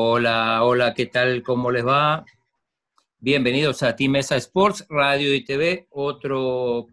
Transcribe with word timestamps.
Hola, 0.00 0.62
hola, 0.62 0.94
¿qué 0.94 1.06
tal? 1.06 1.42
¿Cómo 1.42 1.72
les 1.72 1.84
va? 1.84 2.24
Bienvenidos 3.18 3.82
a 3.82 3.96
Team 3.96 4.12
Mesa 4.12 4.36
Sports, 4.36 4.86
Radio 4.88 5.34
y 5.34 5.44
TV, 5.44 5.88
otro, 5.90 6.86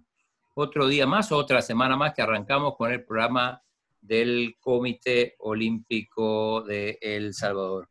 otro 0.55 0.87
día 0.87 1.05
más, 1.05 1.31
otra 1.31 1.61
semana 1.61 1.95
más 1.95 2.15
que 2.15 2.23
arrancamos 2.23 2.75
con 2.75 2.91
el 2.91 3.05
programa 3.05 3.61
del 4.01 4.55
Comité 4.59 5.35
Olímpico 5.37 6.63
de 6.63 6.97
El 6.99 7.35
Salvador. 7.35 7.89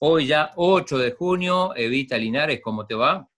Hoy 0.00 0.26
ya 0.26 0.50
8 0.56 0.98
de 0.98 1.12
junio, 1.12 1.72
Evita 1.76 2.18
Linares, 2.18 2.60
¿cómo 2.60 2.84
te 2.84 2.96
va? 2.96 3.28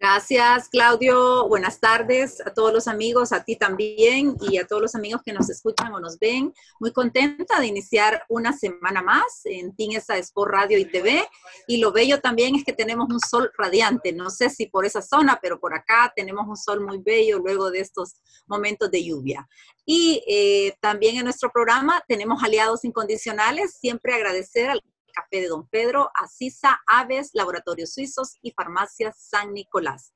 Gracias, 0.00 0.68
Claudio. 0.68 1.48
Buenas 1.48 1.80
tardes 1.80 2.40
a 2.46 2.54
todos 2.54 2.72
los 2.72 2.86
amigos, 2.86 3.32
a 3.32 3.42
ti 3.42 3.56
también 3.56 4.36
y 4.40 4.58
a 4.58 4.64
todos 4.64 4.80
los 4.80 4.94
amigos 4.94 5.22
que 5.24 5.32
nos 5.32 5.50
escuchan 5.50 5.92
o 5.92 5.98
nos 5.98 6.20
ven. 6.20 6.54
Muy 6.78 6.92
contenta 6.92 7.58
de 7.58 7.66
iniciar 7.66 8.22
una 8.28 8.52
semana 8.52 9.02
más 9.02 9.40
en 9.44 9.74
Tinesa 9.74 10.16
Sport 10.18 10.52
Radio 10.52 10.78
y 10.78 10.84
TV. 10.84 11.26
Y 11.66 11.78
lo 11.78 11.90
bello 11.90 12.20
también 12.20 12.54
es 12.54 12.64
que 12.64 12.72
tenemos 12.72 13.08
un 13.10 13.18
sol 13.18 13.50
radiante. 13.58 14.12
No 14.12 14.30
sé 14.30 14.50
si 14.50 14.66
por 14.66 14.86
esa 14.86 15.02
zona, 15.02 15.40
pero 15.42 15.58
por 15.58 15.74
acá 15.74 16.12
tenemos 16.14 16.46
un 16.46 16.56
sol 16.56 16.80
muy 16.80 16.98
bello 16.98 17.40
luego 17.40 17.72
de 17.72 17.80
estos 17.80 18.20
momentos 18.46 18.92
de 18.92 19.02
lluvia. 19.02 19.48
Y 19.84 20.22
eh, 20.28 20.76
también 20.80 21.16
en 21.16 21.24
nuestro 21.24 21.50
programa 21.50 22.04
tenemos 22.06 22.44
aliados 22.44 22.84
incondicionales. 22.84 23.78
Siempre 23.80 24.14
agradecer 24.14 24.70
al 24.70 24.80
Café 25.18 25.40
de 25.40 25.48
Don 25.48 25.66
Pedro, 25.66 26.10
Asisa, 26.14 26.78
Aves, 26.86 27.30
Laboratorios 27.34 27.92
Suizos 27.92 28.38
y 28.40 28.52
Farmacia 28.52 29.12
San 29.16 29.52
Nicolás. 29.52 30.14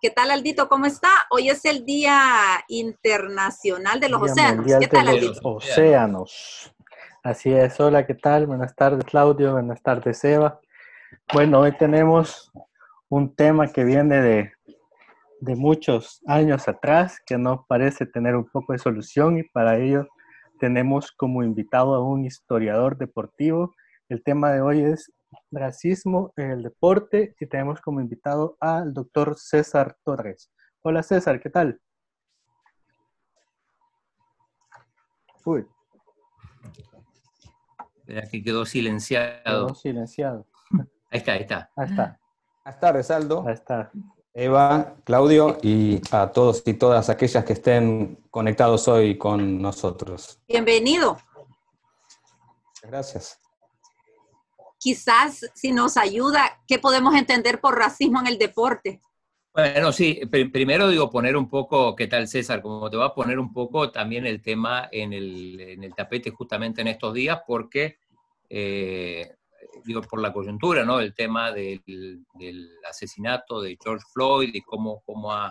¿Qué 0.00 0.10
tal, 0.10 0.30
Aldito? 0.30 0.68
¿Cómo 0.68 0.86
está? 0.86 1.08
Hoy 1.30 1.48
es 1.48 1.64
el 1.64 1.84
Día 1.84 2.64
Internacional 2.68 3.98
de 3.98 4.10
los 4.10 4.22
Océanos. 4.22 4.66
¿Qué 4.78 4.86
tal, 4.86 5.08
Aldito? 5.08 5.40
Océanos. 5.42 6.72
Así 7.24 7.52
es. 7.52 7.80
Hola, 7.80 8.06
¿qué 8.06 8.14
tal? 8.14 8.46
Buenas 8.46 8.76
tardes, 8.76 9.04
Claudio. 9.04 9.54
Buenas 9.54 9.82
tardes, 9.82 10.22
Eva. 10.22 10.60
Bueno, 11.32 11.58
hoy 11.58 11.76
tenemos 11.76 12.52
un 13.08 13.34
tema 13.34 13.72
que 13.72 13.82
viene 13.82 14.20
de, 14.20 14.52
de 15.40 15.56
muchos 15.56 16.20
años 16.28 16.68
atrás, 16.68 17.18
que 17.26 17.38
nos 17.38 17.66
parece 17.66 18.06
tener 18.06 18.36
un 18.36 18.44
poco 18.44 18.72
de 18.72 18.78
solución 18.78 19.36
y 19.36 19.42
para 19.42 19.78
ello 19.78 20.06
tenemos 20.60 21.10
como 21.10 21.42
invitado 21.42 21.96
a 21.96 22.04
un 22.04 22.24
historiador 22.24 22.96
deportivo 22.96 23.74
el 24.08 24.22
tema 24.22 24.52
de 24.52 24.60
hoy 24.60 24.82
es 24.82 25.12
racismo 25.50 26.32
en 26.36 26.50
el 26.50 26.62
deporte 26.62 27.34
y 27.40 27.46
tenemos 27.46 27.80
como 27.80 28.00
invitado 28.00 28.56
al 28.60 28.92
doctor 28.92 29.36
César 29.38 29.96
Torres. 30.04 30.50
Hola 30.82 31.02
César, 31.02 31.40
¿qué 31.40 31.50
tal? 31.50 31.80
Uy. 35.44 35.66
Aquí 38.22 38.42
quedó 38.42 38.64
silenciado. 38.66 39.42
Quedó 39.44 39.74
silenciado. 39.74 40.46
Ahí 41.10 41.18
está, 41.18 41.32
ahí 41.32 41.40
está. 41.42 41.70
Ahí 41.76 41.90
está. 41.90 42.20
Buenas 42.64 42.80
tardes, 42.80 43.10
Aldo. 43.10 43.44
Ahí 43.46 43.54
está. 43.54 43.90
Eva, 44.32 44.96
Claudio 45.04 45.58
y 45.62 46.00
a 46.10 46.32
todos 46.32 46.62
y 46.66 46.74
todas 46.74 47.08
aquellas 47.08 47.44
que 47.44 47.52
estén 47.52 48.16
conectados 48.30 48.88
hoy 48.88 49.16
con 49.16 49.62
nosotros. 49.62 50.42
Bienvenido. 50.48 51.18
Gracias 52.82 53.43
quizás 54.84 55.50
si 55.54 55.72
nos 55.72 55.96
ayuda, 55.96 56.60
¿qué 56.68 56.78
podemos 56.78 57.14
entender 57.14 57.58
por 57.58 57.74
racismo 57.74 58.20
en 58.20 58.26
el 58.26 58.36
deporte? 58.36 59.00
Bueno, 59.54 59.92
sí, 59.92 60.20
primero 60.52 60.90
digo 60.90 61.08
poner 61.08 61.38
un 61.38 61.48
poco, 61.48 61.96
¿qué 61.96 62.06
tal 62.06 62.28
César? 62.28 62.60
Como 62.60 62.90
te 62.90 62.98
va 62.98 63.06
a 63.06 63.14
poner 63.14 63.38
un 63.38 63.50
poco 63.50 63.90
también 63.90 64.26
el 64.26 64.42
tema 64.42 64.90
en 64.92 65.14
el, 65.14 65.90
tapete 65.96 66.30
justamente 66.32 66.82
en 66.82 66.88
estos 66.88 67.14
días, 67.14 67.40
porque, 67.46 67.96
eh, 68.50 69.36
digo, 69.86 70.02
por 70.02 70.20
la 70.20 70.34
coyuntura, 70.34 70.84
¿no? 70.84 71.00
El 71.00 71.14
tema 71.14 71.50
del, 71.50 71.80
asesinato 72.86 73.62
de 73.62 73.78
George 73.82 74.04
Floyd 74.12 74.50
y 74.52 74.60
cómo, 74.60 75.02
cómo 75.06 75.32
ha, 75.32 75.50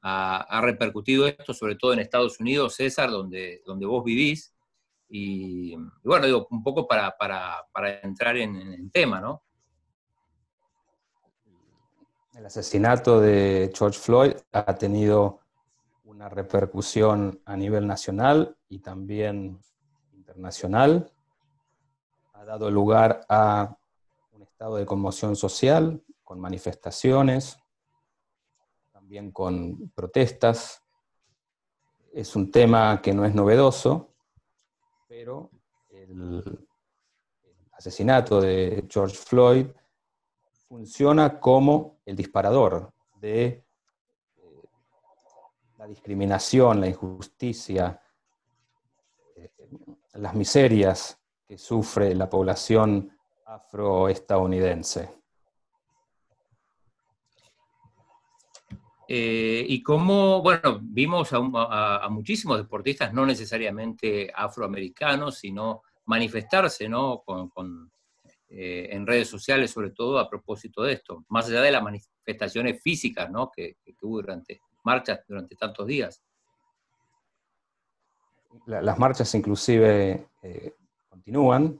ha, 0.00 0.60
repercutido 0.60 1.28
esto, 1.28 1.54
sobre 1.54 1.76
todo 1.76 1.92
en 1.92 2.00
Estados 2.00 2.40
Unidos, 2.40 2.74
César, 2.74 3.12
donde, 3.12 3.62
donde 3.64 3.86
vos 3.86 4.02
vivís. 4.02 4.51
Y, 5.14 5.76
bueno, 6.02 6.24
digo, 6.24 6.46
un 6.50 6.62
poco 6.64 6.88
para, 6.88 7.14
entrar 8.02 8.34
en, 8.38 8.56
el 8.56 8.90
tema, 8.90 9.20
¿no? 9.20 9.42
El 12.34 12.46
asesinato 12.46 13.20
de 13.20 13.70
George 13.76 13.98
Floyd 13.98 14.32
ha 14.52 14.74
tenido 14.74 15.40
una 16.04 16.30
repercusión 16.30 17.42
a 17.44 17.58
nivel 17.58 17.86
nacional 17.86 18.56
y 18.70 18.78
también 18.78 19.60
internacional. 20.14 21.12
Ha 22.32 22.46
dado 22.46 22.70
lugar 22.70 23.26
a 23.28 23.76
un 24.32 24.40
estado 24.40 24.76
de 24.76 24.86
conmoción 24.86 25.36
social, 25.36 26.02
con 26.24 26.40
manifestaciones, 26.40 27.58
también 28.92 29.30
con 29.30 29.90
protestas. 29.90 30.82
Es 32.14 32.34
un 32.34 32.50
tema 32.50 33.02
que 33.02 33.12
no 33.12 33.26
es 33.26 33.34
novedoso, 33.34 34.11
pero 35.22 35.50
el, 35.90 36.66
asesinato 37.74 38.40
de 38.40 38.84
George 38.90 39.14
Floyd 39.14 39.66
funciona 40.66 41.38
como 41.38 42.00
el 42.04 42.16
disparador 42.16 42.92
de 43.20 43.44
eh, 43.44 43.64
la 45.78 45.86
discriminación, 45.86 46.80
la 46.80 46.88
injusticia, 46.88 48.02
eh, 49.36 49.52
las 50.14 50.34
miserias 50.34 51.16
que 51.46 51.56
sufre 51.56 52.16
la 52.16 52.28
población 52.28 53.16
afroestadounidense. 53.46 55.21
Eh, 59.14 59.66
y 59.68 59.82
cómo, 59.82 60.40
bueno, 60.40 60.80
vimos 60.80 61.28
a, 61.34 62.08
muchísimos 62.08 62.56
deportistas, 62.56 63.12
no 63.12 63.26
necesariamente 63.26 64.32
afroamericanos, 64.34 65.36
sino 65.36 65.82
manifestarse, 66.06 66.88
¿no? 66.88 67.22
Con, 67.22 67.92
eh, 68.48 68.88
en 68.90 69.06
redes 69.06 69.28
sociales, 69.28 69.70
sobre 69.70 69.90
todo 69.90 70.18
a 70.18 70.30
propósito 70.30 70.82
de 70.82 70.94
esto, 70.94 71.26
más 71.28 71.46
allá 71.46 71.60
de 71.60 71.72
las 71.72 71.82
manifestaciones 71.82 72.82
físicas, 72.82 73.30
¿no? 73.30 73.50
Que, 73.54 73.76
hubo 74.00 74.16
durante 74.16 74.62
marchas 74.82 75.20
durante 75.28 75.56
tantos 75.56 75.86
días. 75.86 76.22
las 78.64 78.98
marchas 78.98 79.34
inclusive 79.34 80.26
eh, 80.42 80.74
continúan, 81.10 81.78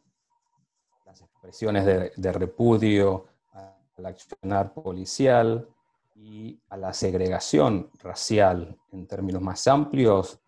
las 1.06 1.22
expresiones 1.22 1.86
de, 1.86 2.12
de 2.14 2.32
repudio 2.32 3.24
al 3.96 4.04
accionar 4.04 4.74
policial, 4.74 5.66
y 6.14 6.60
a 6.68 6.76
la 6.76 6.92
segregación 6.92 7.90
racial 8.02 8.76
en 8.92 9.06
términos 9.06 9.42
más 9.42 9.66
amplios 9.66 10.40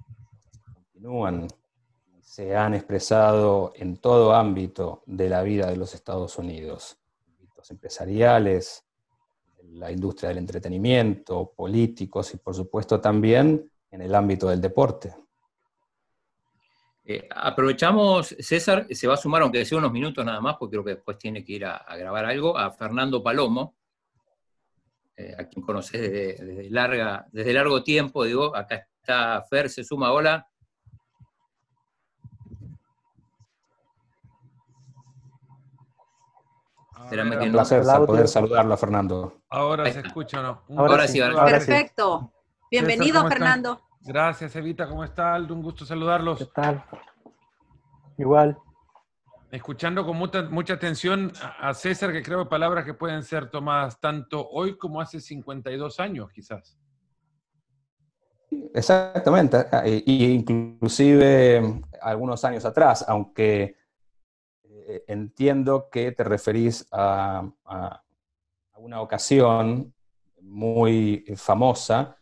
continúan, 0.64 1.48
se 2.20 2.56
han 2.56 2.74
expresado 2.74 3.72
en 3.76 3.96
todo 3.96 4.34
ámbito 4.34 5.02
de 5.06 5.28
la 5.28 5.42
vida 5.42 5.66
de 5.66 5.76
los 5.76 5.94
Estados 5.94 6.38
Unidos, 6.38 6.98
ámbitos 7.28 7.70
empresariales, 7.70 8.84
la 9.72 9.90
industria 9.90 10.28
del 10.30 10.38
entretenimiento, 10.38 11.52
políticos 11.54 12.34
y 12.34 12.38
por 12.38 12.54
supuesto 12.54 13.00
también 13.00 13.70
en 13.90 14.00
el 14.02 14.14
ámbito 14.14 14.48
del 14.48 14.60
deporte. 14.60 15.14
Eh, 17.06 17.28
aprovechamos, 17.30 18.34
César, 18.38 18.86
se 18.90 19.06
va 19.06 19.14
a 19.14 19.18
sumar, 19.18 19.42
aunque 19.42 19.64
sea 19.64 19.78
unos 19.78 19.92
minutos 19.92 20.24
nada 20.24 20.40
más, 20.40 20.56
porque 20.58 20.72
creo 20.72 20.84
que 20.84 20.94
después 20.94 21.18
tiene 21.18 21.44
que 21.44 21.52
ir 21.52 21.66
a 21.66 21.96
grabar 21.96 22.24
algo, 22.24 22.56
a 22.56 22.70
Fernando 22.70 23.22
Palomo, 23.22 23.74
eh, 25.16 25.34
a 25.38 25.44
quien 25.44 25.64
conoces 25.64 26.00
desde, 26.00 26.70
larga, 26.70 27.26
desde 27.30 27.52
largo 27.52 27.82
tiempo, 27.82 28.24
digo, 28.24 28.54
acá 28.56 28.86
está 29.00 29.42
Fer, 29.48 29.70
se 29.70 29.84
suma, 29.84 30.12
hola. 30.12 30.48
un 37.12 37.52
placer 37.52 37.84
poder 38.06 38.26
saludarlo, 38.26 38.76
Fernando. 38.76 39.42
Ahora 39.50 39.92
se 39.92 40.00
escucha, 40.00 40.42
¿no? 40.42 40.62
Ahora, 40.76 41.06
sí, 41.06 41.20
ahora 41.20 41.44
Perfecto. 41.44 42.32
Bienvenido, 42.70 43.28
Fernando. 43.28 43.82
Gracias, 44.00 44.56
Evita. 44.56 44.88
¿Cómo 44.88 45.04
está, 45.04 45.36
Un 45.36 45.62
gusto 45.62 45.84
saludarlos. 45.84 46.38
¿Qué 46.38 46.46
tal? 46.46 46.82
Igual 48.16 48.58
escuchando 49.54 50.04
con 50.04 50.16
mucha, 50.16 50.72
atención 50.74 51.32
a 51.60 51.72
César, 51.74 52.12
que 52.12 52.22
creo 52.22 52.48
palabras 52.48 52.84
que 52.84 52.94
pueden 52.94 53.22
ser 53.22 53.50
tomadas 53.50 54.00
tanto 54.00 54.48
hoy 54.50 54.76
como 54.76 55.00
hace 55.00 55.20
52 55.20 56.00
años, 56.00 56.30
quizás. 56.32 56.76
Exactamente, 58.72 59.66
y 60.06 60.26
inclusive 60.26 61.82
algunos 62.00 62.44
años 62.44 62.64
atrás, 62.64 63.04
aunque 63.08 63.76
eh, 64.64 65.04
entiendo 65.08 65.88
que 65.90 66.12
te 66.12 66.24
referís 66.24 66.86
a, 66.92 67.48
a, 67.64 68.02
una 68.76 69.00
ocasión 69.00 69.94
muy 70.40 71.24
famosa 71.36 72.18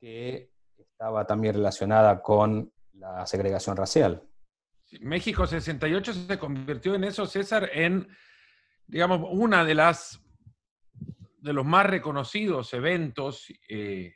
que 0.00 0.50
estaba 0.78 1.26
también 1.26 1.54
relacionada 1.54 2.22
con 2.22 2.72
la 2.92 3.26
segregación 3.26 3.76
racial. 3.76 4.22
México 5.00 5.46
68 5.46 6.12
se 6.12 6.38
convirtió 6.38 6.94
en 6.94 7.04
eso, 7.04 7.26
César, 7.26 7.70
en, 7.72 8.08
digamos, 8.86 9.20
una 9.30 9.64
de 9.64 9.74
las 9.74 10.20
de 11.44 11.52
los 11.52 11.66
más 11.66 11.84
reconocidos 11.84 12.72
eventos 12.72 13.52
eh, 13.68 14.14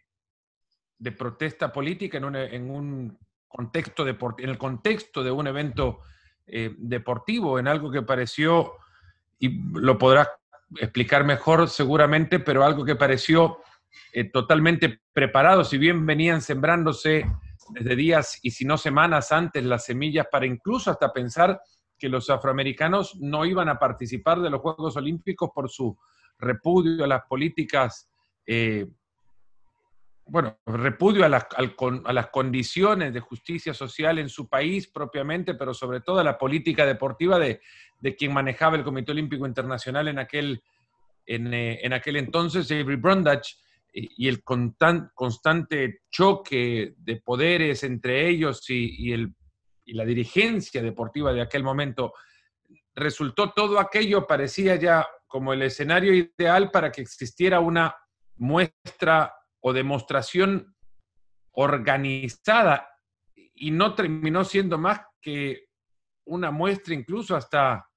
de 0.98 1.12
protesta 1.12 1.70
política 1.70 2.16
en 2.16 2.70
un, 2.70 3.18
contexto 3.46 4.06
en 4.08 4.48
el 4.48 4.56
contexto 4.56 5.22
de 5.22 5.30
un 5.30 5.46
evento 5.46 6.00
eh, 6.46 6.74
deportivo, 6.78 7.58
en 7.58 7.68
algo 7.68 7.90
que 7.90 8.00
pareció, 8.00 8.72
y 9.38 9.60
lo 9.78 9.98
podrás 9.98 10.28
explicar 10.76 11.24
mejor 11.24 11.68
seguramente, 11.68 12.40
pero 12.40 12.64
algo 12.64 12.84
que 12.84 12.96
pareció 12.96 13.58
eh, 14.12 14.24
totalmente 14.24 15.00
preparado, 15.12 15.64
si 15.64 15.76
bien 15.76 16.06
venían 16.06 16.40
sembrándose 16.40 17.26
desde 17.70 17.96
días 17.96 18.38
y 18.42 18.50
si 18.50 18.64
no 18.64 18.76
semanas 18.76 19.32
antes 19.32 19.64
las 19.64 19.84
semillas 19.84 20.26
para 20.30 20.46
incluso 20.46 20.90
hasta 20.90 21.12
pensar 21.12 21.60
que 21.98 22.08
los 22.08 22.30
afroamericanos 22.30 23.16
no 23.20 23.44
iban 23.44 23.68
a 23.68 23.78
participar 23.78 24.40
de 24.40 24.50
los 24.50 24.60
Juegos 24.60 24.96
Olímpicos 24.96 25.50
por 25.54 25.68
su 25.68 25.98
repudio 26.38 27.04
a 27.04 27.08
las 27.08 27.22
políticas, 27.26 28.08
eh, 28.46 28.86
bueno, 30.26 30.58
repudio 30.66 31.24
a 31.24 31.28
las, 31.28 31.46
a 31.56 32.12
las, 32.12 32.26
condiciones 32.28 33.12
de 33.12 33.20
justicia 33.20 33.72
social 33.72 34.18
en 34.18 34.28
su 34.28 34.48
país 34.48 34.86
propiamente, 34.86 35.54
pero 35.54 35.72
sobre 35.72 36.00
todo 36.00 36.20
a 36.20 36.24
la 36.24 36.38
política 36.38 36.84
deportiva 36.84 37.38
de, 37.38 37.60
de 37.98 38.14
quien 38.14 38.32
manejaba 38.32 38.76
el 38.76 38.84
Comité 38.84 39.12
Olímpico 39.12 39.46
Internacional 39.46 40.06
en 40.08 40.18
aquel, 40.18 40.62
en, 41.26 41.52
eh, 41.52 41.80
en 41.82 41.94
aquel 41.94 42.16
entonces, 42.16 42.70
Avery 42.70 42.96
Brundage, 42.96 43.56
y 44.16 44.28
el 44.28 44.42
constante 44.44 46.02
choque 46.10 46.94
de 46.96 47.16
poderes 47.16 47.82
entre 47.82 48.28
ellos 48.28 48.68
y, 48.68 49.12
el, 49.12 49.34
y, 49.84 49.94
la 49.94 50.04
dirigencia 50.04 50.82
deportiva 50.82 51.32
de 51.32 51.40
aquel 51.40 51.62
momento, 51.62 52.12
resultó 52.94 53.50
todo 53.52 53.78
aquello, 53.80 54.26
parecía 54.26 54.76
ya 54.76 55.06
como 55.26 55.52
el 55.52 55.62
escenario 55.62 56.14
ideal 56.14 56.70
para 56.70 56.92
que 56.92 57.02
existiera 57.02 57.60
una 57.60 57.94
muestra 58.36 59.34
o 59.60 59.72
demostración 59.72 60.74
organizada 61.52 62.88
y 63.34 63.70
no 63.70 63.94
terminó 63.94 64.44
siendo 64.44 64.78
más 64.78 65.00
que 65.20 65.68
una 66.26 66.50
muestra 66.50 66.94
incluso 66.94 67.34
hasta 67.34 67.88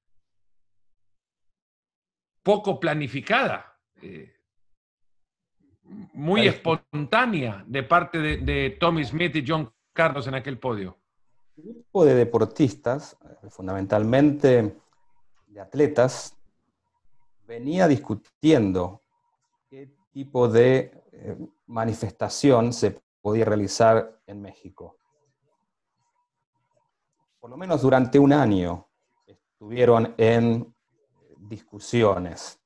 poco 2.44 2.80
planificada. 2.80 3.78
Eh, 4.02 4.41
muy 6.14 6.48
espontánea 6.48 7.64
de 7.68 7.84
parte 7.84 8.20
de, 8.20 8.78
Tommy 8.80 9.04
Smith 9.04 9.36
y 9.36 9.44
John 9.48 9.72
Carlos 9.94 10.28
en 10.28 10.36
aquel 10.36 10.58
podio. 10.58 10.98
Un 11.58 11.74
grupo 11.74 12.06
de 12.06 12.16
deportistas, 12.16 13.18
fundamentalmente 13.50 14.76
de 15.48 15.60
atletas, 15.60 16.36
venía 17.46 17.88
discutiendo 17.88 19.02
qué 19.70 19.92
tipo 20.12 20.48
de 20.48 21.04
eh, 21.12 21.38
manifestación 21.68 22.72
se 22.74 23.02
podía 23.22 23.46
realizar 23.46 24.20
en 24.26 24.42
México. 24.42 24.98
Por 27.40 27.50
lo 27.50 27.58
menos 27.58 27.82
durante 27.82 28.18
un 28.20 28.34
año 28.34 28.88
estuvieron 29.26 30.14
en 30.18 30.74
discusiones. 31.38 32.60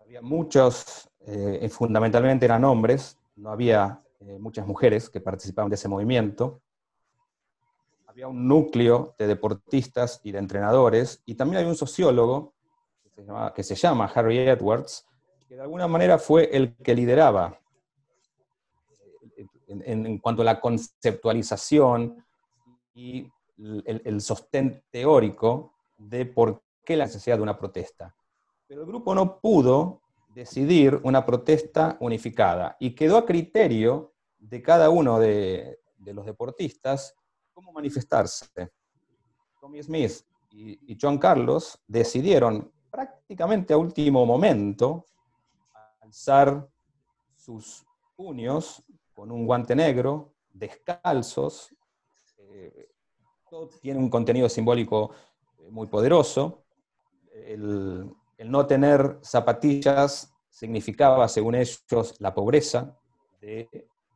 Había 0.00 0.22
muchos 0.22 1.10
eh, 1.28 1.68
fundamentalmente 1.68 2.44
eran 2.44 2.64
hombres, 2.64 3.18
no 3.34 3.50
había 3.50 4.00
eh, 4.20 4.38
muchas 4.38 4.64
mujeres 4.64 5.10
que 5.10 5.20
participaban 5.20 5.68
de 5.68 5.74
ese 5.74 5.88
movimiento. 5.88 6.62
Había 8.06 8.28
un 8.28 8.46
núcleo 8.46 9.14
de 9.18 9.26
deportistas 9.26 10.20
y 10.22 10.30
de 10.30 10.38
entrenadores, 10.38 11.22
y 11.26 11.34
también 11.34 11.62
hay 11.62 11.68
un 11.68 11.74
sociólogo 11.74 12.54
que 13.54 13.62
se, 13.62 13.74
llama, 13.74 14.10
Harry 14.14 14.38
Edwards, 14.38 15.06
que 15.48 15.56
de 15.56 15.62
alguna 15.62 15.88
manera 15.88 16.18
fue 16.18 16.48
el 16.52 16.76
que 16.76 16.94
lideraba 16.94 17.58
eh, 19.36 19.46
en, 19.66 20.18
cuanto 20.18 20.42
a 20.42 20.44
la 20.44 20.60
conceptualización 20.60 22.24
y 22.94 23.28
el, 23.58 24.02
el, 24.04 24.20
sostén 24.20 24.84
teórico 24.90 25.72
de 25.96 26.26
por 26.26 26.62
qué 26.84 26.96
la 26.96 27.06
necesidad 27.06 27.36
de 27.36 27.42
una 27.42 27.58
protesta. 27.58 28.14
Pero 28.68 28.82
el 28.82 28.86
grupo 28.86 29.14
no 29.14 29.40
pudo 29.40 30.02
decidir 30.36 31.00
una 31.02 31.24
protesta 31.24 31.96
unificada 31.98 32.76
y 32.78 32.94
quedó 32.94 33.16
a 33.16 33.24
criterio 33.24 34.12
de 34.38 34.60
cada 34.60 34.90
uno 34.90 35.18
de, 35.18 35.80
los 35.98 36.26
deportistas 36.26 37.16
cómo 37.54 37.72
manifestarse. 37.72 38.70
Tommy 39.58 39.82
Smith 39.82 40.12
y, 40.50 40.96
John 41.00 41.16
Carlos 41.16 41.82
decidieron 41.86 42.70
prácticamente 42.90 43.72
a 43.72 43.78
último 43.78 44.26
momento 44.26 45.06
alzar 46.02 46.68
sus 47.34 47.86
puños 48.14 48.84
con 49.14 49.32
un 49.32 49.46
guante 49.46 49.74
negro, 49.74 50.34
descalzos, 50.52 51.74
eh, 52.36 52.90
todo 53.48 53.68
tiene 53.80 53.98
un 53.98 54.10
contenido 54.10 54.50
simbólico 54.50 55.12
eh, 55.60 55.70
muy 55.70 55.86
poderoso. 55.86 56.66
El, 57.32 58.14
el 58.38 58.50
no 58.50 58.66
tener 58.66 59.18
zapatillas 59.22 60.32
significaba, 60.48 61.28
según 61.28 61.54
ellos, 61.54 62.14
la 62.18 62.34
pobreza 62.34 62.96
de 63.40 63.68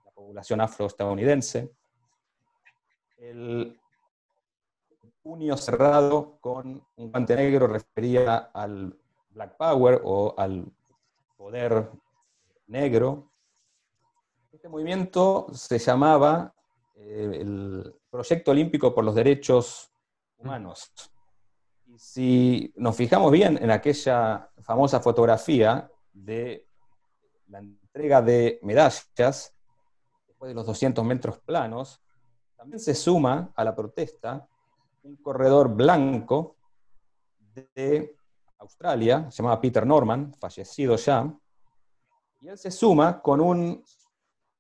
la 0.05 0.11
población 0.13 0.61
afroestadounidense. 0.61 1.71
El 3.19 3.79
puño 5.23 5.57
cerrado 5.57 6.39
con 6.41 6.87
un 6.97 7.11
guante 7.11 7.37
negro 7.37 7.67
refería 7.67 8.51
al 8.55 8.99
Black 9.31 9.57
Power 9.57 10.01
o 10.05 10.35
al 10.37 10.67
poder 11.37 11.91
negro. 12.67 13.31
Este 14.53 14.69
movimiento 14.69 15.47
se 15.53 15.79
llamaba 15.79 16.55
eh, 16.97 17.39
el 17.41 17.95
Proyecto 18.11 18.51
Olímpico 18.51 18.95
por 18.95 19.05
los 19.05 19.15
Derechos 19.15 19.91
Humanos 20.39 20.93
si 22.01 22.73
nos 22.77 22.97
fijamos 22.97 23.31
bien 23.31 23.59
en 23.63 23.71
aquella 23.71 24.49
famosa 24.63 25.01
fotografía 25.01 25.91
de 26.15 26.67
la 27.49 27.59
entrega 27.59 28.23
de 28.23 28.59
medallas, 28.63 29.55
después 30.27 30.49
de 30.49 30.55
los 30.55 30.65
200 30.65 31.05
metros 31.05 31.39
planos, 31.41 32.01
también 32.57 32.81
se 32.81 32.95
suma 32.95 33.53
a 33.55 33.65
la 33.65 33.77
protesta 33.77 34.49
un 35.03 35.17
corredor 35.17 35.75
blanco 35.75 36.57
de 37.39 38.17
Australia, 38.61 39.31
se 39.31 39.43
llamaba 39.43 39.61
Peter 39.61 39.87
Norman, 39.87 40.33
fallecido 40.41 40.97
ya, 40.97 41.31
y 42.41 42.49
él 42.49 42.57
se 42.57 42.71
suma 42.71 43.21
con 43.21 43.43
un 43.43 43.85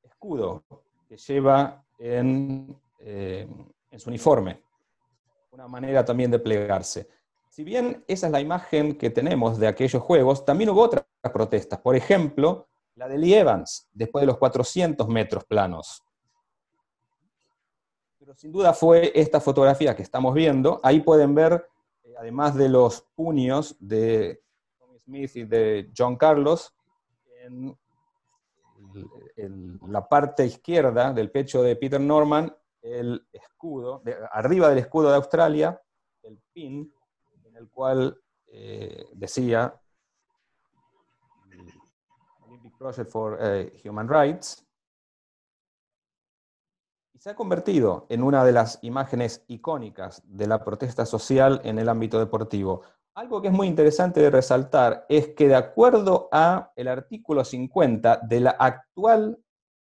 escudo 0.03 0.65
que 1.09 1.17
lleva 1.17 1.87
en, 1.99 2.79
eh, 2.99 3.49
en 3.91 3.99
su 3.99 4.11
uniforme, 4.11 4.63
una 5.53 5.67
manera 5.67 6.05
también 6.05 6.31
de 6.31 6.39
plegarse. 6.39 7.20
Si 7.51 7.65
bien 7.65 8.05
esa 8.07 8.29
es 8.29 8.33
la 8.33 8.41
imagen 8.41 8.97
que 8.97 9.11
tenemos 9.11 9.59
de 9.59 9.67
aquellos 9.67 10.01
juegos, 10.01 10.45
también 10.45 10.71
hubo 10.71 10.83
otras 10.83 11.05
protestas. 11.33 11.81
Por 11.81 11.97
ejemplo, 11.97 12.69
la 12.95 13.09
de 13.09 13.19
Lee 13.19 13.35
Evans, 13.35 13.89
después 13.93 14.23
de 14.23 14.27
los 14.27 14.39
400 14.39 15.09
metros 15.09 15.45
planos. 15.45 16.01
Pero 18.21 18.35
sin 18.35 18.53
duda 18.53 18.73
fue 18.73 19.11
esta 19.17 19.41
fotografía 19.41 19.97
que 19.97 20.03
estamos 20.05 20.33
viendo. 20.33 20.79
Ahí 20.85 21.01
pueden 21.01 21.35
ver, 21.35 21.67
eh, 22.05 22.15
además 22.17 22.55
de 22.55 22.69
los 22.69 23.03
puños 23.17 23.77
de 23.81 24.41
Tommy 24.79 25.01
Smith 25.01 25.35
y 25.35 25.45
de 25.45 25.91
John 25.97 26.17
Carlos, 26.17 26.73
en, 27.45 27.77
la 29.89 30.07
parte 30.07 30.47
izquierda 30.47 31.13
del 31.13 31.33
pecho 31.33 31.63
de 31.63 31.75
Peter 31.75 32.01
Norman, 32.01 32.55
el 32.81 33.27
escudo, 33.33 34.03
arriba 34.31 34.69
del 34.69 34.79
escudo 34.79 35.11
de 35.11 35.17
Australia, 35.17 35.83
el 36.23 36.39
pin 36.53 36.93
el 37.61 37.69
cual 37.69 38.19
eh, 38.47 39.07
decía 39.13 39.79
Olympic 42.41 42.77
Project 42.79 43.11
for 43.11 43.39
eh, 43.41 43.81
Human 43.85 44.09
Rights, 44.09 44.67
y 47.13 47.19
se 47.19 47.31
ha 47.31 47.37
convertido 47.37 48.07
en 48.09 48.23
una 48.23 48.45
de 48.45 48.53
las 48.53 48.79
imágenes 48.83 49.45
icónicas 49.47 50.23
de 50.25 50.47
la 50.47 50.65
protesta 50.65 51.05
social 51.05 51.61
en 51.65 51.79
el 51.79 51.89
ámbito 51.89 52.19
deportivo. 52.19 52.83
Algo 53.15 53.43
que 53.43 53.49
es 53.49 53.55
muy 53.55 53.67
interesante 53.67 54.21
de 54.21 54.31
resaltar 54.31 55.05
es 55.09 55.29
que 55.35 55.49
de 55.49 55.57
acuerdo 55.57 56.29
a 56.33 56.73
el 56.77 56.89
artículo 56.89 57.45
50 57.45 58.21
de 58.23 58.41
la 58.41 58.51
actual 58.51 59.39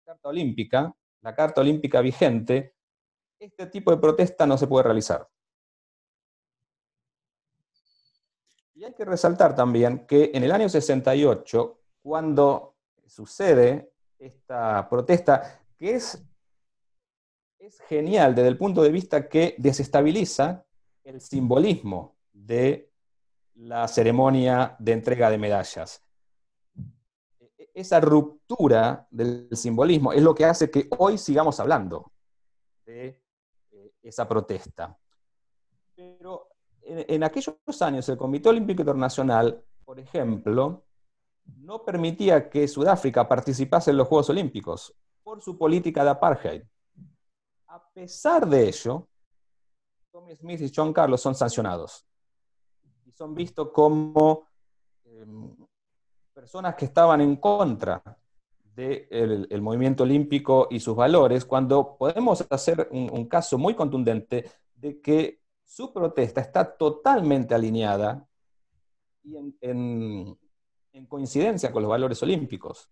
Carta 0.03 0.29
Olímpica, 0.29 0.95
la 1.21 1.35
Carta 1.35 1.61
Olímpica 1.61 2.01
vigente, 2.01 2.73
este 3.39 3.67
tipo 3.67 3.91
de 3.91 3.97
protesta 3.97 4.47
no 4.47 4.57
se 4.57 4.67
puede 4.67 4.83
realizar. 4.85 5.27
Y 8.81 8.83
hay 8.83 8.93
que 8.93 9.05
resaltar 9.05 9.55
también 9.55 10.07
que 10.07 10.31
en 10.33 10.43
el 10.43 10.51
año 10.51 10.67
68, 10.67 11.81
cuando 12.01 12.77
sucede 13.05 13.93
esta 14.17 14.89
protesta, 14.89 15.61
que 15.77 15.93
es 15.93 16.19
genial 17.87 18.33
desde 18.33 18.47
el 18.47 18.57
punto 18.57 18.81
de 18.81 18.89
vista 18.89 19.29
que 19.29 19.53
desestabiliza 19.59 20.65
el 21.03 21.21
simbolismo 21.21 22.17
de 22.33 22.91
la 23.53 23.87
ceremonia 23.87 24.75
de 24.79 24.93
entrega 24.93 25.29
de 25.29 25.37
medallas. 25.37 26.03
E-, 27.39 27.69
esa 27.75 27.99
ruptura 27.99 29.07
del 29.11 29.47
simbolismo 29.51 30.11
es 30.11 30.23
lo 30.23 30.33
que 30.33 30.45
hace 30.45 30.71
que 30.71 30.87
hoy 30.97 31.19
sigamos 31.19 31.59
hablando 31.59 32.11
de 32.83 33.21
eh, 33.73 33.93
esa 34.01 34.27
protesta. 34.27 34.97
Pero 36.81 37.05
en, 37.07 37.23
aquellos 37.23 37.55
años 37.81 38.07
el 38.09 38.17
Comité 38.17 38.49
Olímpico 38.49 38.81
Internacional, 38.81 39.63
por 39.85 39.99
ejemplo, 39.99 40.83
no 41.45 41.83
permitía 41.83 42.49
que 42.49 42.67
Sudáfrica 42.67 43.27
participase 43.27 43.91
en 43.91 43.97
los 43.97 44.07
Juegos 44.07 44.29
Olímpicos 44.29 44.95
por 45.23 45.41
su 45.41 45.57
política 45.57 46.03
de 46.03 46.09
apartheid. 46.09 46.63
A 47.67 47.89
pesar 47.93 48.47
de 48.47 48.67
ello, 48.67 49.07
Tommy 50.11 50.35
Smith 50.35 50.61
y 50.61 50.71
John 50.75 50.91
Carlos 50.91 51.21
son 51.21 51.35
sancionados 51.35 52.05
y 53.05 53.11
son 53.11 53.33
vistos 53.33 53.69
como 53.71 54.47
em, 55.05 55.55
personas 56.33 56.75
que 56.75 56.85
estaban 56.85 57.21
en 57.21 57.37
contra 57.37 58.03
del 58.75 59.61
movimiento 59.61 60.03
olímpico 60.03 60.67
y 60.71 60.79
sus 60.79 60.95
valores, 60.95 61.45
cuando 61.45 61.97
podemos 61.97 62.45
hacer 62.49 62.87
un, 62.91 63.25
caso 63.25 63.57
muy 63.57 63.75
contundente 63.75 64.49
de 64.75 65.01
que 65.01 65.40
su 65.71 65.93
protesta 65.93 66.41
está 66.41 66.65
totalmente 66.75 67.55
alineada 67.55 68.27
y 69.23 69.37
en, 69.37 70.37
en 70.91 71.05
coincidencia 71.05 71.71
con 71.71 71.81
los 71.81 71.89
valores 71.89 72.21
olímpicos. 72.23 72.89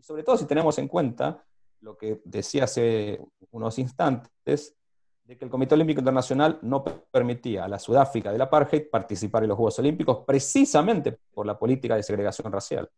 Sobre 0.00 0.24
todo 0.24 0.36
si 0.36 0.44
tenemos 0.44 0.76
en 0.78 0.88
cuenta 0.88 1.46
lo 1.82 1.96
que 1.96 2.20
decía 2.24 2.64
hace 2.64 3.20
unos 3.52 3.78
instantes, 3.78 4.76
de 5.22 5.38
que 5.38 5.44
el 5.44 5.50
Comité 5.52 5.76
Olímpico 5.76 6.00
Internacional 6.00 6.58
no 6.62 6.82
permitía 6.82 7.64
a 7.64 7.68
la 7.68 7.78
Sudáfrica 7.78 8.32
del 8.32 8.40
apartheid 8.40 8.90
participar 8.90 9.44
en 9.44 9.50
los 9.50 9.56
Juegos 9.56 9.78
Olímpicos 9.78 10.24
precisamente 10.26 11.16
por 11.32 11.46
la 11.46 11.56
política 11.56 11.94
de 11.94 12.02
segregación 12.02 12.52
racial. 12.52 12.90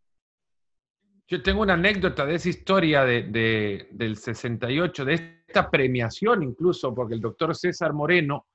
Yo 1.29 1.43
tengo 1.43 1.61
una 1.61 1.75
anécdota 1.75 2.25
de 2.25 2.37
esa 2.37 2.49
historia 2.49 3.05
de, 3.05 3.89
del 3.91 4.17
68, 4.17 5.05
de 5.05 5.15
esta 5.47 5.71
premiación 5.71 6.43
incluso, 6.43 6.95
porque 6.95 7.13
el 7.13 7.21
doctor 7.21 7.55
César 7.55 7.93
Moreno 7.93 8.47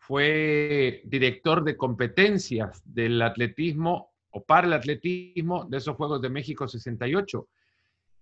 fue 0.00 1.02
director 1.04 1.62
de 1.62 1.76
competencias 1.76 2.82
del 2.84 3.20
atletismo 3.20 4.12
o 4.30 4.42
para 4.42 4.66
el 4.66 4.72
atletismo 4.72 5.66
de 5.66 5.76
esos 5.76 5.94
Juegos 5.94 6.22
de 6.22 6.30
México 6.30 6.66
68. 6.66 7.46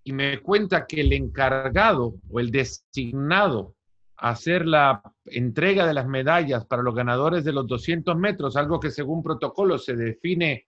Y 0.05 0.13
me 0.13 0.41
cuenta 0.41 0.87
que 0.87 1.01
el 1.01 1.13
encargado 1.13 2.17
o 2.31 2.41
el 2.41 2.51
designado 2.51 3.77
a 4.17 4.31
hacer 4.31 4.67
la 4.67 5.01
entrega 5.27 5.87
de 5.87 5.95
las 5.95 6.09
medallas 6.09 6.67
para 6.67 6.83
los 6.83 6.95
ganadores 6.95 7.45
de 7.45 7.53
los 7.53 7.67
200 7.69 8.17
metros, 8.17 8.57
algo 8.57 8.81
que 8.81 8.91
según 8.91 9.23
protocolo 9.23 9.79
se 9.79 9.95
define, 9.95 10.67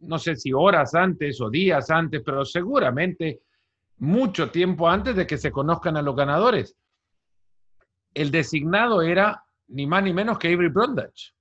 no 0.00 0.18
sé 0.18 0.34
si 0.34 0.52
horas 0.52 0.94
antes 0.96 1.40
o 1.40 1.48
días 1.48 1.88
antes, 1.90 2.20
pero 2.24 2.44
seguramente 2.44 3.42
mucho 3.98 4.50
tiempo 4.50 4.88
antes 4.88 5.14
de 5.14 5.26
que 5.26 5.38
se 5.38 5.52
conozcan 5.52 5.96
a 5.96 6.02
los 6.02 6.16
ganadores. 6.16 6.76
El 8.12 8.32
designado 8.32 9.02
era 9.02 9.44
ni 9.68 9.86
más 9.86 10.02
ni 10.02 10.12
menos 10.12 10.38
que 10.38 10.48
Avery 10.48 10.68
Brundage. 10.68 11.32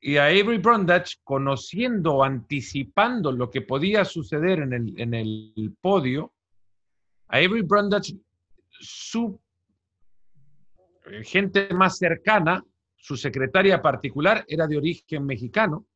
Y 0.00 0.16
a 0.16 0.26
Avery 0.26 0.58
Brundage, 0.58 1.16
conociendo, 1.22 2.24
anticipando 2.24 3.32
lo 3.32 3.50
que 3.50 3.60
podía 3.60 4.04
suceder 4.04 4.60
en 4.60 4.72
el, 4.72 5.00
en 5.00 5.14
el 5.14 5.76
podio, 5.80 6.32
a 7.28 7.36
Avery 7.36 7.62
Brundage, 7.62 8.16
su 8.70 9.38
gente 11.22 11.68
más 11.74 11.98
cercana, 11.98 12.64
su 12.96 13.16
secretaria 13.16 13.82
particular, 13.82 14.44
era 14.48 14.66
de 14.66 14.78
origen 14.78 15.26
mexicano 15.26 15.86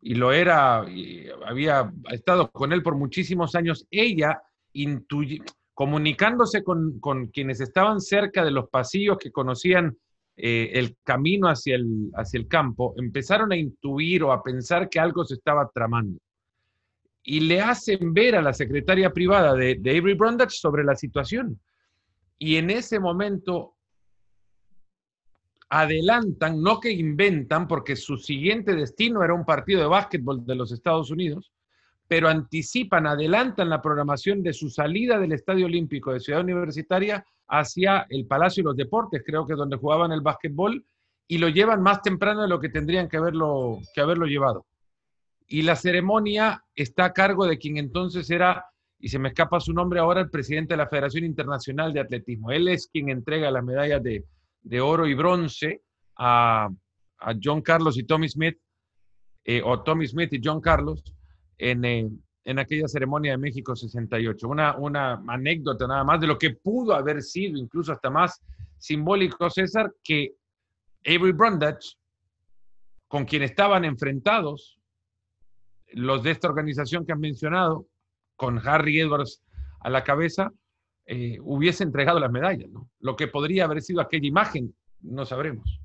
y 0.00 0.14
lo 0.14 0.32
era, 0.32 0.84
había 1.46 1.92
estado 2.10 2.50
con 2.50 2.72
él 2.72 2.82
por 2.82 2.96
muchísimos 2.96 3.54
años. 3.54 3.86
Ella, 3.90 4.42
comunicándose 5.74 6.62
con, 6.62 7.00
con 7.00 7.28
quienes 7.28 7.60
estaban 7.60 8.00
cerca 8.00 8.44
de 8.44 8.50
los 8.50 8.68
pasillos 8.68 9.18
que 9.18 9.32
conocían 9.32 9.96
eh, 10.36 10.70
el 10.74 10.96
camino 11.02 11.48
hacia 11.48 11.76
el, 11.76 12.10
hacia 12.14 12.38
el 12.38 12.46
campo, 12.46 12.94
empezaron 12.98 13.52
a 13.52 13.56
intuir 13.56 14.22
o 14.22 14.32
a 14.32 14.42
pensar 14.42 14.88
que 14.88 15.00
algo 15.00 15.24
se 15.24 15.34
estaba 15.34 15.70
tramando. 15.72 16.20
Y 17.22 17.40
le 17.40 17.60
hacen 17.60 18.12
ver 18.12 18.36
a 18.36 18.42
la 18.42 18.52
secretaria 18.52 19.12
privada 19.12 19.54
de, 19.54 19.76
de 19.76 19.90
Avery 19.90 20.14
Brundage 20.14 20.56
sobre 20.56 20.84
la 20.84 20.94
situación. 20.94 21.58
Y 22.38 22.56
en 22.56 22.70
ese 22.70 23.00
momento 23.00 23.76
adelantan, 25.68 26.62
no 26.62 26.80
que 26.80 26.92
inventan, 26.92 27.66
porque 27.66 27.96
su 27.96 28.16
siguiente 28.16 28.74
destino 28.74 29.24
era 29.24 29.34
un 29.34 29.44
partido 29.44 29.80
de 29.80 29.86
básquetbol 29.86 30.44
de 30.46 30.54
los 30.54 30.70
Estados 30.70 31.10
Unidos, 31.10 31.52
pero 32.06 32.28
anticipan, 32.28 33.06
adelantan 33.06 33.68
la 33.68 33.82
programación 33.82 34.42
de 34.42 34.52
su 34.52 34.70
salida 34.70 35.18
del 35.18 35.32
Estadio 35.32 35.66
Olímpico 35.66 36.12
de 36.12 36.20
Ciudad 36.20 36.42
Universitaria 36.42 37.24
hacia 37.48 38.06
el 38.10 38.26
Palacio 38.26 38.62
de 38.62 38.68
los 38.68 38.76
Deportes, 38.76 39.22
creo 39.24 39.46
que 39.46 39.52
es 39.52 39.58
donde 39.58 39.76
jugaban 39.76 40.12
el 40.12 40.20
básquetbol, 40.20 40.84
y 41.28 41.38
lo 41.38 41.48
llevan 41.48 41.82
más 41.82 42.02
temprano 42.02 42.42
de 42.42 42.48
lo 42.48 42.60
que 42.60 42.68
tendrían 42.68 43.08
que 43.08 43.16
haberlo, 43.16 43.80
llevado. 44.26 44.66
Y 45.48 45.62
la 45.62 45.76
ceremonia 45.76 46.62
está 46.74 47.06
a 47.06 47.12
cargo 47.12 47.46
de 47.46 47.58
quien 47.58 47.76
entonces 47.78 48.30
era, 48.30 48.64
y 48.98 49.08
se 49.08 49.18
me 49.18 49.28
escapa 49.28 49.60
su 49.60 49.72
nombre 49.72 50.00
ahora, 50.00 50.20
el 50.20 50.30
presidente 50.30 50.74
de 50.74 50.78
la 50.78 50.88
Federación 50.88 51.24
Internacional 51.24 51.92
de 51.92 52.00
Atletismo. 52.00 52.50
Él 52.50 52.68
es 52.68 52.88
quien 52.92 53.08
entrega 53.08 53.50
las 53.50 53.64
medallas 53.64 54.02
de, 54.02 54.24
oro 54.80 55.06
y 55.06 55.14
bronce 55.14 55.82
a, 56.16 56.68
a, 57.18 57.34
John 57.42 57.62
Carlos 57.62 57.98
y 57.98 58.04
Tommy 58.04 58.28
Smith, 58.28 58.58
eh, 59.44 59.62
o 59.64 59.82
Tommy 59.82 60.06
Smith 60.06 60.32
y 60.32 60.40
John 60.42 60.60
Carlos, 60.60 61.02
en, 61.58 61.84
eh, 61.84 62.08
en 62.46 62.60
aquella 62.60 62.86
ceremonia 62.86 63.32
de 63.32 63.38
México 63.38 63.74
68. 63.74 64.48
Una, 64.48 64.76
una 64.76 65.20
anécdota 65.26 65.88
nada 65.88 66.04
más 66.04 66.20
de 66.20 66.28
lo 66.28 66.38
que 66.38 66.50
pudo 66.50 66.94
haber 66.94 67.20
sido, 67.20 67.58
incluso 67.58 67.92
hasta 67.92 68.08
más 68.08 68.40
simbólico, 68.78 69.50
César, 69.50 69.92
que 70.02 70.36
Avery 71.04 71.32
Brundage, 71.32 71.96
con 73.08 73.24
quien 73.24 73.42
estaban 73.42 73.84
enfrentados 73.84 74.78
los 75.88 76.22
de 76.22 76.30
esta 76.30 76.48
organización 76.48 77.04
que 77.04 77.12
han 77.12 77.20
mencionado, 77.20 77.88
con 78.36 78.60
Harry 78.66 79.00
Edwards 79.00 79.42
a 79.80 79.90
la 79.90 80.04
cabeza, 80.04 80.52
eh, 81.06 81.38
hubiese 81.42 81.82
entregado 81.82 82.20
las 82.20 82.30
medallas. 82.30 82.70
Lo 83.00 83.16
que 83.16 83.26
podría 83.26 83.64
haber 83.64 83.82
sido 83.82 84.00
aquella 84.00 84.26
imagen, 84.26 84.72
no 85.00 85.26
sabremos. 85.26 85.80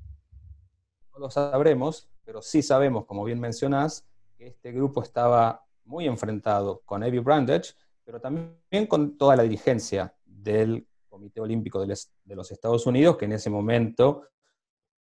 No 1.12 1.18
lo 1.18 1.30
sabremos, 1.30 2.08
pero 2.24 2.40
sí 2.40 2.62
sabemos, 2.62 3.04
como 3.06 3.24
bien 3.24 3.40
mencionás, 3.40 4.06
que 4.38 4.46
este 4.46 4.70
grupo 4.70 5.02
estaba 5.02 5.64
muy 5.92 6.06
enfrentado 6.06 6.80
con 6.86 7.02
Avi 7.02 7.18
Brandage, 7.18 7.74
pero 8.02 8.18
también 8.18 8.86
con 8.88 9.18
toda 9.18 9.36
la 9.36 9.42
dirigencia 9.42 10.16
del 10.24 10.88
Comité 11.06 11.38
Olímpico 11.42 11.84
de, 11.84 12.34
los 12.34 12.50
Estados 12.50 12.86
Unidos, 12.86 13.18
que 13.18 13.26
en 13.26 13.32
ese 13.32 13.50
momento 13.50 14.26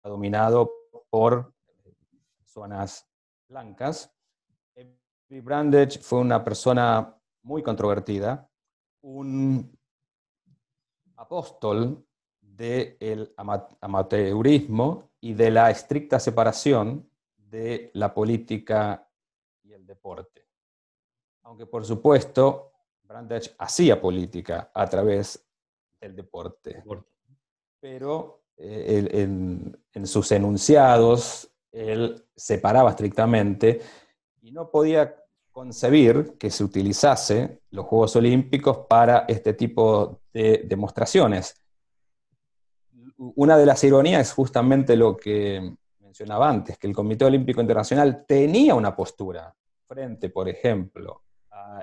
ha 0.05 0.09
dominado 0.09 0.71
por 1.11 1.52
personas 2.38 3.05
blancas. 3.49 4.14
Avi 4.76 5.40
Brandage 5.40 5.99
fue 5.99 6.21
una 6.21 6.45
persona 6.45 7.19
muy 7.43 7.64
controvertida, 7.64 8.49
un 9.00 9.76
apóstol 11.16 12.07
del 12.40 13.35
amateurismo 13.81 15.11
y 15.21 15.35
de 15.35 15.50
la 15.50 15.69
estricta 15.69 16.21
separación 16.21 17.11
de 17.37 17.90
la 17.95 18.14
política 18.14 19.11
y 19.64 19.73
el 19.73 19.85
deporte 19.85 20.46
aunque 21.47 21.67
por 21.67 21.85
supuesto 21.85 22.73
Brandage 23.05 23.53
hacía 23.59 24.00
política 24.00 24.71
a 24.75 24.87
través 24.87 25.47
del 26.00 26.17
deporte. 26.17 26.83
Pero 27.81 28.43
eh, 28.57 29.09
en, 29.12 30.07
sus 30.07 30.33
enunciados 30.33 31.49
él 31.71 32.25
separaba 32.35 32.91
estrictamente 32.91 33.81
y 34.43 34.50
no 34.50 34.71
podía 34.71 35.15
concebir 35.53 36.37
que 36.37 36.50
se 36.50 36.65
utilizase 36.65 37.61
los 37.71 37.87
Juegos 37.87 38.17
Olímpicos 38.17 38.79
para 38.88 39.25
este 39.29 39.55
tipo 39.55 40.23
de 40.33 40.65
demostraciones. 40.67 41.62
Una 43.19 43.57
de 43.57 43.67
las 43.67 43.83
ironías 43.85 44.29
es 44.29 44.33
justamente 44.33 44.97
lo 44.97 45.17
que 45.17 45.76
mencionaba 46.00 46.49
antes, 46.49 46.76
que 46.76 46.88
el 46.88 46.95
Comité 46.95 47.25
Olímpico 47.25 47.61
Internacional 47.61 48.25
tenía 48.26 48.75
una 48.75 48.95
postura 48.97 49.55
frente, 49.87 50.29
por 50.29 50.49
ejemplo, 50.49 51.23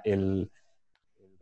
el, 0.04 0.50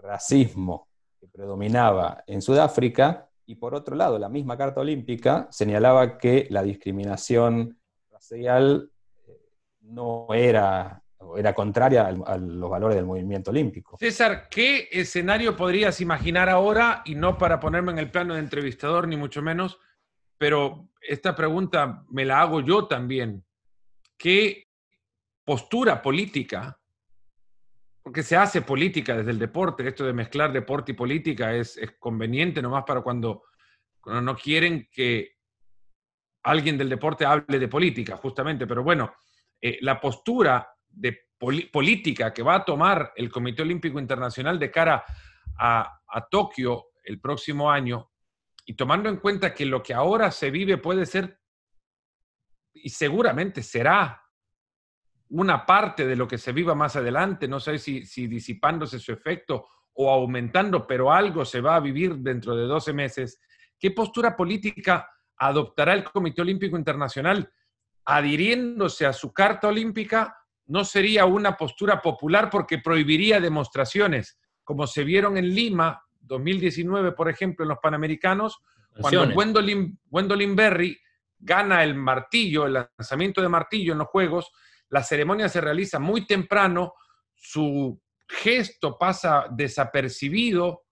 racismo 0.04 0.88
que 1.20 1.28
predominaba 1.28 2.24
en 2.26 2.42
Sudáfrica 2.42 3.30
y 3.46 3.54
por 3.54 3.76
otro 3.76 3.96
lado 3.96 4.18
la 4.18 4.30
misma 4.30 4.58
Carta 4.58 4.82
Olímpica 4.82 5.48
señalaba 5.52 6.18
que 6.18 6.48
la 6.50 6.64
discriminación 6.64 7.78
racial 8.10 8.90
eh, 9.28 9.38
no 9.82 10.26
era 10.34 11.04
era 11.38 11.54
contraria 11.54 12.08
a 12.08 12.38
los 12.38 12.70
valores 12.70 12.96
del 12.96 13.06
movimiento 13.06 13.52
olímpico. 13.52 13.98
César, 14.00 14.48
¿qué 14.50 14.90
escenario 14.92 15.56
podrías 15.56 16.02
imaginar 16.02 16.50
ahora, 16.50 17.04
y 17.06 17.14
no 17.14 17.38
para 17.38 17.60
ponerme 17.60 17.92
en 17.92 18.00
el 18.00 18.10
plano 18.10 18.34
de 18.34 18.40
entrevistador, 18.40 19.08
ni 19.08 19.18
mucho 19.18 19.42
menos, 19.42 19.80
pero 20.38 20.90
esta 21.00 21.36
pregunta 21.36 22.04
me 22.10 22.26
la 22.26 22.42
hago 22.42 22.62
yo 22.62 22.88
también. 22.88 23.46
¿Qué 24.18 24.68
postura 25.46 26.02
política, 26.02 26.80
porque 28.12 28.24
se 28.24 28.36
hace 28.36 28.62
política 28.62 29.16
desde 29.16 29.32
el 29.32 29.40
deporte, 29.40 29.88
esto 29.88 30.04
de 30.04 30.12
mezclar 30.12 30.52
deporte 30.52 30.92
y 30.92 30.96
política 30.96 31.56
es, 31.56 31.80
conveniente 31.98 32.62
nomás 32.62 32.84
para 32.86 33.00
cuando, 33.00 33.44
no 34.06 34.36
quieren 34.36 34.90
que 34.92 35.38
alguien 36.44 36.78
del 36.78 36.90
deporte 36.90 37.26
hable 37.26 37.58
de 37.58 37.70
política, 37.70 38.18
justamente, 38.18 38.68
pero 38.68 38.84
bueno, 38.84 39.14
eh, 39.62 39.78
la 39.80 39.98
postura 39.98 40.76
de 40.90 41.30
política 41.72 42.34
que 42.34 42.44
va 42.44 42.56
a 42.56 42.66
tomar 42.66 43.14
el 43.16 43.32
Comité 43.32 43.62
Olímpico 43.62 43.98
Internacional 43.98 44.60
de 44.60 44.70
cara 44.70 45.06
a 45.58 46.28
Tokio 46.30 46.88
el 47.06 47.22
próximo 47.22 47.72
año, 47.72 48.12
y 48.66 48.74
tomando 48.74 49.08
en 49.08 49.22
cuenta 49.22 49.54
que 49.54 49.66
lo 49.66 49.82
que 49.82 49.94
ahora 49.94 50.32
se 50.32 50.52
vive 50.52 50.78
puede 50.80 51.06
ser, 51.06 51.40
y 52.74 52.90
seguramente 52.90 53.64
será, 53.64 54.22
una 55.32 55.66
parte 55.66 56.06
de 56.06 56.16
lo 56.16 56.28
que 56.28 56.38
se 56.38 56.52
viva 56.52 56.76
más 56.76 56.96
adelante, 56.96 57.48
no 57.48 57.60
sé 57.60 57.80
si, 57.80 58.06
si 58.06 58.28
disipándose 58.28 59.00
su 59.00 59.14
efecto 59.14 59.68
o 59.94 60.12
aumentando, 60.12 60.86
pero 60.86 61.12
algo 61.12 61.46
se 61.46 61.62
va 61.62 61.76
a 61.76 61.80
vivir 61.80 62.18
dentro 62.18 62.56
de 62.56 62.66
12 62.66 62.94
meses, 62.94 63.42
¿qué 63.80 63.92
postura 63.92 64.36
política 64.36 65.10
adoptará 65.38 65.94
el 65.94 66.04
Comité 66.04 66.42
Olímpico 66.42 66.78
Internacional 66.78 67.50
adhiriéndose 68.06 69.06
a 69.06 69.14
su 69.14 69.34
Carta 69.34 69.70
Olímpica? 69.70 70.36
No 70.66 70.84
sería 70.84 71.26
una 71.26 71.56
postura 71.56 72.02
popular 72.02 72.50
porque 72.50 72.80
prohibiría 72.80 73.40
demostraciones, 73.40 74.38
como 74.64 74.86
se 74.86 75.04
vieron 75.04 75.38
en 75.38 75.54
Lima 75.54 76.04
2019, 76.20 77.14
por 77.14 77.30
ejemplo, 77.30 77.64
en 77.64 77.70
los 77.70 77.80
Panamericanos, 77.80 78.60
cuando 79.00 79.30
Gwendolyn 79.34 80.56
Berry 80.56 80.98
gana 81.40 81.84
el 81.84 81.96
martillo, 81.96 82.66
el 82.66 82.74
lanzamiento 82.74 83.42
de 83.42 83.50
martillo 83.50 83.94
en 83.94 84.00
los 84.00 84.08
Juegos, 84.08 84.52
la 84.92 85.04
ceremonia 85.04 85.50
se 85.50 85.62
realiza 85.62 86.00
muy 86.00 86.28
temprano, 86.28 86.94
su 87.34 88.00
gesto 88.28 88.98
pasa 88.98 89.48
desapercibido. 89.50 90.84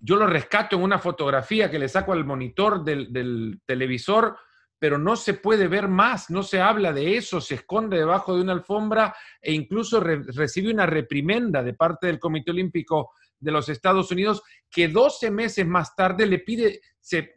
Yo 0.00 0.16
lo 0.16 0.26
rescato 0.26 0.76
en 0.76 0.82
una 0.82 0.98
fotografía 0.98 1.70
que 1.70 1.78
le 1.78 1.88
saco 1.88 2.12
al 2.12 2.24
monitor 2.24 2.82
del, 2.82 3.60
televisor, 3.64 4.36
pero 4.80 4.98
no 4.98 5.14
se 5.14 5.34
puede 5.34 5.68
ver 5.68 5.86
más, 5.86 6.28
no 6.30 6.42
se 6.42 6.60
habla 6.60 6.92
de 6.92 7.16
eso, 7.16 7.40
se 7.40 7.54
esconde 7.54 7.98
debajo 7.98 8.34
de 8.34 8.42
una 8.42 8.52
alfombra 8.52 9.14
e 9.40 9.52
incluso 9.52 10.00
recibe 10.00 10.72
una 10.72 10.86
reprimenda 10.86 11.62
de 11.62 11.74
parte 11.74 12.08
del 12.08 12.18
Comité 12.18 12.50
Olímpico 12.50 13.12
de 13.38 13.52
los 13.52 13.68
Estados 13.68 14.10
Unidos 14.10 14.42
que 14.68 14.88
12 14.88 15.30
meses 15.30 15.66
más 15.66 15.94
tarde 15.94 16.26
le 16.26 16.40
pide, 16.40 16.80
se, 17.00 17.32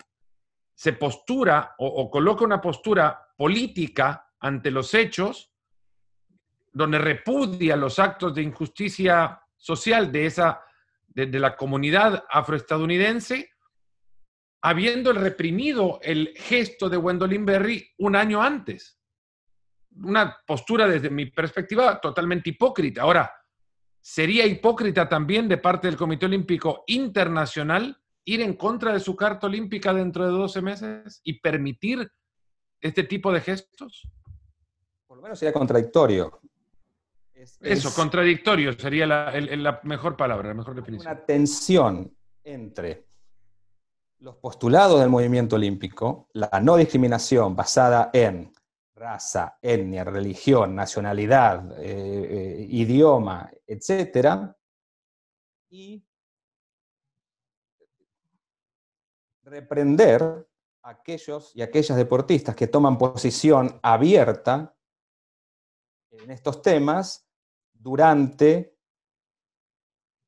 postura 0.93 1.75
o 1.77 2.09
coloca 2.09 2.43
una 2.45 2.59
postura 2.59 3.19
política 3.38 4.25
ante 4.39 4.71
los 4.71 4.93
hechos 4.93 5.52
donde 6.74 6.98
repudia 6.98 7.75
los 7.75 8.00
actos 8.00 8.34
de 8.34 8.42
injusticia 8.42 9.39
social 9.56 10.12
de, 10.12 10.25
esa, 10.25 10.62
de, 11.08 11.39
la 11.39 11.56
comunidad 11.56 12.25
afroestadounidense, 12.30 13.51
habiendo 14.62 15.13
reprimido 15.13 16.00
el 16.01 16.34
gesto 16.36 16.89
de 16.89 16.98
Gwendolyn 16.98 17.46
Berry 17.46 17.88
un 18.00 18.15
año 18.15 18.42
antes. 18.42 19.00
Una 19.95 20.36
postura 20.45 20.88
desde 20.88 21.12
mi 21.12 21.28
perspectiva 21.28 22.02
totalmente 22.02 22.50
hipócrita. 22.50 23.04
Ahora, 23.04 23.32
¿sería 24.02 24.45
hipócrita 24.47 25.08
también 25.08 25.47
de 25.47 25.58
parte 25.58 25.88
del 25.88 25.97
Comité 25.97 26.26
Olímpico 26.26 26.84
Internacional 26.88 28.00
ir 28.26 28.41
en 28.41 28.54
contra 28.54 28.93
de 28.93 29.00
su 29.00 29.15
carta 29.15 29.47
olímpica 29.47 29.93
dentro 29.93 30.26
de 30.26 30.32
12 30.32 30.62
meses 30.62 31.21
y 31.24 31.39
permitir 31.39 32.10
este 32.82 33.04
tipo 33.04 33.32
de 33.32 33.41
gestos? 33.41 34.08
Por 35.06 35.17
lo 35.17 35.24
menos 35.24 35.38
sería 35.38 35.54
contradictorio. 35.54 36.41
Eso, 37.62 37.93
contradictorio 37.93 38.73
sería 38.73 39.06
la, 39.06 39.79
mejor 39.84 40.15
palabra, 40.15 40.49
la 40.49 40.53
mejor 40.53 40.75
definición. 40.75 41.12
Una 41.12 41.25
tensión 41.25 42.17
entre 42.43 43.08
los 44.19 44.38
postulados 44.38 44.99
del 45.01 45.10
movimiento 45.10 45.58
olímpico, 45.58 46.29
la 46.34 46.49
no 46.62 46.77
discriminación 46.77 47.56
basada 47.56 48.10
en 48.13 48.53
raza, 48.95 49.58
etnia, 49.62 50.03
religión, 50.06 50.75
nacionalidad, 50.75 51.77
eh, 51.79 51.84
eh, 51.84 52.67
idioma, 52.69 53.51
etc. 53.67 54.53
Y 55.69 56.06
reprender 59.43 60.47
a 60.84 60.89
aquellos 60.89 61.53
y 61.56 61.62
aquellas 61.62 61.97
deportistas 61.97 62.56
que 62.56 62.67
toman 62.67 62.97
posición 62.97 63.79
abierta 63.82 64.73
en 66.12 66.32
estos 66.32 66.62
temas 66.62 67.27
durante 67.84 68.78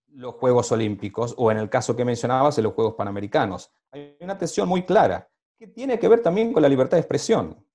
los 0.09 0.35
Juegos 0.35 0.71
Olímpicos 0.71 1.33
o 1.37 1.51
en 1.51 1.57
el 1.57 1.69
caso 1.69 1.95
que 1.95 2.05
mencionabas, 2.05 2.57
en 2.57 2.65
los 2.65 2.73
Juegos 2.73 2.95
Panamericanos. 2.95 3.71
Hay 3.91 4.17
una 4.19 4.37
tensión 4.37 4.67
muy 4.67 4.85
clara 4.85 5.29
que 5.57 5.67
tiene 5.67 5.97
que 5.97 6.07
ver 6.07 6.21
también 6.21 6.51
con 6.51 6.61
la 6.61 6.69
libertad 6.69 6.97
de 6.97 7.01
expresión. 7.01 7.65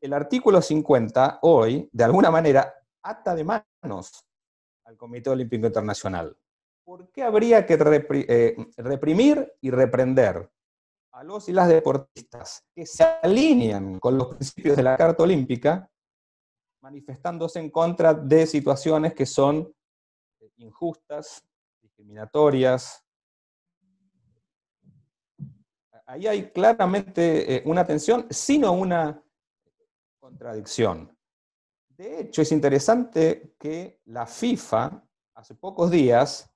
El, 0.00 0.12
artículo 0.12 0.60
50 0.60 1.38
hoy, 1.42 1.88
de 1.92 2.04
alguna 2.04 2.30
manera, 2.30 2.74
ata 3.02 3.34
de 3.34 3.44
manos 3.44 4.26
al 4.84 4.96
Comité 4.96 5.30
Olímpico 5.30 5.66
Internacional. 5.66 6.36
¿Por 6.84 7.10
qué 7.10 7.22
habría 7.22 7.64
que 7.66 7.78
eh, 8.28 8.56
reprimir 8.76 9.52
y 9.60 9.70
reprender 9.70 10.50
a 11.12 11.24
los 11.24 11.48
y 11.48 11.52
las 11.52 11.68
deportistas 11.68 12.64
que 12.74 12.86
se 12.86 13.04
alinean 13.22 13.98
con 13.98 14.18
los 14.18 14.34
principios 14.34 14.76
de 14.76 14.82
la 14.82 14.96
Carta 14.96 15.22
Olímpica 15.22 15.89
manifestándose 16.80 17.60
en 17.60 17.70
contra 17.70 18.14
de 18.14 18.46
situaciones 18.46 19.14
que 19.14 19.26
son 19.26 19.72
eh, 20.40 20.50
injustas, 20.56 21.44
discriminatorias. 21.80 23.04
Ahí 26.06 26.26
hay 26.26 26.50
claramente 26.50 27.56
eh, 27.56 27.62
una 27.66 27.86
tensión, 27.86 28.26
sino 28.30 28.72
una 28.72 29.22
contradicción. 30.18 31.16
De 31.88 32.20
hecho, 32.20 32.42
es 32.42 32.50
interesante 32.50 33.54
que 33.58 34.00
la 34.06 34.26
FIFA 34.26 35.04
hace 35.34 35.54
pocos 35.54 35.90
días 35.90 36.50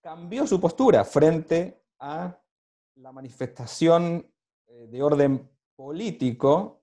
cambió 0.00 0.46
su 0.46 0.60
postura 0.60 1.04
frente 1.04 1.84
a 1.98 2.38
la 2.96 3.12
manifestación 3.12 4.26
eh, 4.66 4.86
de 4.88 5.02
orden 5.02 5.50
político 5.76 6.81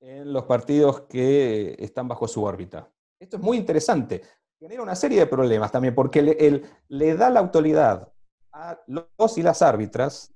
en 0.00 0.32
los 0.32 0.44
partidos 0.44 1.02
que 1.02 1.76
están 1.78 2.08
bajo 2.08 2.28
su 2.28 2.42
órbita. 2.42 2.90
Esto 3.18 3.36
es 3.36 3.42
muy 3.42 3.56
interesante. 3.56 4.22
Genera 4.58 4.82
una 4.82 4.94
serie 4.94 5.20
de 5.20 5.26
problemas 5.26 5.72
también, 5.72 5.94
porque 5.94 6.22
le, 6.22 6.62
le 6.88 7.14
da 7.14 7.30
la 7.30 7.40
autoridad 7.40 8.12
a 8.52 8.78
los 8.86 9.38
y 9.38 9.42
las 9.42 9.62
árbitras 9.62 10.32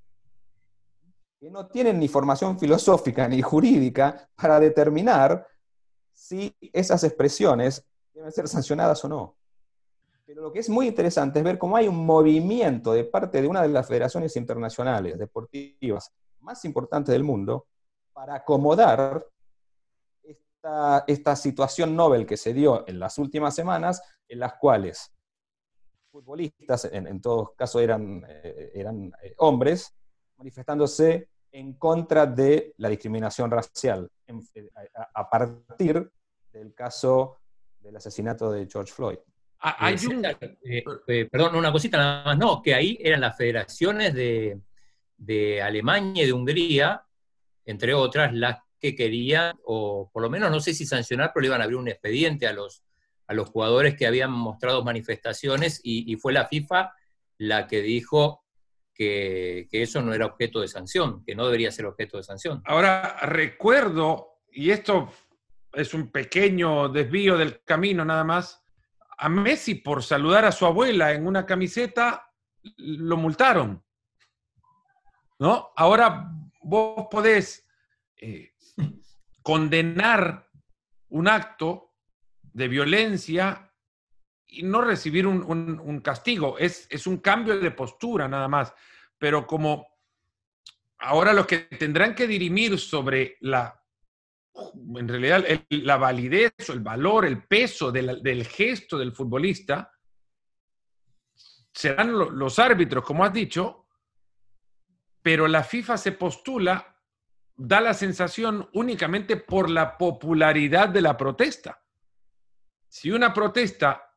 que 1.39 1.51
no 1.51 1.69
tienen 1.69 1.99
ni 1.99 2.09
formación 2.09 2.59
filosófica 2.59 3.29
ni 3.29 3.43
jurídica 3.43 4.29
para 4.35 4.59
determinar 4.59 5.47
si 6.13 6.55
esas 6.73 7.05
expresiones 7.05 7.87
deben 8.13 8.33
ser 8.33 8.49
sancionadas 8.49 9.05
o 9.05 9.09
no. 9.09 9.37
Pero 10.27 10.43
lo 10.43 10.53
que 10.53 10.59
es 10.59 10.69
muy 10.69 10.89
interesante 10.89 11.39
es 11.39 11.45
ver 11.45 11.57
cómo 11.57 11.77
hay 11.77 11.89
un 11.89 12.05
movimiento 12.05 12.93
de 12.93 13.05
parte 13.05 13.41
de 13.41 13.49
una 13.49 13.63
de 13.63 13.69
las 13.69 13.87
federaciones 13.87 14.37
internacionales 14.37 15.19
deportivas 15.19 16.13
más 16.41 16.65
importantes 16.65 17.13
del 17.13 17.25
mundo 17.25 17.67
para 18.13 18.35
acomodar 18.35 19.25
esta, 21.07 21.37
situación 21.37 21.95
Nobel 21.95 22.27
que 22.27 22.37
se 22.37 22.53
dio 22.53 22.87
en 22.89 22.99
las 22.99 23.19
últimas 23.19 23.55
semanas, 23.55 24.03
en 24.29 24.41
las 24.41 24.55
cuales 24.55 25.13
futbolistas, 26.11 26.87
en, 26.87 27.07
en 27.07 27.21
todos 27.21 27.51
casos 27.57 27.83
eran, 27.83 28.25
eh, 28.27 28.73
eran 28.75 29.13
eh, 29.23 29.35
hombres, 29.39 29.95
manifestándose 30.37 31.29
en 31.53 31.75
contra 31.75 32.27
de 32.27 32.75
la 32.79 32.89
discriminación 32.89 33.51
racial, 33.51 34.11
eh, 34.27 34.71
a, 35.15 35.29
partir 35.31 36.11
del 36.53 36.75
caso 36.75 37.37
del 37.81 37.97
asesinato 37.97 38.51
de 38.51 38.67
George 38.71 38.93
Floyd. 38.93 39.19
Ah, 39.61 39.77
hay 39.79 39.97
perdón, 41.31 41.57
una 41.57 41.73
cosita 41.73 41.97
nada 41.97 42.25
más, 42.25 42.39
no, 42.39 42.63
que 42.63 42.75
ahí 42.75 42.97
eran 43.01 43.21
las 43.21 43.37
federaciones 43.37 44.15
de, 44.15 44.61
de 45.17 45.61
Alemania 45.63 46.23
y 46.23 46.27
de 46.27 46.33
Hungría, 46.33 47.05
entre 47.65 47.93
otras, 47.93 48.33
las 48.33 48.59
que 48.81 48.95
querían, 48.95 49.57
o 49.65 50.11
por 50.13 50.23
lo 50.23 50.31
menos 50.31 50.51
no 50.51 50.61
sé 50.61 50.75
si 50.75 50.87
sancionar, 50.87 51.33
pero 51.33 51.43
le 51.43 51.49
iban 51.49 51.61
a 51.61 51.65
abrir 51.65 51.79
un 51.79 51.89
expediente 51.89 52.47
a 52.47 52.53
los, 52.53 52.85
a 53.27 53.35
los 53.35 53.51
jugadores 53.51 53.97
que 53.97 54.07
habían 54.07 54.31
mostrado 54.31 54.83
manifestaciones 54.83 55.81
y, 55.85 56.17
fue 56.17 56.33
la 56.33 56.47
FIFA 56.47 56.93
la 57.37 57.67
que 57.67 57.83
dijo 57.83 58.45
que, 58.95 59.69
eso 59.71 60.03
no 60.03 60.15
era 60.15 60.27
objeto 60.27 60.61
de 60.61 60.69
sanción, 60.69 61.23
que 61.25 61.35
no 61.35 61.45
debería 61.45 61.71
ser 61.71 61.87
objeto 61.87 62.17
de 62.17 62.23
sanción. 62.23 62.63
Ahora, 62.65 63.19
recuerdo, 63.23 64.41
y 64.51 64.71
esto 64.71 65.13
es 65.73 65.95
un 65.95 66.11
pequeño 66.11 66.89
desvío 66.89 67.37
del 67.37 67.63
camino 67.63 68.05
nada 68.05 68.25
más, 68.25 68.65
a 69.19 69.29
Messi 69.29 69.77
por 69.77 70.03
saludar 70.03 70.45
a 70.45 70.53
su 70.53 70.65
abuela 70.65 71.13
en 71.13 71.27
una 71.27 71.45
camiseta 71.45 72.33
lo 72.77 73.17
multaron. 73.17 73.83
¿No? 75.39 75.71
Ahora 75.77 76.33
vos 76.63 77.07
podés 77.11 77.67
eh, 78.17 78.53
condenar 79.49 80.47
un 81.09 81.27
acto 81.27 81.95
de 82.43 82.69
violencia 82.69 83.73
y 84.47 84.63
no 84.63 84.83
recibir 84.83 85.27
un, 85.27 86.01
castigo. 86.05 86.59
Es, 86.59 87.07
un 87.07 87.17
cambio 87.17 87.59
de 87.59 87.71
postura 87.71 88.29
nada 88.29 88.47
más. 88.47 88.75
Pero 89.17 89.47
como 89.47 89.87
ahora 90.99 91.33
los 91.33 91.47
que 91.47 91.61
tendrán 91.61 92.15
que 92.15 92.27
dirimir 92.27 92.79
sobre 92.79 93.39
la, 93.41 93.83
en 94.95 95.09
realidad, 95.09 95.43
la 95.71 95.97
validez 95.97 96.53
o 96.69 96.75
el 96.75 96.81
valor, 96.81 97.25
el 97.25 97.43
peso 97.47 97.91
del, 97.91 98.45
gesto 98.45 98.99
del 98.99 99.13
futbolista, 99.13 99.91
serán 101.73 102.13
los 102.13 102.59
árbitros, 102.59 103.03
como 103.03 103.25
has 103.25 103.33
dicho, 103.33 103.87
pero 105.23 105.49
la 105.49 105.65
FIFA 105.65 105.97
se 105.97 106.13
postula, 106.13 106.98
da 107.59 107.81
la 107.81 107.93
sensación 107.93 108.71
únicamente 108.73 109.37
por 109.37 109.69
la 109.69 109.99
popularidad 109.99 110.89
de 110.89 111.03
la 111.03 111.17
protesta. 111.17 111.83
Si 112.87 113.11
una 113.11 113.35
protesta 113.35 114.15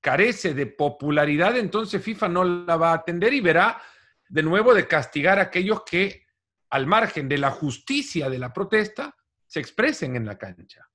carece 0.00 0.54
de 0.54 0.66
popularidad, 0.66 1.56
entonces 1.56 2.02
FIFA 2.02 2.28
no 2.28 2.44
la 2.44 2.76
va 2.76 2.92
a 2.92 2.94
atender 2.94 3.34
y 3.34 3.42
verá 3.42 3.80
de 4.28 4.42
nuevo 4.42 4.72
de 4.72 4.88
castigar 4.88 5.38
a 5.38 5.42
aquellos 5.42 5.82
que, 5.84 6.24
al 6.70 6.86
margen 6.86 7.28
de 7.28 7.38
la 7.38 7.50
justicia 7.50 8.30
de 8.30 8.38
la 8.38 8.52
protesta, 8.52 9.14
se 9.46 9.60
expresen 9.60 10.16
en 10.16 10.24
la 10.24 10.38
cancha. 10.38 10.88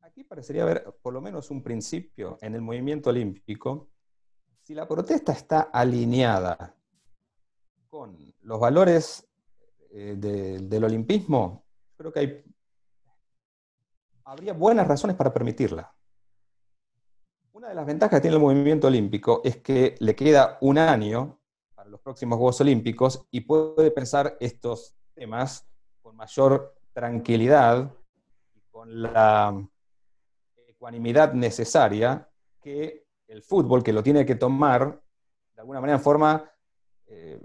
Aquí 0.00 0.24
parecería 0.24 0.62
haber 0.62 0.84
por 1.02 1.12
lo 1.12 1.20
menos 1.20 1.50
un 1.50 1.62
principio 1.62 2.38
en 2.40 2.54
el 2.54 2.62
movimiento 2.62 3.10
olímpico. 3.10 3.90
Si 4.62 4.74
la 4.74 4.88
protesta 4.88 5.32
está 5.32 5.60
alineada 5.72 6.74
con 7.88 8.16
los 8.42 8.58
valores 8.58 9.29
eh, 9.92 10.14
del 10.16 10.84
olimpismo, 10.84 11.64
creo 11.96 12.12
que 12.12 12.20
hay, 12.20 12.44
habría 14.24 14.52
buenas 14.52 14.86
razones 14.86 15.16
para 15.16 15.32
permitirla. 15.32 15.92
Una 17.52 17.68
de 17.68 17.74
las 17.74 17.84
ventajas 17.84 18.18
que 18.18 18.22
tiene 18.22 18.36
el 18.36 18.42
movimiento 18.42 18.86
olímpico 18.86 19.40
es 19.44 19.56
que 19.56 19.96
le 19.98 20.14
queda 20.14 20.58
un 20.60 20.78
año 20.78 21.40
para 21.74 21.90
los 21.90 22.00
próximos 22.00 22.38
Juegos 22.38 22.60
Olímpicos 22.60 23.26
y 23.30 23.40
puede 23.40 23.90
pensar 23.90 24.36
estos 24.38 24.94
temas 25.14 25.68
con 26.00 26.16
mayor 26.16 26.74
tranquilidad 26.92 27.92
y 28.54 28.60
con 28.70 29.02
la 29.02 29.68
ecuanimidad 30.68 31.34
necesaria 31.34 32.30
que 32.62 33.06
el 33.26 33.42
fútbol, 33.42 33.82
que 33.82 33.92
lo 33.92 34.02
tiene 34.02 34.24
que 34.24 34.36
tomar 34.36 35.02
de 35.54 35.60
alguna 35.60 35.80
manera 35.80 35.98
en 35.98 36.02
forma 36.02 36.50
eh, 37.06 37.40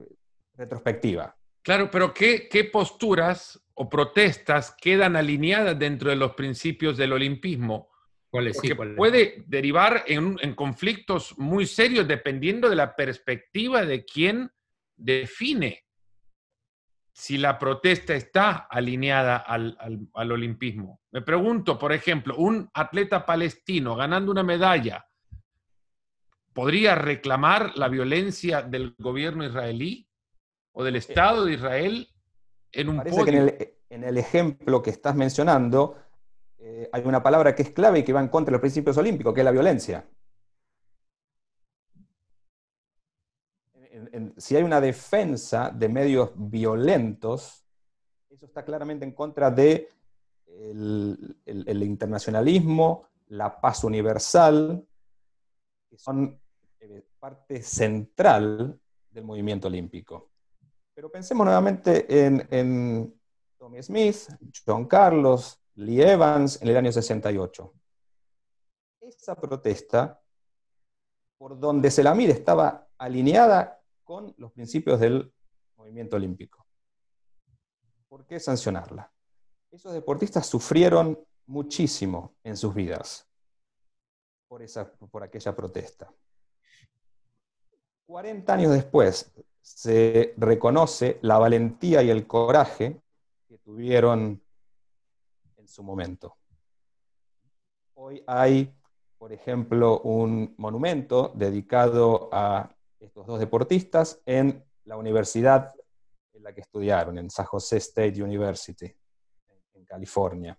retrospectiva. 0.53 1.35
Claro, 1.65 1.89
pero 1.89 2.13
¿qué, 2.13 2.47
¿qué, 2.47 2.63
posturas 2.65 3.59
o 3.73 3.89
protestas 3.89 4.75
quedan 4.79 5.15
alineadas 5.15 5.77
dentro 5.79 6.11
de 6.11 6.15
los 6.15 6.35
principios 6.35 6.95
del 6.95 7.11
olimpismo? 7.11 7.89
Porque 8.29 8.75
puede 8.95 9.43
derivar 9.47 10.03
en, 10.05 10.35
conflictos 10.53 11.35
muy 11.39 11.65
serios 11.65 12.07
dependiendo 12.07 12.69
de 12.69 12.75
la 12.75 12.95
perspectiva 12.95 13.83
de 13.83 14.05
quien 14.05 14.51
define 14.95 15.85
si 17.11 17.39
la 17.39 17.57
protesta 17.57 18.13
está 18.13 18.67
alineada 18.69 19.37
al, 19.37 19.75
al, 20.13 20.31
olimpismo. 20.31 21.01
Me 21.09 21.23
pregunto, 21.23 21.79
por 21.79 21.93
ejemplo, 21.93 22.35
un 22.35 22.69
atleta 22.75 23.25
palestino 23.25 23.95
ganando 23.95 24.31
una 24.31 24.43
medalla, 24.43 25.07
¿podría 26.53 26.93
reclamar 26.93 27.75
la 27.75 27.87
violencia 27.87 28.61
del 28.61 28.93
gobierno 28.99 29.43
israelí 29.43 30.07
o 30.75 30.83
del 30.83 30.97
Estado 30.97 31.45
de 31.45 31.53
Israel 31.53 32.07
en 32.71 32.89
un 32.89 32.97
Parece 32.97 33.23
que 33.23 33.29
en 33.29 33.37
el, 33.37 33.73
en 33.89 34.03
el 34.03 34.17
ejemplo 34.17 34.81
que 34.81 34.89
estás 34.89 35.15
mencionando, 35.15 35.95
eh, 36.57 36.89
hay 36.91 37.01
una 37.05 37.23
palabra 37.23 37.55
que 37.55 37.63
es 37.63 37.71
clave 37.71 37.99
y 37.99 38.03
que 38.03 38.11
va 38.11 38.19
en 38.19 38.27
contra 38.27 38.51
de 38.51 38.55
los 38.55 38.61
principios 38.61 38.97
olímpicos, 38.97 39.33
que 39.33 39.39
es 39.41 39.45
la 39.45 39.51
violencia. 39.51 40.05
si 44.37 44.55
hay 44.55 44.63
una 44.63 44.79
defensa 44.79 45.71
de 45.71 45.89
medios 45.89 46.31
violentos, 46.35 47.65
eso 48.29 48.45
está 48.45 48.63
claramente 48.63 49.05
en 49.05 49.11
contra 49.11 49.51
de 49.51 49.89
el, 50.47 51.83
internacionalismo, 51.83 53.07
la 53.27 53.59
paz 53.59 53.83
universal, 53.83 54.85
que 55.89 55.97
son 55.97 56.39
eh, 56.79 57.07
parte 57.19 57.61
central 57.61 58.79
del 59.09 59.23
movimiento 59.23 59.67
olímpico. 59.67 60.34
Pero 60.95 61.11
pensemos 61.11 61.43
nuevamente 61.43 62.05
en, 62.25 63.13
Tommy 63.59 63.83
Smith, 63.83 64.29
John 64.65 64.85
Carlos, 64.85 65.61
Lee 65.75 66.01
Evans 66.01 66.61
en 66.61 66.69
el 66.69 66.77
año 66.77 66.91
68. 66.91 67.73
Esa 69.01 69.35
protesta, 69.35 70.21
por 71.37 71.59
donde 71.59 71.91
se 71.91 72.01
la 72.01 72.15
mire, 72.15 72.31
estaba 72.31 72.87
alineada 72.97 73.81
con 74.05 74.33
los 74.37 74.53
principios 74.53 75.01
del 75.01 75.33
movimiento 75.75 76.15
olímpico. 76.15 76.65
¿Por 78.07 78.25
qué 78.25 78.39
sancionarla? 78.39 79.11
Esos 79.71 79.91
deportistas 79.93 80.45
sufrieron 80.45 81.19
muchísimo 81.45 82.35
en 82.41 82.55
sus 82.55 82.73
vidas 82.73 83.27
por, 84.47 84.63
esa, 84.63 84.89
por 84.93 85.23
aquella 85.23 85.53
protesta. 85.53 86.09
40 88.05 88.53
años 88.53 88.71
después 88.71 89.33
se 89.65 90.35
reconoce 90.37 91.17
la 91.23 91.39
valentía 91.39 92.03
y 92.03 92.11
el 92.11 92.27
coraje 92.27 93.01
que 93.47 93.57
tuvieron 93.57 94.39
su 95.67 95.83
momento. 95.83 96.37
Hoy 97.95 98.23
hay, 98.27 98.73
por 99.17 99.33
ejemplo, 99.33 100.01
un 100.01 100.53
monumento 100.57 101.31
dedicado 101.35 102.29
a 102.31 102.69
estos 102.99 103.25
dos 103.25 103.39
deportistas 103.39 104.21
en 104.25 104.63
la 104.85 104.97
universidad 104.97 105.73
en 106.33 106.43
la 106.43 106.53
que 106.53 106.61
estudiaron, 106.61 107.17
en 107.17 107.29
San 107.29 107.45
Jose 107.45 107.77
State 107.77 108.21
University, 108.21 108.93
en 109.73 109.85
California. 109.85 110.57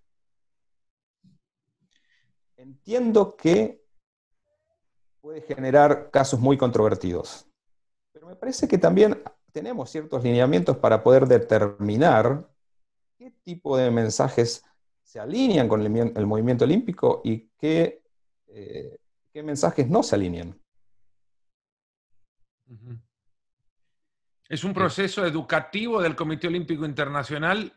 Entiendo 2.56 3.36
que 3.36 3.84
puede 5.20 5.42
generar 5.42 6.10
casos 6.10 6.40
muy 6.40 6.56
controvertidos, 6.56 7.46
pero 8.16 8.28
me 8.28 8.36
parece 8.36 8.66
que 8.66 8.78
también 8.78 9.22
tenemos 9.52 9.90
ciertos 9.90 10.24
lineamientos 10.24 10.78
para 10.78 11.02
poder 11.02 11.26
determinar 11.26 12.48
qué 13.18 13.30
tipo 13.44 13.76
de 13.76 13.90
mensajes 13.90 14.64
se 15.02 15.20
alinean 15.20 15.68
con 15.68 15.82
el, 15.82 16.26
movimiento 16.26 16.64
olímpico 16.64 17.20
y 17.22 17.50
qué, 17.58 18.02
eh, 18.46 18.96
qué, 19.30 19.42
mensajes 19.42 19.86
no 19.90 20.02
se 20.02 20.14
alinean. 20.14 20.58
Es 24.48 24.64
un 24.64 24.72
proceso 24.72 25.26
educativo 25.26 26.00
del 26.00 26.16
Comité 26.16 26.46
Olímpico 26.46 26.86
Internacional 26.86 27.70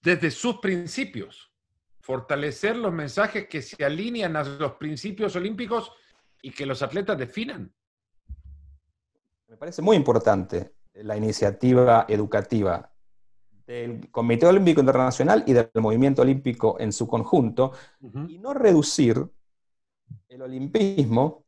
desde 0.00 0.30
sus 0.30 0.60
principios, 0.60 1.50
fortalecer 1.98 2.76
los 2.76 2.92
mensajes 2.92 3.48
que 3.48 3.60
se 3.60 3.84
alinean 3.84 4.36
a 4.36 4.44
los 4.44 4.74
principios 4.74 5.34
olímpicos 5.34 5.90
y 6.42 6.50
que 6.50 6.66
los 6.66 6.82
atletas 6.82 7.18
definan. 7.18 7.72
Me 9.48 9.56
parece 9.56 9.82
muy 9.82 9.96
importante 9.96 10.74
la 10.94 11.16
iniciativa 11.16 12.06
educativa 12.08 12.90
del 13.66 14.10
Comité 14.10 14.46
Olímpico 14.46 14.80
Internacional 14.80 15.44
y 15.46 15.52
del 15.52 15.70
movimiento 15.76 16.22
olímpico 16.22 16.76
en 16.80 16.92
su 16.92 17.06
conjunto, 17.06 17.72
y 18.28 18.38
no 18.38 18.52
reducir 18.52 19.24
el 20.28 20.42
olimpismo 20.42 21.44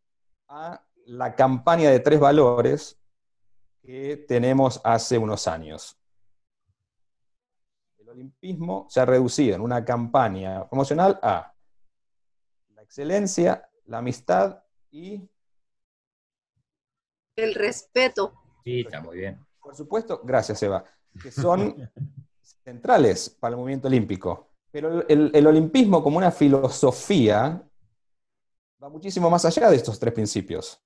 a 0.48 0.85
la 1.07 1.35
campaña 1.35 1.90
de 1.90 2.00
tres 2.00 2.20
valores 2.20 2.98
que 3.83 4.16
tenemos 4.28 4.81
hace 4.85 5.18
unos 5.18 5.48
años. 5.48 5.98
El 7.98 8.09
olimpismo 8.09 8.87
se 8.88 9.00
ha 9.00 9.05
reducido 9.05 9.57
en 9.57 9.62
una 9.62 9.85
campaña 9.85 10.68
promocional 10.68 11.18
a 11.22 11.52
la 12.74 12.83
excelencia, 12.83 13.68
la 13.87 13.98
amistad 13.98 14.62
y... 14.92 15.28
El 17.35 17.55
respeto. 17.55 18.35
Sí, 18.62 18.81
está 18.81 19.00
muy 19.00 19.16
bien. 19.16 19.44
Por 19.61 19.74
supuesto, 19.74 20.20
gracias 20.22 20.62
Eva 20.62 20.85
que 21.20 21.31
son 21.31 21.90
centrales 22.64 23.31
para 23.31 23.52
el 23.52 23.59
movimiento 23.59 23.88
olímpico. 23.88 24.48
Pero 24.70 25.07
el, 25.07 25.46
olimpismo 25.46 26.02
como 26.02 26.16
una 26.16 26.31
filosofía 26.31 27.62
va 28.83 28.88
muchísimo 28.88 29.28
más 29.28 29.44
allá 29.44 29.68
de 29.68 29.76
estos 29.76 29.98
tres 29.98 30.14
principios. 30.14 30.83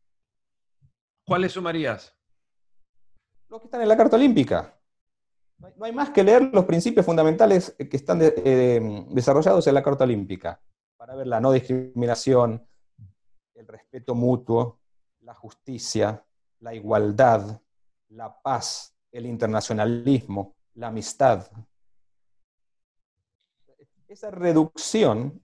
¿Cuáles 1.25 1.53
sumarías? 1.53 2.15
Los 3.49 3.61
que 3.61 3.67
están 3.67 3.83
en 3.83 3.89
la 3.89 3.97
Carta 3.97 4.17
Olímpica. 4.17 4.77
No 5.59 5.85
hay 5.85 5.93
más 5.93 6.11
que 6.11 6.25
leer 6.25 6.51
los 6.53 6.65
principios 6.65 7.07
fundamentales 7.07 7.77
que 7.79 7.97
están 7.97 8.19
eh, 8.23 9.07
desarrollados 9.11 9.67
en 9.67 9.75
la 9.75 9.83
Carta 9.83 10.05
Olímpica, 10.05 10.61
para 10.97 11.15
ver 11.15 11.29
la 11.29 11.41
no 11.41 11.53
discriminación, 11.53 12.67
el 13.57 13.67
respeto 13.67 14.15
mutuo, 14.15 14.79
la 15.23 15.35
justicia, 15.35 16.25
la 16.61 16.75
igualdad, 16.75 17.61
la 18.11 18.41
paz, 18.41 18.95
el 19.11 19.27
internacionalismo, 19.27 20.55
la 20.75 20.89
amistad. 20.89 21.51
Esa 24.07 24.31
reducción 24.31 25.43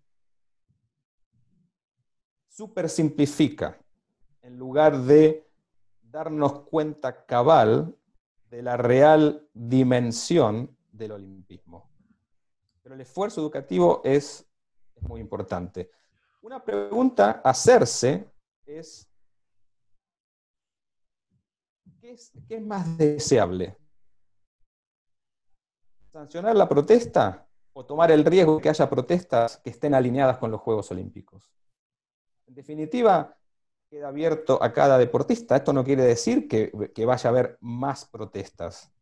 super 2.49 2.89
simplifica 2.89 3.79
en 4.43 4.59
lugar 4.59 4.99
de 4.99 5.49
darnos 6.03 6.61
cuenta 6.69 7.25
cabal 7.25 7.97
de 8.51 8.63
la 8.63 8.77
real 8.77 9.49
dimensión 9.55 10.77
del 10.93 11.13
olimpismo. 11.13 11.91
Pero 12.83 12.95
el 12.95 13.01
esfuerzo 13.01 13.41
educativo 13.41 14.03
es, 14.05 14.47
es 14.95 15.03
muy 15.03 15.21
importante. 15.21 15.91
Una 16.43 16.63
pregunta 16.63 17.41
a 17.45 17.51
hacerse 17.51 18.29
es, 18.67 19.09
¿qué 22.01 22.11
es, 22.11 22.33
más 22.61 22.99
deseable? 22.99 23.77
¿Sancionar 26.11 26.57
la 26.57 26.69
protesta 26.69 27.47
o 27.73 27.87
tomar 27.87 28.11
el 28.11 28.25
riesgo 28.25 28.57
de 28.57 28.63
que 28.63 28.69
haya 28.69 28.91
protestas 28.91 29.59
que 29.59 29.71
estén 29.71 29.95
alineadas 29.95 30.39
con 30.39 30.51
los 30.51 30.61
Juegos 30.61 30.91
Olímpicos? 30.91 31.49
En 32.49 32.55
definitiva, 32.55 33.39
queda 33.89 34.09
abierto 34.09 34.61
a 34.61 34.73
cada 34.73 34.99
deportista. 34.99 35.55
Esto 35.55 35.73
no 35.73 35.85
quiere 35.85 36.03
decir 36.03 36.49
que, 36.49 36.73
vaya 37.07 37.31
a 37.31 37.33
haber 37.33 37.57
más 37.61 38.05
protestas. 38.05 38.93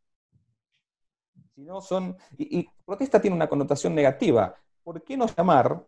son, 1.81 2.19
y, 2.37 2.69
protesta 2.85 3.19
tiene 3.19 3.35
una 3.35 3.49
connotación 3.49 3.95
negativa. 3.95 4.55
¿Por 4.83 5.03
qué 5.03 5.17
no 5.17 5.27
llamar 5.27 5.87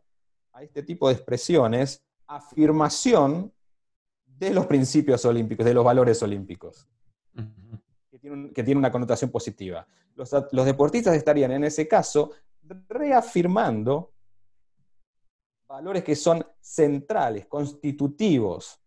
a 0.52 0.62
este 0.62 0.82
tipo 0.82 1.08
de 1.08 1.14
expresiones 1.14 2.04
afirmación 2.26 3.52
de 4.26 4.50
los 4.50 4.66
principios 4.66 5.24
olímpicos, 5.24 5.64
de 5.66 5.74
los 5.74 5.84
valores 5.84 6.22
olímpicos? 6.22 6.88
Que 8.10 8.62
tiene, 8.62 8.78
una 8.78 8.92
connotación 8.92 9.30
positiva. 9.30 9.86
Los, 10.14 10.30
los 10.52 10.64
deportistas 10.66 11.16
estarían 11.16 11.52
en 11.52 11.64
ese 11.64 11.88
caso 11.88 12.32
reafirmando 12.88 14.12
valores 15.66 16.04
que 16.04 16.14
son 16.14 16.44
centrales, 16.60 17.46
constitutivos 17.46 18.78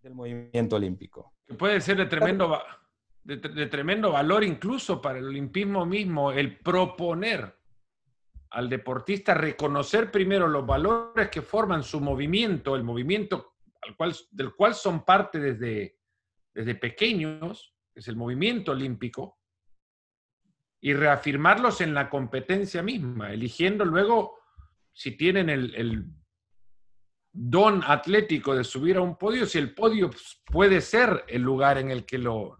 del 0.00 0.14
movimiento 0.14 0.76
olímpico. 0.76 1.34
Que 1.46 1.54
puede 1.54 1.80
ser 1.80 1.98
de 1.98 2.06
tremendo, 2.06 2.58
de, 3.22 3.66
tremendo 3.66 4.12
valor 4.12 4.42
incluso 4.42 5.02
para 5.02 5.18
el 5.18 5.26
olimpismo 5.26 5.84
mismo, 5.84 6.32
el 6.32 6.58
proponer 6.58 7.55
al 8.50 8.68
deportista 8.68 9.34
reconocer 9.34 10.10
primero 10.10 10.48
los 10.48 10.66
valores 10.66 11.28
que 11.28 11.42
forman 11.42 11.82
su 11.82 12.00
movimiento, 12.00 12.76
el 12.76 12.84
movimiento 12.84 13.54
al 13.82 13.96
cual, 13.96 14.14
del 14.30 14.54
cual 14.54 14.74
son 14.74 15.04
parte 15.04 15.38
desde, 15.38 15.98
desde 16.54 16.74
pequeños, 16.74 17.74
que 17.92 18.00
es 18.00 18.08
el 18.08 18.16
movimiento 18.16 18.72
olímpico, 18.72 19.38
y 20.80 20.94
reafirmarlos 20.94 21.80
en 21.80 21.94
la 21.94 22.08
competencia 22.08 22.82
misma, 22.82 23.32
eligiendo 23.32 23.84
luego 23.84 24.38
si 24.92 25.16
tienen 25.16 25.50
el 25.50 26.10
don 27.38 27.82
atlético 27.84 28.56
de 28.56 28.64
subir 28.64 28.96
a 28.96 29.02
un 29.02 29.16
podio 29.16 29.44
si 29.44 29.58
el 29.58 29.74
podio 29.74 30.10
puede 30.46 30.80
ser 30.80 31.24
el 31.28 31.42
lugar 31.42 31.76
en 31.76 31.90
el 31.90 32.06
que 32.06 32.16
lo, 32.16 32.56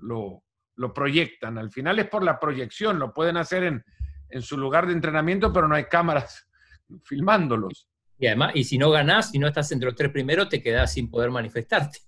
proyectan. 0.94 1.56
Al 1.56 1.70
final 1.70 1.98
es 1.98 2.08
por 2.08 2.22
la 2.22 2.38
proyección, 2.38 2.98
lo 2.98 3.14
pueden 3.14 3.38
hacer 3.38 3.64
en, 3.64 3.84
su 4.42 4.56
lugar 4.56 4.86
de 4.86 4.92
entrenamiento, 4.92 5.52
pero 5.52 5.68
no 5.68 5.74
hay 5.74 5.84
cámaras 5.84 6.46
filmándolos. 7.04 7.88
Y 8.18 8.26
además, 8.26 8.52
y 8.54 8.64
si 8.64 8.78
no 8.78 8.90
ganás, 8.90 9.30
si 9.30 9.38
no 9.38 9.46
estás 9.46 9.70
entre 9.72 9.86
los 9.86 9.94
tres 9.94 10.10
primeros, 10.10 10.48
te 10.48 10.62
quedás 10.62 10.92
sin 10.92 11.10
poder 11.10 11.30
manifestarte. 11.30 11.98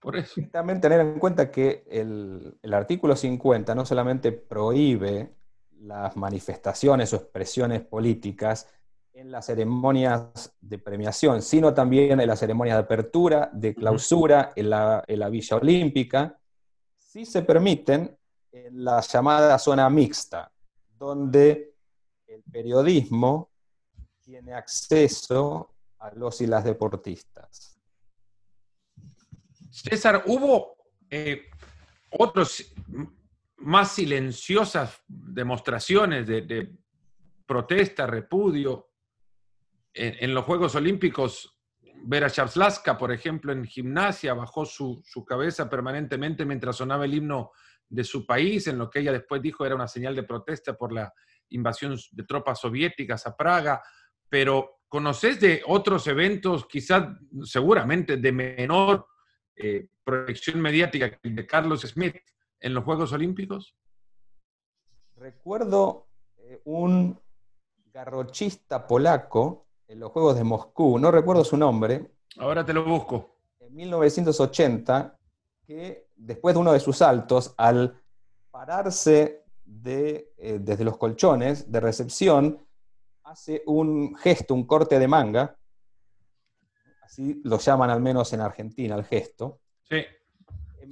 por 0.00 0.16
eso. 0.16 0.40
también 0.52 0.80
tener 0.80 1.00
en 1.00 1.18
cuenta 1.18 1.50
que 1.50 1.84
el, 1.90 2.56
el 2.62 2.74
artículo 2.74 3.16
50 3.16 3.74
no 3.74 3.84
solamente 3.84 4.30
prohíbe 4.30 5.34
las 5.80 6.16
manifestaciones 6.16 7.12
o 7.12 7.16
expresiones 7.16 7.82
políticas, 7.82 8.68
en 9.18 9.32
las 9.32 9.46
ceremonias 9.46 10.54
de 10.60 10.78
premiación, 10.78 11.42
sino 11.42 11.74
también 11.74 12.20
en 12.20 12.28
las 12.28 12.38
ceremonias 12.38 12.76
de 12.76 12.84
apertura, 12.84 13.50
de 13.52 13.74
clausura, 13.74 14.52
en 14.54 14.70
la, 14.70 15.04
Villa 15.28 15.56
Olímpica, 15.56 16.38
sí 16.96 17.24
se 17.24 17.42
permiten 17.42 18.16
en 18.52 18.84
la 18.84 19.00
llamada 19.00 19.58
zona 19.58 19.90
mixta, 19.90 20.52
donde 20.98 21.74
el 22.26 22.42
periodismo 22.42 23.50
tiene 24.20 24.52
acceso 24.52 25.74
a 25.98 26.10
los 26.14 26.40
y 26.40 26.46
las 26.46 26.64
deportistas. 26.64 27.80
César, 29.70 30.24
hubo 30.26 30.76
eh, 31.08 31.46
otros 32.10 32.74
más 33.58 33.92
silenciosas 33.92 35.02
demostraciones 35.06 36.26
de, 36.26 36.76
protesta, 37.46 38.06
repudio 38.06 38.90
en, 39.94 40.34
los 40.34 40.44
Juegos 40.44 40.74
Olímpicos, 40.74 41.58
Vera 42.04 42.28
Shavslaska, 42.28 42.96
por 42.96 43.10
ejemplo, 43.10 43.52
en 43.52 43.64
gimnasia, 43.64 44.34
bajó 44.34 44.64
su, 44.64 45.02
cabeza 45.26 45.68
permanentemente 45.68 46.44
mientras 46.44 46.76
sonaba 46.76 47.04
el 47.04 47.14
himno 47.14 47.50
de 47.88 48.04
su 48.04 48.26
país, 48.26 48.66
en 48.66 48.78
lo 48.78 48.90
que 48.90 49.00
ella 49.00 49.12
después 49.12 49.40
dijo 49.40 49.64
era 49.64 49.74
una 49.74 49.88
señal 49.88 50.14
de 50.14 50.22
protesta 50.22 50.74
por 50.74 50.92
la 50.92 51.12
invasión 51.50 51.96
de 52.12 52.24
tropas 52.24 52.60
soviéticas 52.60 53.26
a 53.26 53.36
Praga, 53.36 53.82
pero 54.28 54.80
¿conoces 54.88 55.40
de 55.40 55.62
otros 55.66 56.06
eventos, 56.06 56.66
quizás 56.66 57.08
seguramente 57.44 58.16
de 58.16 58.32
menor 58.32 59.06
eh, 59.56 59.88
proyección 60.04 60.60
mediática 60.60 61.10
que 61.10 61.18
el 61.22 61.36
de 61.36 61.46
Carlos 61.46 61.82
Smith 61.82 62.16
en 62.60 62.74
los 62.74 62.84
Juegos 62.84 63.12
Olímpicos? 63.12 63.74
Recuerdo 65.16 66.08
eh, 66.36 66.60
un 66.64 67.18
garrochista 67.86 68.86
polaco 68.86 69.68
en 69.86 70.00
los 70.00 70.12
Juegos 70.12 70.36
de 70.36 70.44
Moscú, 70.44 70.98
no 70.98 71.10
recuerdo 71.10 71.44
su 71.44 71.56
nombre. 71.56 72.12
Ahora 72.36 72.64
te 72.64 72.74
lo 72.74 72.84
busco. 72.84 73.38
En 73.58 73.74
1980, 73.74 75.18
que 75.66 76.07
después 76.18 76.54
de 76.54 76.60
uno 76.60 76.72
de 76.72 76.80
sus 76.80 76.98
saltos, 76.98 77.54
al 77.56 78.00
pararse 78.50 79.44
de, 79.64 80.32
eh, 80.36 80.58
desde 80.60 80.84
los 80.84 80.96
colchones 80.96 81.70
de 81.70 81.80
recepción, 81.80 82.66
hace 83.24 83.62
un 83.66 84.16
gesto, 84.16 84.54
un 84.54 84.66
corte 84.66 84.98
de 84.98 85.08
manga, 85.08 85.56
así 87.02 87.40
lo 87.44 87.58
llaman 87.58 87.90
al 87.90 88.00
menos 88.00 88.32
en 88.32 88.40
Argentina, 88.40 88.94
el 88.94 89.04
gesto, 89.04 89.60
sí. 89.88 90.04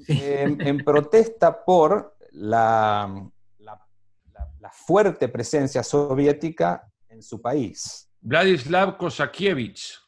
en, 0.09 0.85
protesta 0.85 1.65
por 1.65 2.17
la, 2.33 3.31
la 4.67 4.71
fuerte 4.71 5.29
presencia 5.29 5.83
soviética 5.83 6.91
en 7.09 7.23
su 7.23 7.41
país. 7.41 8.11
Vladislav 8.21 8.97
Kosakiewicz. 8.97 10.06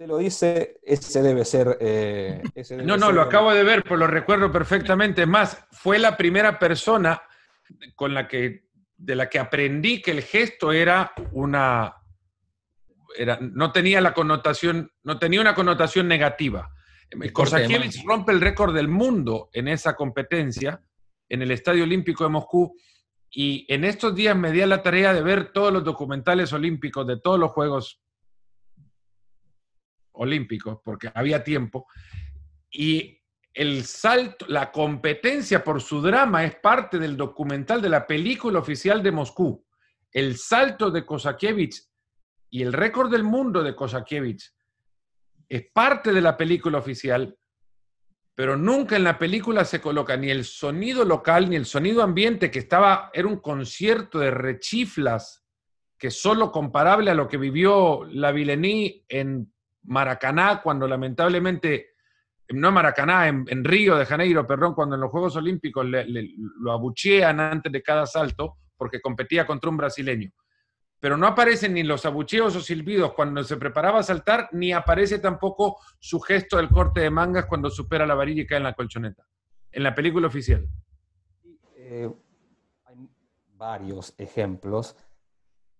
Usted 0.00 0.08
lo 0.08 0.16
dice, 0.16 0.80
ese 0.82 1.20
debe 1.20 1.44
ser... 1.44 1.76
Eh, 1.78 2.40
no, 2.82 2.96
no, 2.96 3.12
lo 3.12 3.20
acabo 3.20 3.52
de 3.52 3.62
ver, 3.62 3.84
pues 3.84 4.00
lo 4.00 4.06
recuerdo 4.06 4.50
perfectamente. 4.50 5.20
Es 5.20 5.28
más, 5.28 5.66
fue 5.72 5.98
la 5.98 6.16
primera 6.16 6.58
persona 6.58 7.20
con 7.94 8.14
la 8.14 8.26
que, 8.26 8.64
de 8.96 9.14
la 9.14 9.28
que 9.28 9.38
aprendí 9.38 10.00
que 10.00 10.12
el 10.12 10.22
gesto 10.22 10.72
era 10.72 11.12
una... 11.32 11.96
Era, 13.14 13.40
no 13.42 13.72
tenía 13.72 14.00
la 14.00 14.14
connotación, 14.14 14.90
no 15.02 15.18
tenía 15.18 15.42
una 15.42 15.54
connotación 15.54 16.08
negativa. 16.08 16.70
Kosakiewicz 17.34 18.02
rompe 18.02 18.32
el 18.32 18.40
récord 18.40 18.74
del 18.74 18.88
mundo 18.88 19.50
en 19.52 19.68
esa 19.68 19.96
competencia 19.96 20.80
en 21.28 21.42
el 21.42 21.50
Estadio 21.50 21.84
Olímpico 21.84 22.24
de 22.24 22.30
Moscú 22.30 22.74
y 23.28 23.66
en 23.68 23.84
estos 23.84 24.14
días 24.14 24.34
me 24.34 24.50
di 24.50 24.62
a 24.62 24.66
la 24.66 24.82
tarea 24.82 25.12
de 25.12 25.20
ver 25.20 25.52
todos 25.52 25.70
los 25.70 25.84
documentales 25.84 26.54
olímpicos 26.54 27.06
de 27.06 27.20
todos 27.20 27.38
los 27.38 27.50
Juegos 27.50 28.00
Olímpicos, 30.12 30.78
porque 30.84 31.10
había 31.14 31.42
tiempo. 31.42 31.86
Y 32.70 33.20
el 33.52 33.84
salto, 33.84 34.46
la 34.48 34.70
competencia 34.70 35.64
por 35.64 35.80
su 35.80 36.00
drama 36.00 36.44
es 36.44 36.56
parte 36.56 36.98
del 36.98 37.16
documental 37.16 37.82
de 37.82 37.88
la 37.88 38.06
película 38.06 38.58
oficial 38.58 39.02
de 39.02 39.12
Moscú. 39.12 39.66
El 40.12 40.36
salto 40.36 40.90
de 40.90 41.04
Kosakiewicz 41.04 41.90
y 42.50 42.62
el 42.62 42.72
récord 42.72 43.10
del 43.10 43.22
mundo 43.22 43.62
de 43.62 43.74
Kosakiewicz 43.74 44.54
es 45.48 45.64
parte 45.72 46.12
de 46.12 46.20
la 46.20 46.36
película 46.36 46.78
oficial 46.78 47.36
pero 48.40 48.56
nunca 48.56 48.96
en 48.96 49.04
la 49.04 49.18
película 49.18 49.66
se 49.66 49.82
coloca 49.82 50.16
ni 50.16 50.30
el 50.30 50.46
sonido 50.46 51.04
local 51.04 51.50
ni 51.50 51.56
el 51.56 51.66
sonido 51.66 52.02
ambiente, 52.02 52.50
que 52.50 52.60
estaba, 52.60 53.10
era 53.12 53.28
un 53.28 53.36
concierto 53.36 54.18
de 54.18 54.30
rechiflas, 54.30 55.44
que 55.98 56.10
solo 56.10 56.50
comparable 56.50 57.10
a 57.10 57.14
lo 57.14 57.28
que 57.28 57.36
vivió 57.36 58.06
la 58.06 58.32
Vilení 58.32 59.04
en 59.10 59.52
Maracaná, 59.84 60.60
cuando 60.62 60.86
lamentablemente 60.86 61.90
no 62.52 62.72
Maracaná, 62.72 63.28
en, 63.28 63.64
Río 63.64 63.96
de 63.96 64.06
Janeiro, 64.06 64.46
perdón, 64.46 64.74
cuando 64.74 64.96
en 64.96 65.00
los 65.00 65.10
Juegos 65.10 65.36
Olímpicos 65.36 65.86
lo 65.86 66.72
abuchean 66.72 67.38
antes 67.40 67.70
de 67.70 67.82
cada 67.82 68.06
salto 68.06 68.58
porque 68.76 69.00
competía 69.00 69.46
contra 69.46 69.70
un 69.70 69.76
brasileño. 69.76 70.30
Pero 70.98 71.16
no 71.16 71.26
aparecen 71.26 71.74
ni 71.74 71.82
los 71.82 72.04
abucheos 72.04 72.54
o 72.56 72.60
silbidos 72.60 73.14
cuando 73.14 73.42
se 73.44 73.56
preparaba 73.56 74.00
a 74.00 74.02
saltar, 74.02 74.48
ni 74.52 74.72
aparece 74.72 75.18
tampoco 75.18 75.78
su 75.98 76.20
gesto 76.20 76.56
del 76.56 76.68
corte 76.68 77.00
de 77.00 77.10
mangas 77.10 77.46
cuando 77.46 77.70
supera 77.70 78.06
la 78.06 78.14
varilla 78.14 78.42
y 78.42 78.46
cae 78.46 78.58
en 78.58 78.64
la 78.64 78.74
colchoneta, 78.74 79.26
en 79.72 79.82
la 79.82 79.94
película 79.94 80.26
oficial. 80.26 80.68
Eh, 81.74 82.10
hay 82.84 83.08
varios 83.54 84.14
ejemplos. 84.18 84.96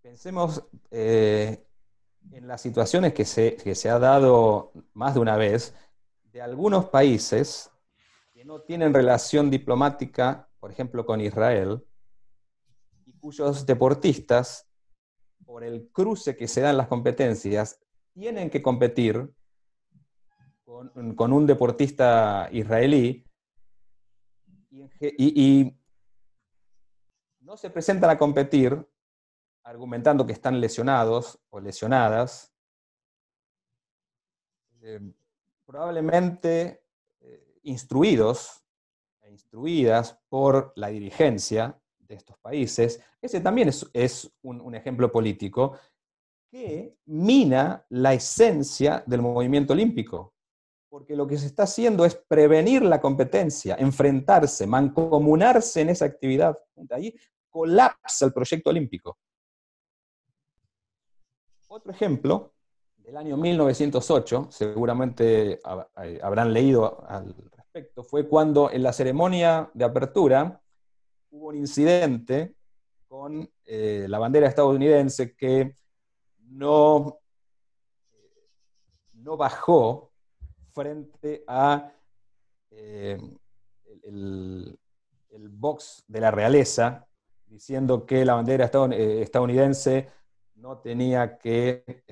Pensemos 0.01 0.65
eh, 0.91 1.67
en 2.33 2.47
las 2.47 2.61
situaciones 2.61 3.13
que 3.13 3.25
se, 3.25 3.57
que 3.57 3.75
se 3.75 3.91
ha 3.91 3.99
dado 3.99 4.73
más 4.93 5.15
de 5.15 5.21
una 5.21 5.37
vez 5.37 5.75
de 6.33 6.41
algunos 6.41 6.87
países 6.87 7.71
que 8.33 8.45
no 8.45 8.61
tienen 8.63 8.95
relación 8.95 9.51
diplomática, 9.51 10.49
por 10.61 10.71
ejemplo, 10.71 11.05
con 11.05 11.21
Israel, 11.21 11.85
y 13.05 13.13
cuyos 13.19 13.67
deportistas, 13.67 14.67
por 15.45 15.65
el 15.65 15.89
cruce 15.91 16.37
que 16.37 16.47
se 16.47 16.61
da 16.61 16.71
en 16.71 16.77
las 16.77 16.87
competencias, 16.87 17.81
tienen 18.15 18.51
que 18.51 18.63
competir 18.63 19.29
con, 21.17 21.33
un 21.33 21.47
deportista 21.47 22.49
israelí 22.53 23.27
y, 24.71 25.77
no 27.41 27.57
se 27.57 27.71
presentan 27.71 28.11
a 28.11 28.19
competir 28.19 28.87
argumentando 29.71 30.27
que 30.27 30.33
están 30.33 30.61
lesionados 30.61 31.39
o 31.51 31.61
lesionadas. 31.61 32.53
Eh, 34.83 35.01
probablemente 35.65 36.83
eh, 37.21 37.61
instruidos 37.63 38.65
e 39.23 39.31
instruidas 39.31 40.19
por 40.29 40.73
la 40.75 40.89
dirigencia 40.89 41.81
de 42.01 42.17
estos 42.17 42.37
países, 42.39 43.01
ese 43.23 43.41
también 43.41 43.69
es, 43.69 44.33
un, 44.43 44.75
ejemplo 44.75 45.13
político 45.13 45.79
que 46.51 46.97
mina 47.07 47.87
la 47.91 48.13
esencia 48.15 49.05
del 49.07 49.23
movimiento 49.23 49.73
olímpico, 49.75 50.35
porque 50.89 51.15
lo 51.15 51.29
que 51.29 51.39
se 51.39 51.47
está 51.47 51.63
haciendo 51.63 52.05
es 52.05 52.17
prevenir 52.17 52.83
la 52.83 53.01
competencia, 53.01 53.77
enfrentarse, 53.77 54.67
mancomunarse 54.67 55.83
en 55.83 55.91
esa 55.91 56.07
actividad. 56.07 56.59
Ahí 56.91 57.15
colapsa 57.49 58.27
el 58.27 58.33
proyecto 58.33 58.71
olímpico. 58.71 59.17
Otro 61.73 61.93
ejemplo 61.93 62.53
el 63.05 63.17
año 63.17 63.37
1908, 63.37 64.49
seguramente 64.51 65.61
eh, 66.03 66.21
habrán 66.21 66.53
leído 66.53 67.05
al 67.09 67.33
respecto, 67.53 68.03
fue 68.03 68.27
cuando 68.27 68.73
en 68.73 68.83
la 68.83 68.93
ceremonia 68.93 69.71
de 69.73 69.85
apertura 69.85 70.61
hubo 71.31 71.47
un 71.47 71.55
incidente 71.55 72.57
con 73.07 73.49
eh, 73.65 74.07
la 74.09 74.19
bandera 74.19 74.49
estadounidense 74.49 75.37
que 75.37 75.77
no, 76.49 77.21
no 79.13 79.37
bajó 79.37 80.11
frente 80.73 81.45
a 81.47 81.93
eh, 82.73 83.17
el, 84.03 84.77
box 85.53 86.03
de 86.09 86.21
la 86.21 86.33
realeza, 86.33 87.07
diciendo 87.47 88.07
que 88.07 88.25
la 88.25 88.35
bandera 88.35 88.65
estadounidense 88.65 90.09
no 90.61 90.79
tenía 90.79 91.39
que 91.39 92.05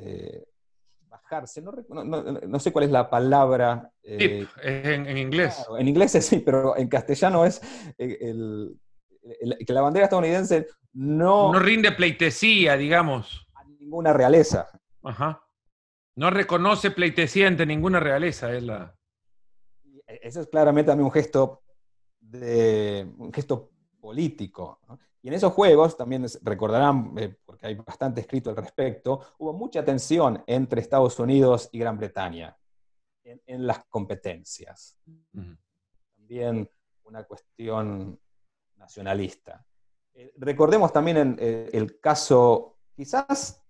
no, 2.47 2.61
sé 2.61 2.73
cuál 2.73 2.85
es 2.85 2.91
la 2.91 3.11
palabra. 3.11 3.93
Eh, 4.03 4.47
en, 4.63 5.19
inglés. 5.19 5.65
en 5.79 5.89
inglés 5.89 6.15
es 6.15 6.27
sí, 6.27 6.39
pero 6.41 6.77
en 6.77 6.89
castellano 6.89 7.45
es 7.45 7.61
eh, 7.99 8.35
que 9.67 9.73
la 9.73 9.83
bandera 9.83 10.05
estadounidense 10.05 10.67
no... 10.95 11.53
No 11.53 11.59
rinde 11.59 11.93
pleitesía, 11.93 12.77
digamos. 12.77 13.47
A 13.55 13.65
ninguna 13.65 14.13
realeza. 14.13 14.69
Ajá. 15.03 15.45
No 16.17 16.31
reconoce 16.31 16.91
pleitesía 16.91 17.47
ante 17.47 17.67
ninguna 17.67 18.01
realeza. 18.01 18.53
Es 18.53 18.63
la... 18.63 18.95
Eso 20.07 20.41
es 20.41 20.47
claramente 20.49 20.91
también 20.91 21.05
un 21.05 21.13
gesto, 21.13 21.63
de, 22.19 23.07
un 23.19 23.33
gesto 23.33 23.71
político. 24.01 24.81
¿no? 24.89 24.99
Y 25.23 25.29
en 25.29 25.35
esos 25.35 25.53
juegos, 25.53 25.97
también 25.97 26.27
recordarán, 26.43 27.13
eh, 27.17 27.37
porque 27.45 27.67
hay 27.67 27.75
bastante 27.75 28.21
escrito 28.21 28.51
al 28.51 28.57
respecto, 28.57 29.21
hubo 29.39 29.53
mucha 29.53 29.85
tensión 29.85 30.43
entre 30.47 30.81
Estados 30.81 31.19
Unidos 31.19 31.69
y 31.73 31.79
Gran 31.81 31.99
Bretaña 31.99 32.57
en, 33.25 33.67
las 33.67 33.85
competencias. 33.87 34.97
También 36.17 36.71
una 37.05 37.25
cuestión 37.25 38.19
nacionalista. 38.77 39.67
Eh, 40.15 40.33
recordemos 40.37 40.93
también 40.93 41.37
eh, 41.39 41.69
el 41.73 41.99
caso, 42.01 42.79
quizás 42.95 43.63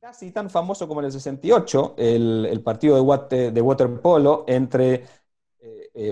casi 0.00 0.32
tan 0.32 0.50
famoso 0.50 0.88
como 0.88 1.00
en 1.00 1.06
el 1.06 1.12
68, 1.12 1.94
el, 1.98 2.62
partido 2.64 2.96
de, 3.28 3.50
de 3.52 3.60
waterpolo 3.60 4.44
entre 4.46 5.04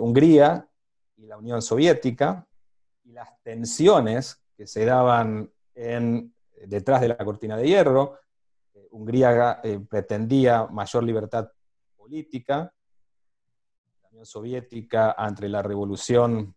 Hungría 0.01 0.67
y 1.17 1.27
la 1.27 1.37
Unión 1.37 1.61
Soviética, 1.61 2.47
las 3.05 3.41
tensiones 3.43 4.43
que 4.57 4.67
se 4.67 4.85
daban 4.85 5.51
en, 5.75 6.35
detrás 6.67 7.01
de 7.01 7.09
la 7.09 7.17
cortina 7.17 7.57
de 7.57 7.67
hierro. 7.67 8.19
Eh, 8.75 8.89
Hungría 8.91 9.61
eh, 9.63 9.81
pretendía 9.89 10.67
mayor 10.67 11.03
libertad 11.03 11.51
política. 11.97 12.73
La 14.03 14.09
Unión 14.11 14.27
Soviética, 14.27 15.13
ante 15.13 15.49
la 15.49 15.63
revolución 15.63 16.55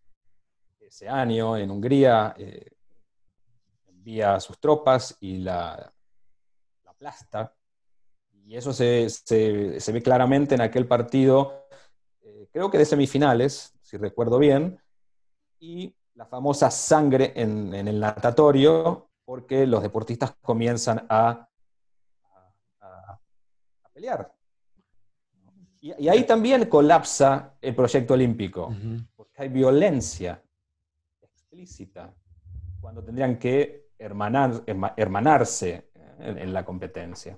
de 0.80 0.88
ese 0.88 1.08
año 1.08 1.58
en 1.58 1.72
Hungría, 1.72 2.36
eh, 2.38 2.72
envía 3.88 4.40
sus 4.40 4.60
tropas 4.60 5.18
y 5.20 5.40
la, 5.40 5.92
aplasta. 6.86 7.54
Y 8.32 8.56
eso 8.56 8.72
se, 8.72 9.10
se, 9.10 9.92
ve 9.92 10.02
claramente 10.04 10.54
en 10.54 10.62
aquel 10.62 10.88
partido, 10.88 11.66
creo 12.52 12.70
que 12.70 12.78
de 12.78 12.86
semifinales, 12.86 13.74
si 13.82 13.98
recuerdo 13.98 14.38
bien, 14.38 14.80
y 15.60 15.96
la 16.16 16.26
famosa 16.26 16.72
sangre 16.72 17.34
en, 17.36 17.74
el 17.74 18.00
natatorio, 18.00 19.10
porque 19.24 19.68
los 19.68 19.82
deportistas 19.82 20.36
comienzan 20.42 21.06
a, 21.10 21.48
pelear. 23.94 24.34
Y, 25.82 26.08
ahí 26.10 26.26
también 26.26 26.66
colapsa 26.66 27.54
el 27.62 27.76
proyecto 27.76 28.14
olímpico, 28.14 28.74
porque 29.16 29.44
hay 29.44 29.50
violencia 29.50 30.42
explícita, 31.22 32.14
cuando 32.82 33.04
tendrían 33.04 33.38
que 33.38 33.90
hermanarse 33.98 35.92
en 36.20 36.54
la 36.54 36.66
competencia 36.66 37.38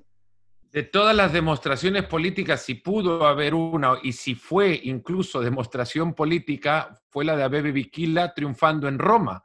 de 0.77 0.83
todas 0.83 1.15
las 1.15 1.33
demostraciones 1.33 2.03
políticas, 2.03 2.61
si 2.61 2.75
pudo 2.75 3.25
haber 3.25 3.55
una, 3.55 3.93
y 4.03 4.13
si 4.13 4.35
fue 4.35 4.79
incluso 4.83 5.41
demostración 5.41 6.13
política, 6.13 7.01
fue 7.09 7.25
la 7.25 7.35
de 7.35 7.41
Abebe 7.41 7.71
Bikila 7.71 8.35
triunfando 8.35 8.87
en 8.87 8.99
Roma. 8.99 9.43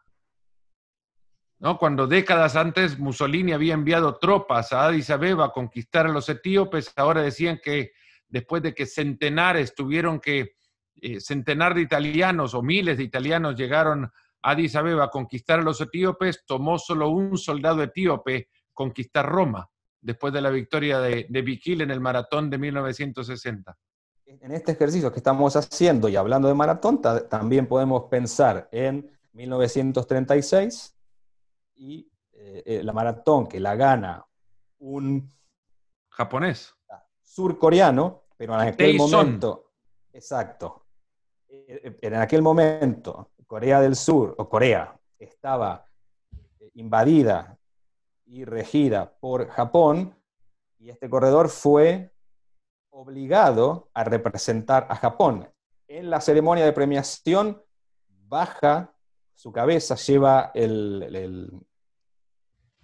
¿No? 1.59 1.79
Cuando 1.79 2.07
décadas 2.07 2.55
antes 2.55 2.99
Mussolini 2.99 3.53
había 3.53 3.73
enviado 3.73 4.19
tropas 4.19 4.75
a 4.75 4.85
Addis 4.85 5.09
Abeba 5.09 5.47
a 5.47 5.53
conquistar 5.53 6.05
a 6.05 6.11
los 6.11 6.29
etíopes, 6.29 6.93
ahora 6.97 7.23
decían 7.23 7.59
que 7.65 7.93
después 8.29 8.63
de 8.63 8.75
que 8.75 8.85
centenares 8.85 9.75
tuvieron 9.75 10.21
que, 10.21 10.57
eh, 11.01 11.19
centenar 11.19 11.75
de 11.75 11.81
italianos 11.81 12.53
o 12.53 12.61
miles 12.61 12.99
de 12.99 13.05
italianos 13.05 13.57
llegaron 13.57 14.05
a 14.05 14.51
Addis 14.51 14.77
Abeba 14.77 15.05
a 15.05 15.11
conquistar 15.11 15.61
a 15.61 15.63
los 15.63 15.81
etíopes, 15.81 16.45
tomó 16.45 16.79
solo 16.79 17.09
un 17.09 17.39
soldado 17.39 17.83
etíope 17.83 18.51
conquistar 18.75 19.27
Roma 19.27 19.72
después 20.03 20.33
de 20.33 20.41
la 20.41 20.51
victoria 20.51 21.01
de, 21.01 21.27
de 21.29 21.43
Bikil 21.43 21.81
en 21.81 21.91
el 21.91 22.01
maratón 22.01 22.51
de 22.51 22.59
1960. 22.59 23.77
En 24.27 24.53
este 24.53 24.73
ejercicio 24.73 25.13
que 25.13 25.19
estamos 25.19 25.57
haciendo 25.57 26.09
y 26.09 26.17
hablando 26.17 26.49
de 26.49 26.55
maratón, 26.55 27.01
también 27.01 27.67
podemos 27.67 28.05
pensar 28.05 28.69
en 28.73 29.11
1936 29.33 30.97
y 31.77 32.11
eh, 32.33 32.63
eh, 32.65 32.83
la 32.83 32.93
maratón 32.93 33.47
que 33.47 33.61
la 33.61 33.77
gana 33.77 34.27
un 34.79 35.31
japonés 36.09 36.75
surcoreano, 37.23 38.25
pero 38.37 38.55
en 38.55 38.69
aquel 38.69 38.97
momento, 38.97 39.73
exacto, 40.13 40.87
eh, 41.49 41.99
en 42.01 42.15
aquel 42.15 42.43
momento 42.43 43.33
Corea 43.47 43.81
del 43.81 43.97
Sur 43.97 44.35
o 44.39 44.49
Corea 44.49 44.99
estaba 45.19 45.87
invadida 46.75 47.59
y 48.25 48.45
regida 48.45 49.17
por 49.21 49.49
Japón, 49.49 50.15
y 50.79 50.91
este 50.91 51.09
corredor 51.09 51.49
fue 51.49 52.13
obligado 52.91 53.91
a 53.95 54.05
representar 54.05 54.87
a 54.91 54.97
Japón. 54.97 55.49
En 55.89 56.11
la 56.11 56.21
ceremonia 56.21 56.65
de 56.65 56.73
premiación 56.73 57.63
baja 58.09 58.95
su 59.35 59.53
cabeza, 59.53 59.97
lleva 59.97 60.53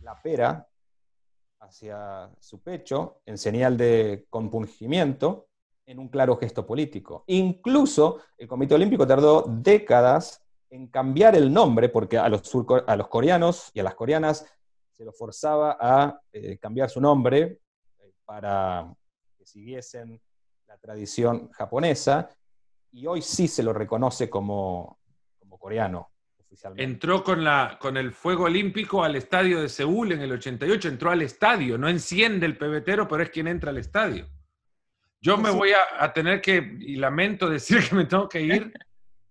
la 0.01 0.23
pera 0.23 0.69
hacia 1.61 2.31
su 2.41 2.63
pecho 2.63 3.21
en 3.27 3.39
señal 3.39 3.77
de 3.77 4.27
compungimiento, 4.31 5.49
en 5.87 5.99
un 5.99 6.09
claro 6.09 6.37
gesto 6.37 6.67
político. 6.67 7.25
Incluso 7.29 8.19
el 8.37 8.47
Comité 8.47 8.75
Olímpico 8.75 9.07
tardó 9.07 9.45
décadas 9.49 10.45
en 10.69 10.89
cambiar 10.89 11.35
el 11.35 11.53
nombre, 11.53 11.89
porque 11.89 12.19
a 12.19 12.29
los, 12.29 12.43
a 12.87 12.97
los 12.97 13.09
coreanos 13.09 13.71
y 13.73 13.81
a 13.81 13.85
las 13.85 13.95
coreanas 13.95 14.45
se 14.99 15.05
los 15.05 15.17
forzaba 15.17 15.77
a 15.81 16.21
eh, 16.33 16.59
cambiar 16.59 16.91
su 16.91 17.01
nombre 17.01 17.61
eh, 18.01 18.13
para 18.25 18.93
que 19.39 19.47
siguiesen 19.47 20.21
la 20.67 20.77
tradición 20.77 21.51
japonesa, 21.53 22.29
y 22.91 23.07
hoy 23.07 23.23
sí 23.23 23.47
se 23.47 23.63
lo 23.63 23.73
reconoce 23.73 24.29
como, 24.29 24.99
como 25.39 25.57
coreano. 25.57 26.11
Entró 26.77 27.23
con, 27.23 27.45
la, 27.45 27.79
con 27.81 27.97
el 27.97 28.11
fuego 28.11 28.45
olímpico 28.45 29.05
al 29.05 29.15
estadio 29.15 29.61
de 29.61 29.69
Seúl 29.69 30.13
en 30.13 30.21
el 30.21 30.33
88, 30.33 30.89
entró 30.89 31.11
al 31.11 31.23
estadio, 31.23 31.79
no 31.79 31.89
enciende 31.89 32.47
el 32.47 32.59
pebetero, 32.59 33.07
pero 33.07 33.23
es 33.23 33.31
quien 33.31 33.47
entra 33.47 33.71
al 33.71 33.79
estadio. 33.79 34.27
Yo 35.21 35.37
me 35.37 35.51
voy 35.51 35.71
a, 35.73 36.13
tener 36.13 36.41
que, 36.41 36.57
y 36.81 36.97
lamento 36.97 37.49
decir 37.49 37.79
que 37.89 37.95
me 37.95 38.07
tengo 38.07 38.29
que 38.29 38.41
ir, 38.41 38.73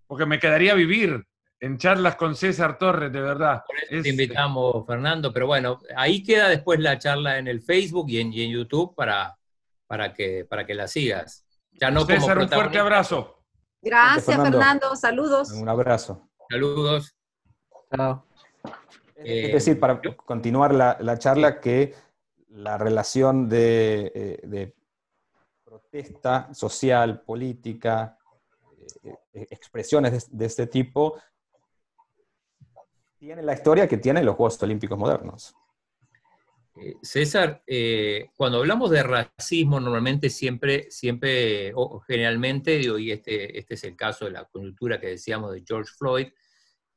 porque 0.06 0.24
me 0.24 0.38
quedaría 0.38 0.72
vivir 0.72 1.26
en 1.60 1.78
charlas 1.78 2.16
con 2.16 2.36
César 2.36 2.78
Torres, 2.78 3.12
de 3.12 3.20
verdad. 3.20 3.62
te 3.88 4.08
invitamos, 4.08 4.86
Fernando, 4.86 5.32
pero 5.32 5.46
bueno, 5.46 5.80
ahí 5.96 6.22
queda 6.22 6.48
después 6.48 6.78
la 6.80 6.98
charla 6.98 7.38
en 7.38 7.48
el 7.48 7.60
Facebook 7.60 8.08
y 8.10 8.20
en, 8.20 8.32
YouTube 8.32 8.94
para, 8.94 9.36
para, 9.86 10.12
que, 10.12 10.44
para 10.44 10.64
que 10.64 10.74
la 10.74 10.86
sigas. 10.86 11.44
Ya 11.72 11.90
no 11.90 12.04
César, 12.04 12.38
un 12.38 12.48
fuerte 12.48 12.78
abrazo. 12.78 13.42
Gracias, 13.80 14.36
Fernando. 14.36 14.94
Saludos. 14.96 15.50
Un 15.50 15.68
abrazo. 15.68 16.28
Saludos. 16.50 17.14
Chao. 17.94 18.24
es 19.16 19.52
decir, 19.52 19.78
para 19.80 20.00
continuar 20.00 20.74
la, 20.74 21.18
charla, 21.18 21.60
que 21.60 21.94
la 22.48 22.78
relación 22.78 23.48
de, 23.48 24.12
eh, 24.14 24.40
de 24.42 24.74
protesta 25.64 26.52
social, 26.52 27.22
política, 27.22 28.18
eh, 29.02 29.14
eh, 29.32 29.46
expresiones 29.50 30.28
de, 30.30 30.46
este 30.46 30.66
tipo, 30.66 31.20
tiene 33.18 33.42
la 33.42 33.54
historia 33.54 33.88
que 33.88 33.98
tienen 33.98 34.24
los 34.24 34.36
Juegos 34.36 34.62
Olímpicos 34.62 34.98
modernos. 34.98 35.54
Eh, 36.76 36.96
César, 37.02 37.62
cuando 38.36 38.58
hablamos 38.58 38.90
de 38.90 39.02
racismo, 39.02 39.80
normalmente 39.80 40.30
siempre, 40.30 40.90
siempre, 40.90 41.72
o 41.74 42.00
generalmente, 42.00 42.80
y 42.80 43.10
este, 43.10 43.58
este 43.58 43.74
es 43.74 43.84
el 43.84 43.96
caso 43.96 44.26
de 44.26 44.30
la 44.30 44.44
coyuntura 44.44 45.00
que 45.00 45.08
decíamos 45.08 45.52
de 45.52 45.64
George 45.66 45.92
Floyd, 45.98 46.28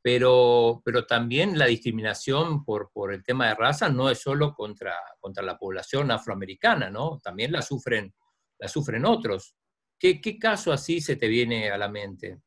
pero, 0.03 0.81
pero 0.85 1.05
también 1.05 1.57
la 1.57 1.65
discriminación 1.65 2.63
por, 2.63 2.91
por 2.91 3.13
el 3.13 3.23
tema 3.23 3.47
de 3.47 3.55
raza 3.55 3.89
no 3.89 4.09
es 4.09 4.19
solo 4.19 4.53
contra, 4.53 4.95
contra 5.19 5.43
la 5.43 5.57
población 5.57 6.11
afroamericana, 6.11 6.89
¿no? 6.89 7.19
También 7.23 7.51
la 7.51 7.61
sufren 7.61 8.13
la 8.61 8.67
sufren 8.67 9.05
otros. 9.05 9.55
¿Qué, 9.99 10.21
caso 10.39 10.71
así 10.71 11.01
se 11.01 11.15
te 11.15 11.27
viene 11.27 11.69
a 11.69 11.77
la 11.77 11.89
mente? 11.89 12.39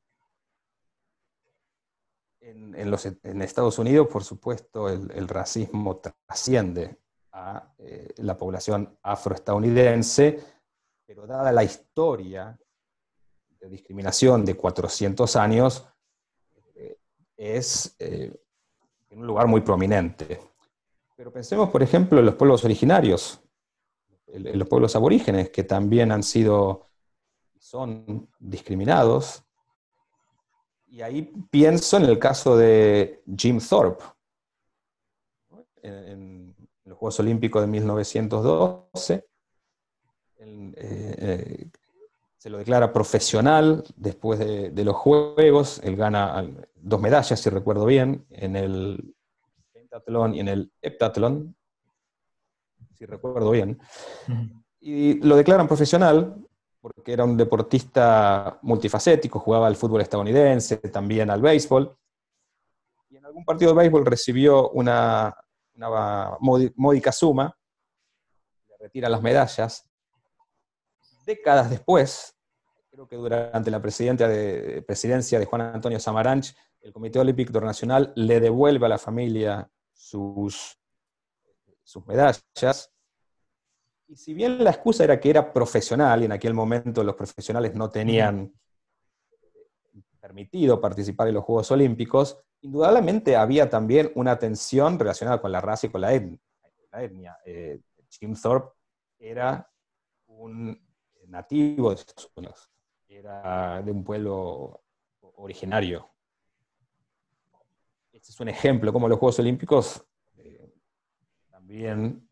En, 2.46 2.90
los, 2.90 3.06
en 3.06 3.40
Estados 3.40 3.78
Unidos, 3.78 4.06
por 4.08 4.22
supuesto, 4.22 4.88
el, 4.90 5.28
racismo 5.28 5.96
trasciende 5.96 6.98
a 7.32 7.72
eh, 7.78 8.12
la 8.18 8.36
población 8.36 8.98
afroestadounidense, 9.02 10.40
pero 11.06 11.26
dada 11.26 11.50
la 11.52 11.64
historia 11.64 12.58
de 13.48 13.68
discriminación 13.70 14.44
de 14.44 14.56
400 14.56 15.36
años, 15.36 15.86
eh, 16.74 16.98
es 17.36 17.96
eh, 17.98 18.30
en 19.08 19.20
un 19.20 19.26
lugar 19.26 19.46
muy 19.46 19.62
prominente. 19.62 20.38
Pero 21.16 21.32
pensemos, 21.32 21.70
por 21.70 21.82
ejemplo, 21.82 22.18
en 22.18 22.26
los 22.26 22.34
pueblos 22.34 22.62
originarios 22.64 23.40
los 24.38 24.68
pueblos 24.68 24.96
aborígenes, 24.96 25.50
que 25.50 25.64
también 25.64 26.12
han 26.12 26.22
sido, 26.22 26.88
son 27.58 28.28
discriminados. 28.38 29.44
Y 30.94 31.02
ahí 31.02 31.22
pienso 31.50 31.96
en 31.96 32.04
el 32.04 32.20
caso 32.20 32.56
de 32.56 33.24
Jim 33.36 33.58
Thorpe, 33.58 34.04
en, 35.82 36.54
los 36.84 36.96
Juegos 36.96 37.18
Olímpicos 37.18 37.62
de 37.62 37.66
1912. 37.66 39.26
Eh, 40.38 40.72
eh, 40.76 41.68
se 42.36 42.48
lo 42.48 42.58
declara 42.58 42.92
profesional 42.92 43.82
después 43.96 44.38
de, 44.38 44.70
de, 44.70 44.84
los 44.84 44.94
Juegos. 44.94 45.80
Él 45.82 45.96
gana 45.96 46.48
dos 46.76 47.00
medallas, 47.00 47.40
si 47.40 47.50
recuerdo 47.50 47.86
bien, 47.86 48.24
en 48.30 48.54
el 48.54 49.16
pentatlón 49.72 50.36
y 50.36 50.40
en 50.40 50.48
el 50.48 50.72
heptatlón, 50.80 51.56
si 52.92 53.04
recuerdo 53.04 53.50
bien. 53.50 53.80
Y 54.78 55.14
lo 55.14 55.34
declaran 55.34 55.66
profesional 55.66 56.36
porque 56.84 57.14
era 57.14 57.24
un 57.24 57.34
deportista 57.34 58.58
multifacético, 58.60 59.38
jugaba 59.38 59.68
al 59.68 59.74
fútbol 59.74 60.02
estadounidense, 60.02 60.76
también 60.76 61.30
al 61.30 61.40
béisbol. 61.40 61.96
Y 63.08 63.16
en 63.16 63.24
algún 63.24 63.42
partido 63.42 63.72
de 63.72 63.78
béisbol 63.78 64.04
recibió 64.04 64.68
una, 64.68 65.34
módica 66.40 67.10
suma, 67.10 67.56
le 68.68 68.76
retira 68.76 69.08
las 69.08 69.22
medallas. 69.22 69.88
Décadas 71.24 71.70
después, 71.70 72.36
creo 72.90 73.08
que 73.08 73.16
durante 73.16 73.70
la 73.70 73.78
de, 73.78 74.84
presidencia 74.86 75.38
de 75.38 75.46
Juan 75.46 75.62
Antonio 75.62 75.98
Samaranch, 75.98 76.54
el 76.82 76.92
Comité 76.92 77.18
Olímpico 77.18 77.48
Internacional 77.48 78.12
le 78.14 78.40
devuelve 78.40 78.84
a 78.84 78.90
la 78.90 78.98
familia 78.98 79.70
sus 79.94 80.76
medallas. 82.04 82.93
Y 84.14 84.16
si 84.16 84.32
bien 84.32 84.62
la 84.62 84.70
excusa 84.70 85.02
era 85.02 85.18
que 85.18 85.28
era 85.28 85.52
profesional, 85.52 86.22
y 86.22 86.26
en 86.26 86.30
aquel 86.30 86.54
momento 86.54 87.02
los 87.02 87.16
profesionales 87.16 87.74
no 87.74 87.90
tenían 87.90 88.54
permitido 90.20 90.80
participar 90.80 91.26
en 91.26 91.34
los 91.34 91.42
Juegos 91.42 91.72
Olímpicos, 91.72 92.38
indudablemente 92.60 93.34
había 93.34 93.68
también 93.68 94.12
una 94.14 94.38
tensión 94.38 95.00
relacionada 95.00 95.40
con 95.40 95.50
la 95.50 95.60
raza 95.60 95.88
y 95.88 95.90
con 95.90 96.00
la, 96.00 96.14
etnia. 96.14 97.36
Eh, 97.44 97.80
Jim 98.08 98.36
Thorpe 98.40 98.76
era 99.18 99.68
un 100.26 100.80
nativo 101.26 101.88
de 101.88 101.96
Estados 101.96 102.30
Unidos, 102.36 102.70
era 103.08 103.82
de 103.82 103.90
un 103.90 104.04
pueblo 104.04 104.80
originario. 105.38 106.08
Este 108.12 108.30
es 108.30 108.38
un 108.38 108.48
ejemplo, 108.48 108.92
como 108.92 109.08
los 109.08 109.18
Juegos 109.18 109.40
Olímpicos 109.40 110.06
eh, 110.36 110.72
también 111.50 112.23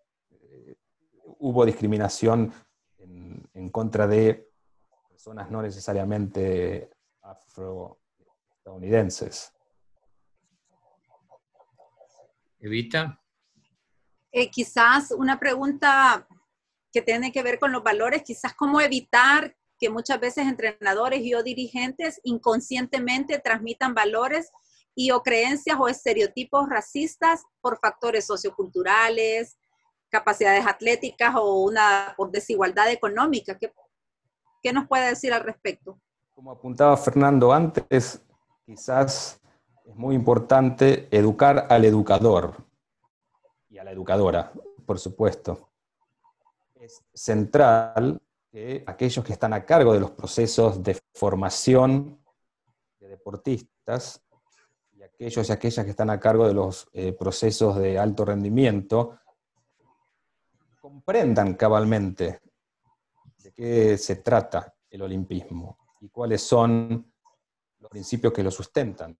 hubo 1.42 1.66
discriminación 1.66 2.50
en, 2.98 3.68
contra 3.70 4.06
de 4.06 4.48
personas 5.08 5.50
no 5.50 5.60
necesariamente 5.60 6.88
afroestadounidenses. 7.20 9.52
Evita. 12.60 13.20
Eh, 14.30 14.48
quizás 14.50 15.10
una 15.10 15.40
pregunta 15.40 16.28
que 16.92 17.02
tiene 17.02 17.32
que 17.32 17.42
ver 17.42 17.58
con 17.58 17.72
los 17.72 17.82
valores, 17.82 18.22
quizás 18.22 18.54
cómo 18.54 18.80
evitar 18.80 19.56
que 19.78 19.90
muchas 19.90 20.20
veces 20.20 20.46
entrenadores 20.46 21.22
y 21.22 21.34
o 21.34 21.42
dirigentes 21.42 22.20
inconscientemente 22.22 23.40
transmitan 23.40 23.94
valores 23.94 24.52
y 24.94 25.10
o 25.10 25.24
creencias 25.24 25.76
o 25.80 25.88
estereotipos 25.88 26.68
racistas 26.68 27.42
por 27.60 27.80
factores 27.80 28.26
socioculturales, 28.26 29.56
capacidades 30.12 30.66
atléticas 30.66 31.34
o 31.34 31.62
una 31.62 32.14
por 32.16 32.30
desigualdad 32.30 32.90
económica. 32.92 33.56
¿Qué, 33.56 33.72
¿Qué, 34.62 34.72
nos 34.72 34.86
puede 34.86 35.08
decir 35.08 35.32
al 35.32 35.42
respecto? 35.42 35.98
Como 36.34 36.50
apuntaba 36.50 36.96
Fernando 36.98 37.50
antes, 37.50 38.22
quizás 38.66 39.40
es 39.86 39.96
muy 39.96 40.14
importante 40.14 41.08
educar 41.10 41.66
al 41.70 41.86
educador 41.86 42.56
y 43.70 43.78
a 43.78 43.84
la 43.84 43.90
educadora, 43.90 44.52
por 44.84 44.98
supuesto. 44.98 45.70
Es 46.74 47.02
central 47.14 48.20
que 48.50 48.84
aquellos 48.86 49.24
que 49.24 49.32
están 49.32 49.54
a 49.54 49.64
cargo 49.64 49.94
de 49.94 50.00
los 50.00 50.10
procesos 50.10 50.82
de 50.82 51.00
formación 51.14 52.22
de 53.00 53.08
deportistas 53.08 54.20
y 54.92 55.02
aquellos 55.02 55.48
y 55.48 55.52
aquellas 55.52 55.84
que 55.86 55.90
están 55.90 56.10
a 56.10 56.20
cargo 56.20 56.46
de 56.46 56.52
los 56.52 56.86
eh, 56.92 57.14
procesos 57.14 57.76
de 57.78 57.98
alto 57.98 58.26
rendimiento 58.26 59.18
comprendan 60.92 61.54
cabalmente 61.54 62.42
de 63.38 63.52
qué 63.54 63.96
se 63.96 64.16
trata 64.16 64.74
el 64.90 65.00
olimpismo 65.00 65.78
y 66.02 66.10
cuáles 66.10 66.42
son 66.42 67.10
los 67.78 67.90
principios 67.90 68.30
que 68.30 68.42
lo 68.42 68.50
sustentan. 68.50 69.18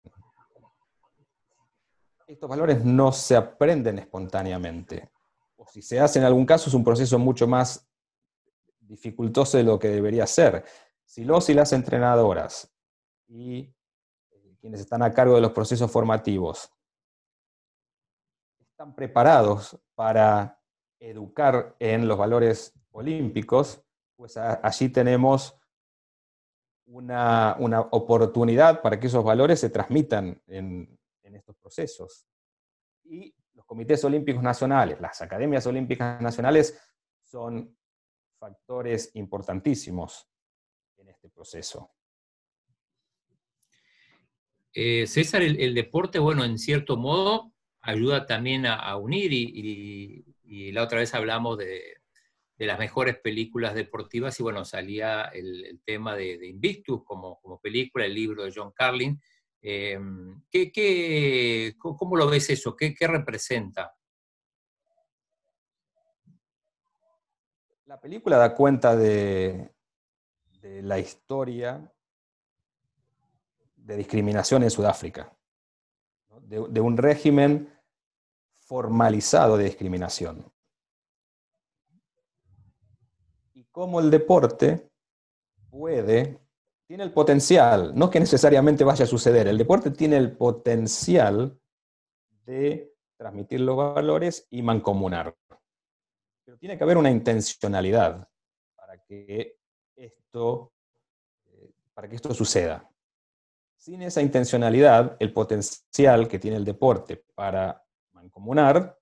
Estos 2.26 2.48
valores 2.48 2.84
no 2.84 3.10
se 3.10 3.36
aprenden 3.36 4.00
espontáneamente, 4.00 5.12
o 5.56 5.66
si 5.66 5.80
se 5.80 5.98
hace 5.98 6.18
en 6.18 6.26
algún 6.26 6.44
caso 6.44 6.68
es 6.68 6.74
un 6.74 6.84
proceso 6.84 7.18
mucho 7.18 7.46
más 7.46 7.88
dificultoso 8.78 9.56
de 9.56 9.64
lo 9.64 9.78
que 9.78 9.88
debería 9.88 10.26
ser. 10.26 10.64
Si 11.06 11.24
los 11.24 11.48
y 11.48 11.54
las 11.54 11.72
entrenadoras 11.72 12.70
y 13.28 13.74
eh, 14.30 14.56
quienes 14.60 14.80
están 14.80 15.02
a 15.02 15.12
cargo 15.12 15.36
de 15.36 15.40
los 15.40 15.52
procesos 15.52 15.90
formativos 15.90 16.70
están 18.60 18.94
preparados 18.94 19.78
para 19.94 20.61
educar 21.02 21.76
en 21.78 22.06
los 22.08 22.18
valores 22.18 22.74
olímpicos, 22.90 23.82
pues 24.16 24.36
allí 24.36 24.88
tenemos 24.88 25.58
una, 26.86 27.56
oportunidad 27.90 28.82
para 28.82 29.00
que 29.00 29.06
esos 29.06 29.24
valores 29.24 29.60
se 29.60 29.70
transmitan 29.70 30.40
en, 30.46 30.98
en 31.22 31.36
estos 31.36 31.56
procesos. 31.56 32.26
Y 33.04 33.34
los 33.54 33.64
comités 33.66 34.04
olímpicos 34.04 34.42
nacionales, 34.42 35.00
las 35.00 35.20
academias 35.22 35.66
olímpicas 35.66 36.20
nacionales 36.20 36.80
son 37.22 37.76
factores 38.38 39.10
importantísimos 39.14 40.28
en 40.98 41.08
este 41.08 41.28
proceso. 41.28 41.90
Eh, 44.74 45.06
César, 45.06 45.42
el, 45.42 45.74
deporte, 45.74 46.18
bueno, 46.18 46.44
en 46.44 46.58
cierto 46.58 46.96
modo 46.96 47.52
ayuda 47.82 48.26
también 48.26 48.64
a, 48.64 48.96
unir 48.96 49.32
y, 49.32 50.24
la 50.72 50.82
otra 50.82 50.98
vez 50.98 51.14
hablamos 51.14 51.58
de, 51.58 51.98
las 52.58 52.78
mejores 52.78 53.18
películas 53.18 53.74
deportivas 53.74 54.38
y 54.38 54.42
bueno, 54.42 54.64
salía 54.64 55.24
el, 55.24 55.80
tema 55.84 56.14
de, 56.14 56.46
Invictus 56.46 57.02
como, 57.04 57.40
como, 57.40 57.60
película, 57.60 58.04
el 58.04 58.14
libro 58.14 58.44
de 58.44 58.52
John 58.54 58.72
Carlin. 58.72 59.20
Eh, 59.60 59.98
¿qué, 60.50 61.74
cómo 61.78 62.16
lo 62.16 62.28
ves 62.28 62.50
eso? 62.50 62.76
¿Qué, 62.76 62.94
representa? 63.00 63.96
La 67.86 68.00
película 68.00 68.36
da 68.36 68.54
cuenta 68.54 68.94
de, 68.94 69.70
de 70.60 70.82
la 70.82 70.98
historia 70.98 71.92
de 73.84 73.96
discriminación 73.96 74.62
en 74.62 74.70
Sudáfrica, 74.70 75.32
de, 76.42 76.80
un 76.80 76.96
régimen 76.96 77.68
formalizado 78.72 79.58
de 79.58 79.64
discriminación. 79.64 80.50
Y 83.52 83.64
cómo 83.64 84.00
el 84.00 84.10
deporte 84.10 84.88
puede, 85.68 86.40
tiene 86.86 87.04
el 87.04 87.12
potencial, 87.12 87.92
no 87.94 88.08
que 88.08 88.18
necesariamente 88.18 88.82
vaya 88.82 89.04
a 89.04 89.06
suceder, 89.06 89.46
el 89.46 89.58
deporte 89.58 89.90
tiene 89.90 90.16
el 90.16 90.34
potencial 90.34 91.60
de 92.46 92.94
transmitir 93.18 93.60
los 93.60 93.76
valores 93.76 94.46
y 94.48 94.62
mancomunar. 94.62 95.36
Pero 96.42 96.56
tiene 96.56 96.78
que 96.78 96.84
haber 96.84 96.96
una 96.96 97.10
intencionalidad 97.10 98.26
para 98.74 98.96
que 99.02 99.58
esto, 99.94 100.72
eh, 101.44 101.74
para 101.92 102.08
que 102.08 102.16
esto 102.16 102.32
suceda. 102.32 102.90
Sin 103.76 104.00
esa 104.00 104.22
intencionalidad, 104.22 105.14
el 105.20 105.30
potencial 105.34 106.26
que 106.26 106.38
tiene 106.38 106.56
el 106.56 106.64
deporte 106.64 107.22
para 107.34 107.81
mancomunar 108.32 108.98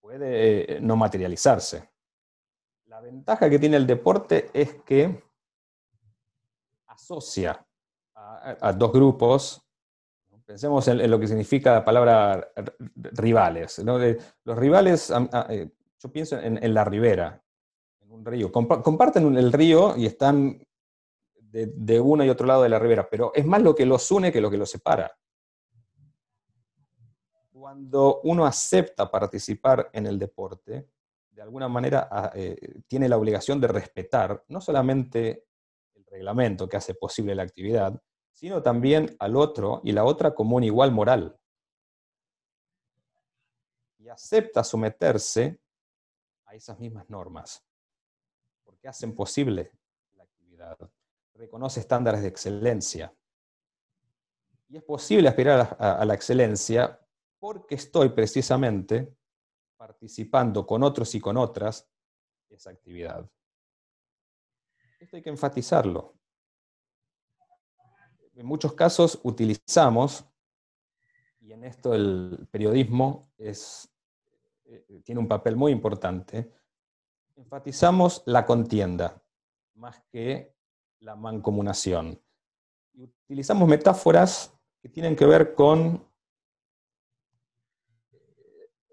puede 0.00 0.76
eh, 0.76 0.80
no 0.80 0.96
materializarse. 0.96 1.88
La 2.86 3.00
ventaja 3.00 3.50
que 3.50 3.58
tiene 3.58 3.76
el 3.76 3.86
deporte 3.86 4.50
es 4.52 4.74
que 4.84 5.22
asocia 6.86 7.66
a, 8.14 8.72
dos 8.72 8.92
grupos, 8.92 9.62
pensemos 10.44 10.86
en, 10.88 11.10
lo 11.10 11.18
que 11.18 11.26
significa 11.26 11.72
la 11.72 11.84
palabra 11.84 12.48
rivales. 12.94 13.78
los 13.80 14.58
rivales, 14.58 15.12
eh, 15.50 15.70
yo 15.98 16.12
pienso 16.12 16.38
en, 16.38 16.72
la 16.72 16.84
ribera, 16.84 17.42
en 18.00 18.12
un 18.12 18.24
río. 18.24 18.50
Comparten 18.52 19.36
el 19.36 19.52
río 19.52 19.96
y 19.96 20.06
están 20.06 20.64
de, 21.40 22.00
uno 22.00 22.24
y 22.24 22.30
otro 22.30 22.46
lado 22.46 22.62
de 22.62 22.68
la 22.68 22.78
ribera, 22.78 23.08
pero 23.10 23.32
es 23.34 23.44
más 23.44 23.60
lo 23.60 23.74
que 23.74 23.86
los 23.86 24.10
une 24.10 24.32
que 24.32 24.40
lo 24.40 24.50
que 24.50 24.58
los 24.58 24.70
separa. 24.70 25.16
Cuando 27.66 28.20
uno 28.22 28.46
acepta 28.46 29.10
participar 29.10 29.90
en 29.92 30.06
el 30.06 30.20
deporte, 30.20 30.88
de 31.32 31.42
alguna 31.42 31.66
manera 31.66 32.06
ah, 32.08 32.30
eh, 32.32 32.80
tiene 32.86 33.08
la 33.08 33.16
obligación 33.16 33.60
de 33.60 33.66
respetar 33.66 34.44
no 34.46 34.60
solamente 34.60 35.48
el 35.96 36.04
reglamento 36.06 36.68
que 36.68 36.76
hace 36.76 36.94
posible 36.94 37.34
la 37.34 37.42
actividad, 37.42 38.00
sino 38.30 38.62
también 38.62 39.16
al 39.18 39.34
otro 39.34 39.80
y 39.82 39.90
la 39.90 40.04
otra 40.04 40.32
como 40.32 40.54
un 40.54 40.62
igual 40.62 40.92
moral. 40.92 41.36
Y 43.98 44.10
acepta 44.10 44.62
someterse 44.62 45.58
a 46.44 46.54
esas 46.54 46.78
mismas 46.78 47.10
normas, 47.10 47.66
porque 48.62 48.86
hacen 48.86 49.12
posible 49.12 49.72
la 50.14 50.22
actividad 50.22 50.78
reconoce 51.34 51.80
estándares 51.80 52.22
de 52.22 52.28
excelencia. 52.28 53.12
Y 54.68 54.76
es 54.76 54.84
posible 54.84 55.28
aspirar 55.28 55.76
a, 55.80 56.04
la 56.04 56.14
excelencia 56.14 57.00
porque 57.38 57.74
estoy 57.74 58.10
precisamente 58.10 59.16
participando 59.76 60.66
con 60.66 60.82
otros 60.82 61.14
y 61.14 61.20
con 61.20 61.36
otras 61.36 61.88
esa 62.48 62.70
actividad. 62.70 63.28
Esto 64.98 65.16
hay 65.16 65.22
que 65.22 65.30
enfatizarlo. 65.30 66.14
En 68.34 68.46
muchos 68.46 68.74
casos 68.74 69.18
utilizamos, 69.22 70.24
y 71.40 71.52
en 71.52 71.64
esto 71.64 71.94
el 71.94 72.46
periodismo 72.50 73.30
eh, 73.38 73.52
tiene 75.04 75.20
un 75.20 75.28
papel 75.28 75.56
muy 75.56 75.72
importante, 75.72 76.52
enfatizamos 77.36 78.22
la 78.26 78.44
contienda 78.44 79.22
más 79.74 80.02
que 80.10 80.54
la 81.00 81.14
mancomunación. 81.14 82.20
utilizamos 83.28 83.68
metáforas 83.68 84.54
que 84.80 84.88
tienen 84.88 85.14
que 85.14 85.26
ver 85.26 85.54
con 85.54 86.05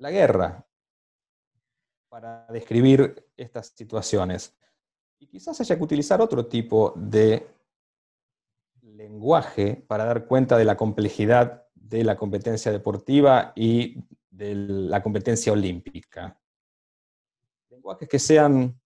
la 0.04 0.12
guerra 0.12 0.68
para 2.10 2.45
describir 2.47 3.26
estas 3.38 3.68
situaciones. 3.68 4.54
Y 5.18 5.28
quizás 5.28 5.62
haya 5.62 5.78
que 5.78 5.84
utilizar 5.84 6.22
otro 6.22 6.45
tipo 6.45 6.93
de 6.97 7.47
lenguaje 8.82 9.82
para 9.88 10.04
dar 10.04 10.28
cuenta 10.28 10.58
de 10.58 10.66
la 10.66 10.76
complejidad 10.76 11.68
de 11.74 12.04
la 12.04 12.18
competencia 12.18 12.70
deportiva 12.70 13.54
y 13.56 14.04
de 14.30 14.56
la 14.56 15.01
competencia 15.01 15.54
olímpica. 15.54 16.38
Lenguajes 17.70 18.10
que 18.10 18.20
sean 18.20 18.78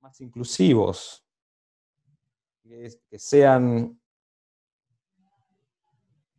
más 0.00 0.18
inclusivos, 0.22 1.26
que, 2.62 3.18
sean, 3.18 4.00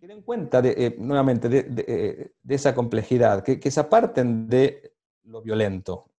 que 0.05 0.13
den 0.13 0.21
cuenta 0.21 0.61
eh, 0.63 0.95
nuevamente 0.99 1.47
eh, 1.51 2.35
de, 2.39 2.55
esa 2.55 2.75
complejidad, 2.75 3.43
que, 3.43 3.59
que 3.59 3.71
se 3.71 3.79
aparten 3.79 4.47
de 4.47 4.93
lo 5.23 5.41
violento, 5.41 6.11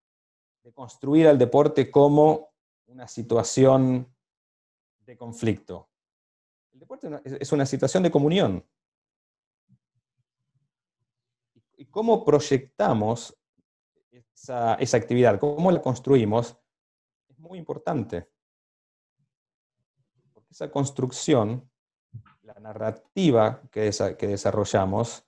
de 0.64 0.72
construir 0.72 1.28
al 1.28 1.38
deporte 1.38 1.88
como 1.88 2.52
una 2.86 3.06
situación 3.06 4.12
de 5.04 5.16
conflicto. 5.16 5.88
El 6.72 6.80
deporte 6.80 7.08
es 7.24 7.52
una 7.52 7.64
situación 7.64 8.02
de 8.02 8.10
comunión. 8.10 8.66
¿Y 11.76 11.86
cómo 11.86 12.24
proyectamos 12.24 13.38
esa, 14.10 14.74
esa, 14.74 14.96
actividad? 14.96 15.38
¿Cómo 15.38 15.70
la 15.70 15.80
construimos? 15.80 16.56
Es 17.28 17.38
muy 17.38 17.58
importante 17.58 18.28
esa 20.50 20.70
construcción, 20.72 21.70
la 22.56 22.60
narrativa 22.60 23.60
que, 23.70 23.82
desarrollamos, 23.82 25.22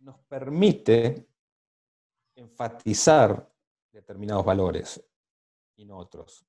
nos 0.00 0.18
permite 0.28 1.28
enfatizar 2.34 3.48
determinados 3.92 4.44
valores 4.44 5.00
y 5.76 5.84
no 5.84 5.96
otros. 5.96 6.44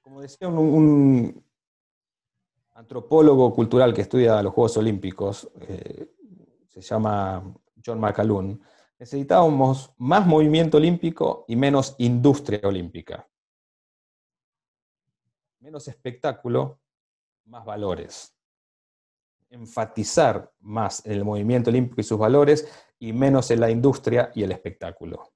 Como 0.00 0.20
decía 0.20 0.46
un, 0.46 1.44
antropólogo 2.74 3.52
cultural 3.52 3.92
que 3.92 4.02
estudia 4.02 4.40
los 4.40 4.52
Juegos 4.52 4.76
Olímpicos, 4.76 5.50
eh, 5.62 6.14
se 6.68 6.80
llama 6.80 7.42
John 7.84 7.98
McAloon, 7.98 8.62
necesitábamos 9.00 9.92
más 9.98 10.24
movimiento 10.28 10.76
olímpico 10.76 11.44
y 11.48 11.56
menos 11.56 11.96
industria 11.98 12.60
olímpica. 12.62 13.28
Menos 15.62 15.86
espectáculo, 15.86 16.80
más 17.44 17.64
valores. 17.64 18.36
Enfatizar 19.48 20.52
más 20.58 21.06
en 21.06 21.12
el 21.12 21.24
movimiento 21.24 21.70
olímpico 21.70 22.00
y 22.00 22.04
sus 22.04 22.18
valores 22.18 22.68
y 22.98 23.12
menos 23.12 23.48
en 23.52 23.60
la 23.60 23.70
industria 23.70 24.32
y 24.34 24.42
el 24.42 24.50
espectáculo. 24.50 25.32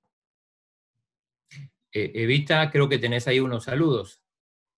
Eh, 1.92 2.10
Evita, 2.14 2.68
creo 2.72 2.88
que 2.88 2.98
tenés 2.98 3.28
ahí 3.28 3.38
unos 3.38 3.64
saludos 3.64 4.20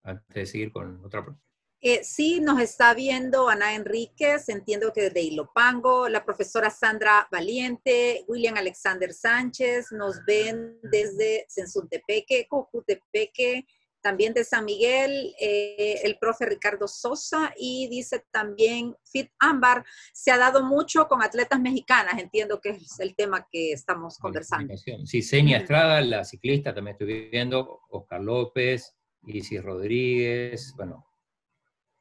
antes 0.03 0.35
de 0.35 0.45
seguir 0.45 0.71
con 0.71 1.03
otra 1.03 1.23
pregunta. 1.23 1.43
Eh, 1.81 2.03
sí, 2.03 2.41
nos 2.41 2.59
está 2.59 2.93
viendo 2.93 3.49
Ana 3.49 3.73
Enríquez, 3.73 4.49
entiendo 4.49 4.93
que 4.93 5.03
desde 5.03 5.21
Ilopango, 5.21 6.09
la 6.09 6.25
profesora 6.25 6.69
Sandra 6.69 7.27
Valiente, 7.31 8.25
William 8.27 8.57
Alexander 8.57 9.13
Sánchez, 9.13 9.93
nos 9.93 10.23
ven 10.25 10.77
desde 10.83 11.45
Sensuntepeque, 11.47 12.47
Cojutepeque, 12.49 13.65
también 14.01 14.33
de 14.33 14.43
San 14.43 14.65
Miguel, 14.65 15.33
eh, 15.39 16.01
el 16.03 16.17
profe 16.17 16.45
Ricardo 16.45 16.87
Sosa, 16.87 17.53
y 17.57 17.87
dice 17.89 18.25
también 18.31 18.95
Fit 19.03 19.29
Ámbar, 19.39 19.85
se 20.13 20.31
ha 20.31 20.37
dado 20.37 20.63
mucho 20.63 21.07
con 21.07 21.21
atletas 21.21 21.59
mexicanas, 21.59 22.19
entiendo 22.19 22.59
que 22.61 22.69
es 22.69 22.99
el 22.99 23.15
tema 23.15 23.47
que 23.51 23.71
estamos 23.71 24.17
conversando. 24.17 24.73
Sí, 25.05 25.21
Senia 25.21 25.57
Estrada, 25.57 26.01
la 26.01 26.23
ciclista, 26.23 26.73
también 26.73 26.95
estoy 26.95 27.29
viendo, 27.29 27.81
Oscar 27.89 28.21
López, 28.21 28.95
Isis 29.25 29.61
Rodríguez, 29.61 30.73
bueno, 30.75 31.05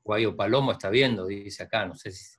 Guayo 0.05 0.36
Palomo 0.36 0.72
está 0.72 0.88
viendo, 0.90 1.26
dice 1.26 1.64
acá, 1.64 1.86
no 1.86 1.94
sé 1.94 2.12
si... 2.12 2.38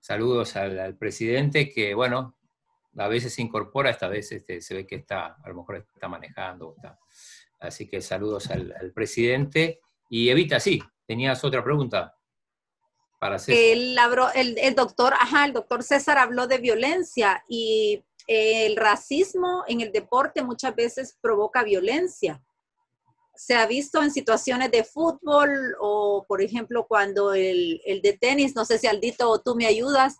Saludos 0.00 0.56
al, 0.56 0.96
presidente 0.96 1.70
que, 1.70 1.92
bueno, 1.92 2.36
a 2.96 3.08
veces 3.08 3.34
se 3.34 3.42
incorpora, 3.42 3.90
esta 3.90 4.08
vez 4.08 4.32
este, 4.32 4.62
se 4.62 4.74
ve 4.74 4.86
que 4.86 4.96
está, 4.96 5.36
a 5.42 5.48
lo 5.48 5.56
mejor 5.56 5.76
está 5.76 6.08
manejando, 6.08 6.74
está 6.76 6.98
Así 7.60 7.88
que 7.88 8.00
saludos 8.00 8.50
al, 8.50 8.92
presidente. 8.94 9.80
Y 10.08 10.28
Evita, 10.28 10.60
sí, 10.60 10.82
tenías 11.06 11.42
otra 11.44 11.62
pregunta 11.62 12.16
para 13.20 13.38
César. 13.38 13.60
El, 14.34 14.74
doctor, 14.74 15.14
ajá, 15.14 15.44
el 15.44 15.52
doctor 15.52 15.82
César 15.82 16.18
habló 16.18 16.46
de 16.46 16.58
violencia 16.58 17.44
y 17.48 18.02
el 18.26 18.76
racismo 18.76 19.64
en 19.66 19.80
el 19.80 19.90
deporte 19.90 20.42
muchas 20.42 20.74
veces 20.74 21.18
provoca 21.20 21.64
violencia. 21.64 22.42
Se 23.34 23.54
ha 23.54 23.66
visto 23.66 24.02
en 24.02 24.10
situaciones 24.10 24.70
de 24.70 24.84
fútbol 24.84 25.76
o, 25.80 26.24
por 26.26 26.42
ejemplo, 26.42 26.86
cuando 26.86 27.34
el, 27.34 27.80
el 27.84 28.02
de 28.02 28.14
tenis, 28.14 28.54
no 28.54 28.64
sé 28.64 28.78
si 28.78 28.86
Aldito 28.86 29.30
o 29.30 29.40
tú 29.40 29.54
me 29.54 29.66
ayudas, 29.66 30.16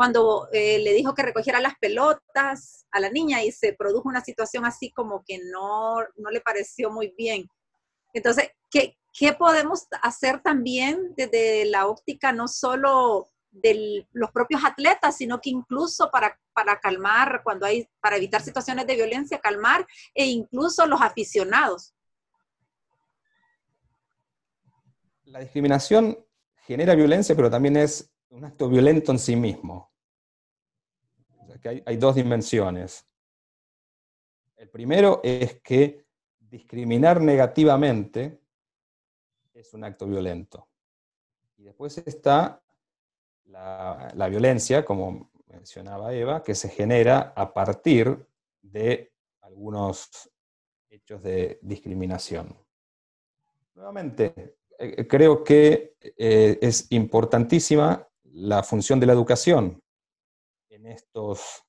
cuando 0.00 0.48
eh, 0.50 0.78
le 0.78 0.94
dijo 0.94 1.14
que 1.14 1.22
recogiera 1.22 1.60
las 1.60 1.74
pelotas 1.78 2.86
a 2.90 3.00
la 3.00 3.10
niña 3.10 3.42
y 3.42 3.52
se 3.52 3.74
produjo 3.74 4.08
una 4.08 4.22
situación 4.22 4.64
así 4.64 4.90
como 4.92 5.22
que 5.26 5.40
no, 5.52 5.96
no 6.16 6.30
le 6.30 6.40
pareció 6.40 6.90
muy 6.90 7.12
bien. 7.18 7.46
Entonces, 8.14 8.48
¿qué, 8.70 8.96
¿qué, 9.12 9.34
podemos 9.34 9.88
hacer 10.00 10.40
también 10.40 11.12
desde 11.18 11.66
la 11.66 11.86
óptica 11.86 12.32
no 12.32 12.48
solo 12.48 13.28
de 13.50 14.06
los 14.12 14.30
propios 14.30 14.64
atletas, 14.64 15.18
sino 15.18 15.38
que 15.38 15.50
incluso 15.50 16.10
para, 16.10 16.40
para 16.54 16.80
calmar, 16.80 17.42
cuando 17.44 17.66
hay, 17.66 17.86
para 18.00 18.16
evitar 18.16 18.40
situaciones 18.40 18.86
de 18.86 18.94
violencia, 18.94 19.38
calmar, 19.38 19.86
e 20.14 20.24
incluso 20.24 20.86
los 20.86 21.02
aficionados? 21.02 21.94
La 25.24 25.40
discriminación 25.40 26.18
genera 26.66 26.94
violencia, 26.94 27.36
pero 27.36 27.50
también 27.50 27.76
es 27.76 28.10
un 28.30 28.46
acto 28.46 28.66
violento 28.70 29.12
en 29.12 29.18
sí 29.18 29.36
mismo 29.36 29.89
que 31.60 31.82
hay, 31.84 31.96
dos 31.96 32.14
dimensiones. 32.14 33.06
El 34.56 34.68
primero 34.68 35.20
es 35.22 35.60
que 35.60 36.04
discriminar 36.38 37.20
negativamente 37.20 38.40
es 39.54 39.72
un 39.74 39.84
acto 39.84 40.06
violento. 40.06 40.68
Y 41.56 41.64
después 41.64 41.98
está 41.98 42.62
la, 43.44 44.28
violencia, 44.30 44.84
como 44.84 45.30
mencionaba 45.46 46.14
Eva, 46.14 46.42
que 46.42 46.54
se 46.54 46.68
genera 46.68 47.32
a 47.36 47.52
partir 47.52 48.26
de 48.62 49.12
algunos 49.40 50.30
hechos 50.88 51.22
de 51.22 51.58
discriminación. 51.62 52.56
Nuevamente, 53.74 54.56
eh, 54.78 55.06
creo 55.06 55.44
que 55.44 55.96
eh, 56.00 56.58
es 56.60 56.90
importantísima 56.90 58.06
la 58.24 58.62
función 58.62 59.00
de 59.00 59.06
la 59.06 59.12
educación 59.12 59.82
estos, 60.90 61.64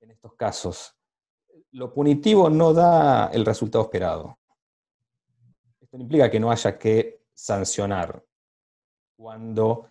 en 0.00 0.10
estos 0.10 0.34
casos. 0.34 0.96
Lo 1.72 1.92
punitivo 1.92 2.48
no 2.48 2.72
da 2.72 3.26
el 3.28 3.44
resultado 3.44 3.84
esperado. 3.84 4.38
Esto 5.80 5.96
implica 5.96 6.30
que 6.30 6.40
no 6.40 6.50
haya 6.50 6.78
que 6.78 7.24
sancionar 7.32 8.24
cuando 9.16 9.90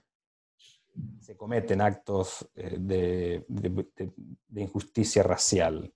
se 1.20 1.36
cometen 1.36 1.82
actos 1.82 2.48
eh, 2.56 2.78
de, 2.80 3.46
injusticia 4.56 5.24
racial. 5.24 5.94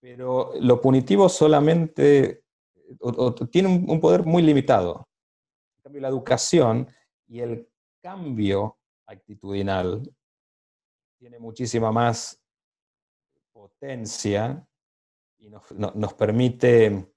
Pero 0.00 0.52
lo 0.60 0.80
punitivo 0.80 1.28
solamente 1.28 2.44
tiene 3.50 3.68
un, 3.68 4.00
poder 4.00 4.24
muy 4.24 4.42
limitado. 4.42 5.08
En 5.76 5.82
cambio, 5.82 6.00
la 6.00 6.08
educación 6.08 6.88
y 7.26 7.40
el 7.40 7.68
cambio 8.00 8.78
actitudinal 9.06 10.02
tiene 11.18 11.38
muchísima 11.38 11.90
más 11.90 12.40
potencia 13.52 14.64
y 15.38 15.50
nos, 15.50 16.14
permite 16.14 17.12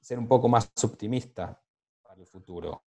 ser 0.00 0.18
un 0.18 0.28
poco 0.28 0.48
más 0.48 0.70
optimista 0.82 1.60
para 2.02 2.20
el 2.20 2.26
futuro. 2.26 2.84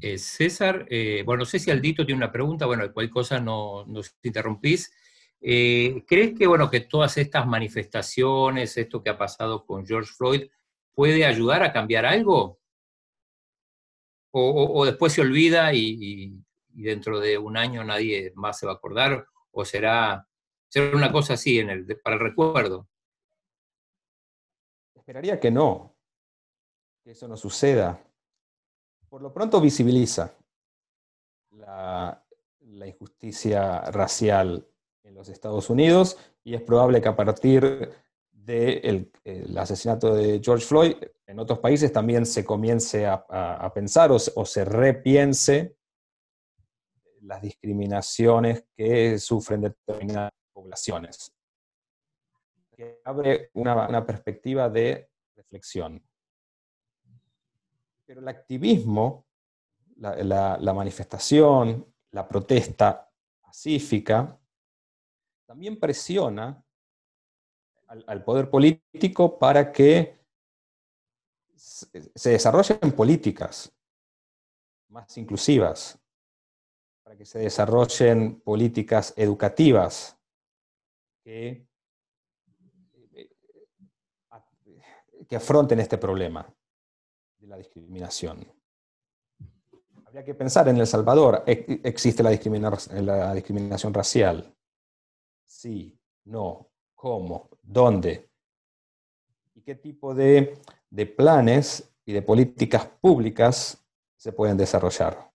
Eh, 0.00 0.18
César, 0.18 0.86
eh, 0.88 1.22
bueno, 1.24 1.40
no 1.40 1.44
sé 1.44 1.58
si 1.58 1.70
Aldito 1.70 2.06
tiene 2.06 2.18
una 2.18 2.30
pregunta, 2.30 2.66
bueno, 2.66 2.92
cualquier 2.92 3.12
cosa 3.12 3.40
no 3.40 3.84
nos 3.86 4.14
interrumpís. 4.22 4.92
Eh, 5.40 6.04
¿Crees 6.06 6.38
que, 6.38 6.46
bueno, 6.46 6.70
que 6.70 6.80
todas 6.80 7.16
estas 7.16 7.46
manifestaciones, 7.46 8.76
esto 8.76 9.02
que 9.02 9.10
ha 9.10 9.18
pasado 9.18 9.64
con 9.64 9.86
George 9.86 10.12
Floyd, 10.12 10.48
puede 10.94 11.24
ayudar 11.24 11.62
a 11.62 11.72
cambiar 11.72 12.06
algo? 12.06 12.60
O, 14.30 14.84
después 14.84 15.12
se 15.12 15.20
olvida 15.20 15.72
y, 15.72 16.34
dentro 16.68 17.18
de 17.18 17.38
un 17.38 17.56
año 17.56 17.82
nadie 17.82 18.32
más 18.36 18.58
se 18.58 18.66
va 18.66 18.72
a 18.72 18.76
acordar, 18.76 19.26
o 19.50 19.64
será, 19.64 20.26
será 20.68 20.96
una 20.96 21.10
cosa 21.10 21.34
así 21.34 21.58
en 21.58 21.70
el, 21.70 22.00
para 22.00 22.16
el 22.16 22.20
recuerdo. 22.20 22.88
Esperaría 24.94 25.40
que 25.40 25.50
no, 25.50 25.96
que 27.02 27.12
eso 27.12 27.26
no 27.26 27.36
suceda. 27.36 28.00
Por 29.08 29.22
lo 29.22 29.32
pronto 29.32 29.60
visibiliza 29.60 30.36
la, 31.50 32.24
la 32.60 32.86
injusticia 32.86 33.80
racial 33.90 34.68
en 35.02 35.14
los 35.14 35.28
Estados 35.28 35.70
Unidos 35.70 36.18
y 36.44 36.54
es 36.54 36.62
probable 36.62 37.00
que 37.00 37.08
a 37.08 37.16
partir 37.16 37.90
del 38.48 39.58
asesinato 39.58 40.14
de 40.14 40.40
George 40.42 40.64
Floyd, 40.64 40.96
en 41.26 41.38
otros 41.38 41.58
países 41.58 41.92
también 41.92 42.24
se 42.24 42.44
comience 42.44 43.06
a, 43.06 43.70
pensar 43.74 44.10
o, 44.10 44.18
se 44.18 44.64
repiense 44.64 45.76
las 47.20 47.42
discriminaciones 47.42 48.64
que 48.74 49.18
sufren 49.18 49.60
determinadas 49.60 50.32
poblaciones. 50.52 51.30
Que 52.74 53.00
abre 53.04 53.50
una, 53.52 54.06
perspectiva 54.06 54.70
de 54.70 55.10
reflexión. 55.36 56.02
Pero 58.06 58.20
el 58.20 58.28
activismo, 58.28 59.26
la 59.96 60.72
manifestación, 60.74 61.84
la 62.12 62.26
protesta 62.26 63.10
pacífica, 63.42 64.40
también 65.44 65.78
presiona 65.78 66.64
al, 67.88 68.22
poder 68.22 68.50
político 68.50 69.38
para 69.38 69.72
que 69.72 70.18
se 71.56 72.30
desarrollen 72.30 72.92
políticas 72.94 73.72
más 74.88 75.16
inclusivas, 75.18 75.98
para 77.02 77.16
que 77.16 77.24
se 77.24 77.38
desarrollen 77.40 78.40
políticas 78.40 79.14
educativas 79.16 80.16
que, 81.22 81.66
que 85.26 85.36
afronten 85.36 85.80
este 85.80 85.98
problema 85.98 86.46
de 87.38 87.46
la 87.46 87.56
discriminación. 87.56 88.46
Habría 90.06 90.24
que 90.24 90.34
pensar 90.34 90.68
en 90.68 90.78
El 90.78 90.86
Salvador, 90.86 91.44
¿existe 91.46 92.22
la 92.22 92.30
discriminación, 92.30 93.04
la 93.04 93.34
discriminación 93.34 93.92
racial? 93.92 94.54
Sí, 95.44 95.98
no, 96.24 96.70
cómo, 96.94 97.50
dónde 97.68 98.30
y 99.54 99.60
qué 99.60 99.74
tipo 99.74 100.14
de, 100.14 100.58
planes 101.16 101.94
y 102.04 102.12
de 102.12 102.22
políticas 102.22 102.86
públicas 102.86 103.84
se 104.16 104.32
pueden 104.32 104.56
desarrollar. 104.56 105.30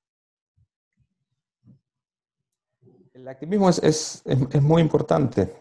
El 3.13 3.27
activismo 3.27 3.69
es, 3.69 4.23
muy 4.61 4.81
importante. 4.81 5.55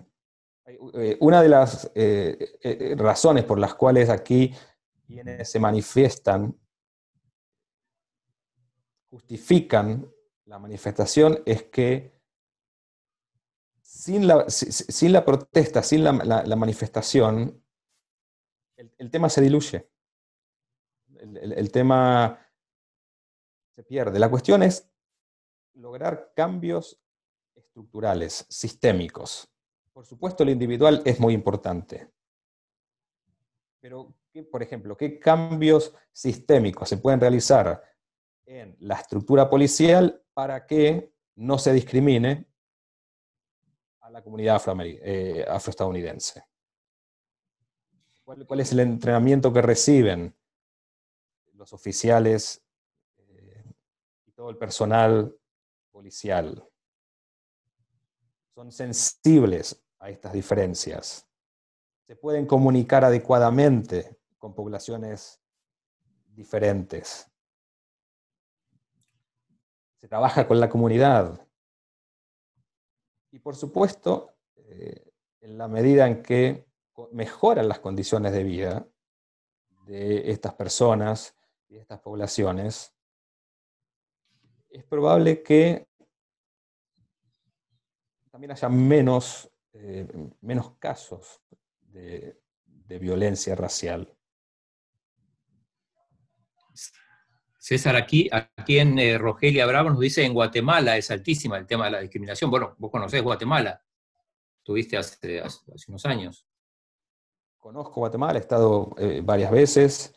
Eh, 0.94 1.16
una 1.20 1.42
de 1.42 1.48
las 1.48 1.90
eh, 1.94 2.58
eh, 2.62 2.94
razones 2.96 3.44
por 3.44 3.58
las 3.58 3.74
cuales 3.74 4.08
aquí 4.08 4.52
quienes 5.06 5.50
se 5.50 5.60
manifiestan 5.60 6.58
justifican 9.10 10.10
la 10.46 10.58
manifestación 10.58 11.42
es 11.44 11.64
que 11.64 12.21
sin 14.02 14.26
la, 14.26 14.50
sin 14.50 15.12
la 15.12 15.24
protesta, 15.24 15.80
sin 15.80 16.02
la, 16.02 16.56
manifestación, 16.56 17.62
el, 18.76 19.10
tema 19.12 19.28
se 19.28 19.40
diluye. 19.40 19.88
El, 21.14 21.70
tema 21.70 22.36
se 23.70 23.84
pierde. 23.84 24.18
La 24.18 24.28
cuestión 24.28 24.64
es 24.64 24.90
lograr 25.74 26.32
cambios 26.34 27.00
estructurales, 27.54 28.44
sistémicos. 28.48 29.48
Por 29.92 30.04
supuesto, 30.04 30.44
lo 30.44 30.50
individual 30.50 31.02
es 31.04 31.20
muy 31.20 31.32
importante. 31.32 32.10
Pero, 33.78 34.16
por 34.50 34.64
ejemplo, 34.64 34.96
¿qué 34.96 35.20
cambios 35.20 35.94
sistémicos 36.10 36.88
se 36.88 36.96
pueden 36.96 37.20
realizar 37.20 37.80
en 38.46 38.76
la 38.80 38.96
estructura 38.96 39.48
policial 39.48 40.24
para 40.34 40.66
que 40.66 41.14
no 41.36 41.56
se 41.56 41.72
discrimine 41.72 42.51
la 44.12 44.22
comunidad 44.22 44.62
eh, 44.80 45.44
afroestadounidense? 45.48 46.44
¿Cuál, 48.24 48.60
es 48.60 48.72
el 48.72 48.80
entrenamiento 48.80 49.52
que 49.52 49.62
reciben 49.62 50.34
los 51.54 51.72
oficiales 51.72 52.62
eh, 53.18 53.64
y 54.26 54.32
todo 54.32 54.50
el 54.50 54.56
personal 54.56 55.34
policial? 55.90 56.66
Son 58.54 58.70
sensibles 58.70 59.82
a 59.98 60.10
estas 60.10 60.32
diferencias. 60.32 61.26
Se 62.06 62.16
pueden 62.16 62.46
comunicar 62.46 63.04
adecuadamente 63.04 64.18
con 64.38 64.54
poblaciones 64.54 65.40
diferentes. 66.26 67.30
Se 69.96 70.08
trabaja 70.08 70.46
con 70.46 70.60
la 70.60 70.68
comunidad. 70.68 71.46
Y 73.32 73.38
por 73.38 73.56
supuesto, 73.56 74.34
eh, 74.56 75.12
en 75.40 75.58
la 75.58 75.66
medida 75.66 76.06
en 76.06 76.22
que 76.22 76.66
mejoran 77.12 77.66
las 77.68 77.80
condiciones 77.80 78.32
de 78.32 78.44
vida 78.44 78.86
de 79.86 80.30
estas 80.30 80.54
personas 80.54 81.34
y 81.68 81.74
de 81.74 81.80
estas 81.80 82.00
poblaciones, 82.00 82.94
es 84.68 84.84
probable 84.84 85.42
que 85.42 85.88
también 88.30 88.52
haya 88.52 88.68
menos, 88.68 89.50
eh, 89.72 90.06
menos 90.40 90.76
casos 90.78 91.40
de, 91.80 92.38
violencia 93.00 93.54
racial. 93.54 94.14
César, 97.62 97.94
aquí, 97.94 98.28
aquí 98.32 98.80
en 98.80 98.98
eh, 98.98 99.16
Rogelia 99.18 99.64
Bravo 99.66 99.88
nos 99.88 100.00
dice 100.00 100.24
en 100.24 100.34
Guatemala 100.34 100.96
es 100.96 101.12
altísima 101.12 101.56
el 101.56 101.64
tema 101.64 101.84
de 101.84 101.90
la 101.92 102.00
discriminación. 102.00 102.50
Bueno, 102.50 102.74
vos 102.76 102.90
conocés 102.90 103.22
Guatemala, 103.22 103.80
tuviste 104.64 104.96
hace, 104.98 105.44
unos 105.86 106.04
años. 106.04 106.44
Conozco 107.60 108.00
Guatemala, 108.00 108.36
he 108.36 108.40
estado 108.40 108.92
eh, 108.98 109.20
varias 109.22 109.52
veces, 109.52 110.12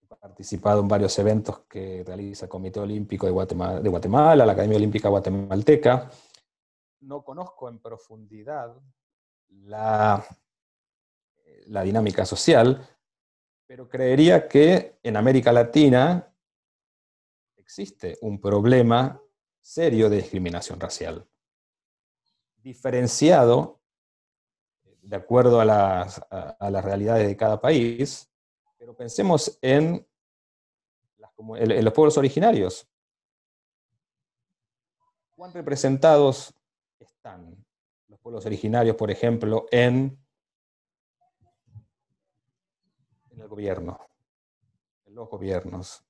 he 0.00 0.06
participado 0.06 0.80
en 0.80 0.88
varios 0.88 1.18
eventos 1.18 1.58
que 1.68 2.02
realiza 2.06 2.46
el 2.46 2.50
Comité 2.50 2.80
Olímpico 2.80 3.26
de 3.26 3.32
Guatemala, 3.32 4.46
la 4.46 4.52
Academia 4.52 4.78
Olímpica 4.78 5.10
Guatemalteca. 5.10 6.10
No 7.00 7.22
conozco 7.22 7.68
en 7.68 7.80
profundidad 7.80 8.74
la, 9.48 10.24
la 11.66 11.82
dinámica 11.82 12.24
social, 12.24 12.95
pero 13.66 13.88
creería 13.88 14.48
que 14.48 14.98
en 15.02 15.16
América 15.16 15.52
Latina 15.52 16.32
existe 17.56 18.16
un 18.20 18.40
problema 18.40 19.20
serio 19.60 20.08
de 20.08 20.18
discriminación 20.18 20.78
racial, 20.78 21.26
diferenciado 22.58 23.80
de 25.02 25.16
acuerdo 25.16 25.60
a 25.60 25.64
las, 25.64 26.84
realidades 26.84 27.26
de 27.26 27.36
cada 27.36 27.60
país, 27.60 28.30
pero 28.76 28.96
pensemos 28.96 29.58
en, 29.62 30.06
los 31.18 31.92
pueblos 31.92 32.16
originarios. 32.18 32.88
¿Cuán 35.30 35.52
representados 35.52 36.54
están 36.98 37.64
los 38.08 38.18
pueblos 38.20 38.46
originarios, 38.46 38.96
por 38.96 39.10
ejemplo, 39.10 39.66
en, 39.70 40.18
en 43.36 43.42
el 43.42 43.48
gobierno, 43.48 44.00
en 45.04 45.14
los 45.14 45.28
gobiernos, 45.28 46.02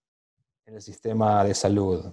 en 0.65 0.77
el 0.77 0.83
sistema 0.83 1.45
de 1.45 1.55
salud, 1.55 2.05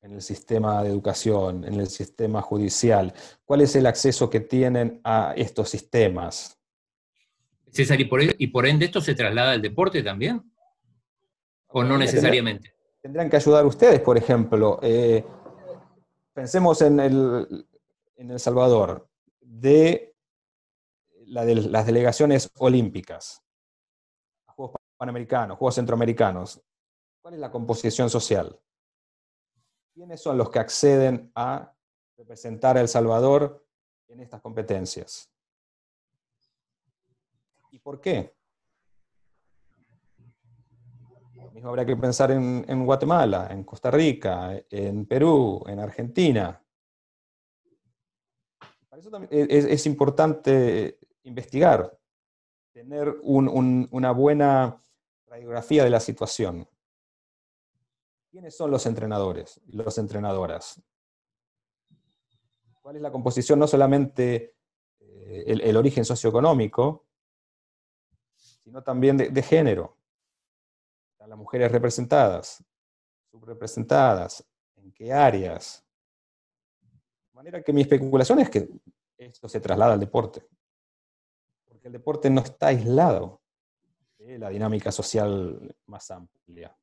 en 0.00 0.12
el 0.12 0.22
sistema 0.22 0.82
de 0.82 0.90
educación, 0.90 1.64
en 1.64 1.74
el 1.74 1.88
sistema 1.88 2.40
judicial? 2.40 3.12
¿Cuál 3.44 3.62
es 3.62 3.74
el 3.76 3.86
acceso 3.86 4.30
que 4.30 4.40
tienen 4.40 5.00
a 5.04 5.34
estos 5.36 5.68
sistemas? 5.68 6.56
César, 7.70 8.00
¿y 8.00 8.04
por, 8.04 8.20
y 8.22 8.46
por 8.48 8.66
ende 8.66 8.86
esto 8.86 9.00
se 9.00 9.14
traslada 9.14 9.52
al 9.52 9.62
deporte 9.62 10.02
también? 10.02 10.42
¿O 11.68 11.84
no 11.84 11.98
necesariamente? 11.98 12.74
Tendrán, 13.00 13.30
que 13.30 13.36
ayudar 13.36 13.64
ustedes, 13.64 14.00
por 14.00 14.18
ejemplo. 14.18 14.78
Eh, 14.82 15.24
pensemos 16.32 16.82
en 16.82 17.00
el, 17.00 17.66
en 18.16 18.30
el 18.30 18.40
Salvador, 18.40 19.08
de, 19.40 20.14
la 21.26 21.44
de 21.44 21.54
las 21.54 21.86
delegaciones 21.86 22.50
olímpicas, 22.58 23.42
Panamericanos, 25.00 25.56
Juegos 25.56 25.76
Centroamericanos. 25.76 26.62
¿Cuál 27.22 27.32
es 27.32 27.40
la 27.40 27.50
composición 27.50 28.10
social? 28.10 28.60
¿Quiénes 29.94 30.20
son 30.20 30.36
los 30.36 30.50
que 30.50 30.58
acceden 30.58 31.32
a 31.34 31.74
representar 32.18 32.76
a 32.76 32.82
El 32.82 32.88
Salvador 32.88 33.66
en 34.08 34.20
estas 34.20 34.42
competencias? 34.42 35.32
¿Y 37.70 37.78
por 37.78 37.98
qué? 37.98 38.36
Lo 41.34 41.50
mismo 41.50 41.70
habría 41.70 41.86
que 41.86 41.96
pensar 41.96 42.30
en, 42.32 42.84
Guatemala, 42.84 43.48
en 43.50 43.64
Costa 43.64 43.90
Rica, 43.90 44.62
en 44.68 45.06
Perú, 45.06 45.64
en 45.66 45.80
Argentina. 45.80 46.62
Para 48.90 49.00
eso 49.00 49.10
también 49.10 49.30
es, 49.48 49.86
importante 49.86 50.98
investigar, 51.22 51.98
tener 52.74 53.16
una 53.22 54.10
buena 54.10 54.78
radiografía 55.30 55.84
de 55.84 55.90
la 55.90 56.00
situación. 56.00 56.68
¿Quiénes 58.30 58.56
son 58.56 58.70
los 58.70 58.84
entrenadores 58.86 59.60
y 59.66 59.76
las 59.76 59.96
entrenadoras? 59.96 60.82
¿Cuál 62.82 62.96
es 62.96 63.02
la 63.02 63.12
composición 63.12 63.58
no 63.58 63.66
solamente 63.68 64.56
eh, 64.98 65.44
el, 65.46 65.76
origen 65.76 66.04
socioeconómico, 66.04 67.06
sino 68.34 68.82
también 68.82 69.16
de, 69.16 69.42
género? 69.42 69.96
¿Están 71.12 71.30
las 71.30 71.38
mujeres 71.38 71.70
representadas? 71.70 72.64
¿Subrepresentadas? 73.30 74.44
¿En 74.76 74.92
qué 74.92 75.12
áreas? 75.12 75.84
De 76.80 77.34
manera 77.34 77.62
que 77.62 77.72
mi 77.72 77.82
especulación 77.82 78.40
es 78.40 78.50
que 78.50 78.68
esto 79.16 79.48
se 79.48 79.60
traslada 79.60 79.92
al 79.92 80.00
deporte. 80.00 80.44
Porque 81.66 81.86
el 81.86 81.92
deporte 81.92 82.30
no 82.30 82.40
está 82.40 82.68
aislado 82.68 83.39
la 84.20 84.50
dinámica 84.50 84.92
social 84.92 85.74
más 85.86 86.10
amplia. 86.10 86.76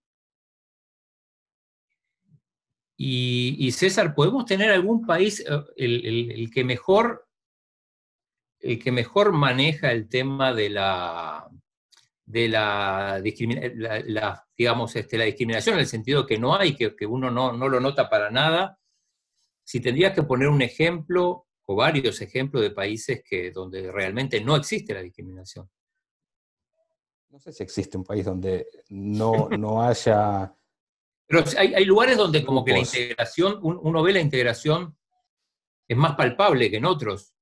Y, 2.99 3.71
César, 3.73 4.15
¿podemos 4.15 4.45
tener 4.45 4.71
algún 4.71 5.05
país, 5.05 5.41
eh, 5.41 5.63
el, 5.75 6.49
que 6.51 6.63
mejor, 6.63 7.27
el 8.59 8.81
que 8.81 8.91
mejor 8.91 9.33
maneja 9.33 9.91
el 9.91 10.09
tema 10.09 10.51
de 10.51 10.69
la, 10.71 11.47
de 12.25 12.47
la, 12.47 13.21
digamos, 14.57 14.95
este, 14.95 15.17
la 15.19 15.25
discriminación, 15.25 15.75
en 15.75 15.81
el 15.81 15.87
sentido 15.87 16.25
que 16.25 16.39
no 16.39 16.55
hay, 16.55 16.75
que, 16.75 17.05
uno 17.05 17.29
no, 17.29 17.53
no, 17.53 17.69
lo 17.69 17.79
nota 17.79 18.09
para 18.09 18.31
nada? 18.31 18.79
Si 19.63 19.79
tendrías 19.79 20.15
que 20.15 20.23
poner 20.23 20.47
un 20.47 20.63
ejemplo 20.63 21.45
o 21.67 21.75
varios 21.75 22.19
ejemplos 22.21 22.63
de 22.63 22.71
países 22.71 23.21
que, 23.23 23.51
donde 23.51 23.91
realmente 23.91 24.41
no 24.41 24.55
existe 24.55 24.95
la 24.95 25.03
discriminación. 25.03 25.69
No 27.29 27.39
sé 27.39 27.51
si 27.51 27.63
existe 27.63 27.97
un 27.97 28.03
país 28.03 28.25
donde 28.25 28.67
no, 28.89 29.49
no 29.49 29.81
haya 29.81 30.53
pero 31.27 31.43
hay, 31.57 31.83
lugares 31.83 32.17
donde 32.17 32.45
como 32.45 32.63
que 32.63 32.71
la 32.71 32.79
integración, 32.79 33.59
uno 33.61 34.01
ve 34.01 34.13
la 34.13 34.21
integración 34.21 34.97
es 35.85 35.97
más 35.97 36.15
palpable 36.15 36.71
que 36.71 36.77
en 36.77 36.85
otros. 36.85 37.33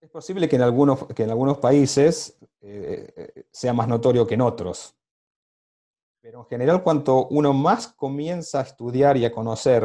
Es 0.00 0.10
posible 0.10 0.48
que 0.48 0.56
en 0.56 0.62
algunos, 0.62 1.06
que 1.06 1.22
en 1.22 1.30
algunos 1.30 1.58
países 1.58 2.36
eh, 2.60 3.12
eh, 3.16 3.46
sea 3.52 3.72
más 3.72 3.86
notorio 3.86 4.26
que 4.26 4.34
en 4.34 4.40
otros. 4.40 4.96
Pero 6.20 6.40
en 6.40 6.46
general, 6.46 6.82
cuanto 6.82 7.28
uno 7.28 7.52
más 7.52 7.88
comienza 7.88 8.58
a 8.58 8.62
estudiar 8.62 9.16
y 9.16 9.24
a 9.24 9.30
conocer 9.30 9.82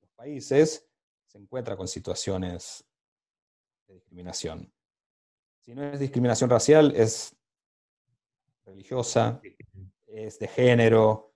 los 0.00 0.10
países, 0.12 0.88
se 1.26 1.38
encuentra 1.38 1.76
con 1.76 1.88
situaciones 1.88 2.84
de 3.88 3.94
discriminación. 3.94 4.72
Si 5.68 5.74
no 5.74 5.84
es 5.84 6.00
discriminación 6.00 6.48
racial, 6.48 6.94
es 6.96 7.36
religiosa, 8.64 9.38
es 10.06 10.38
de 10.38 10.48
género. 10.48 11.34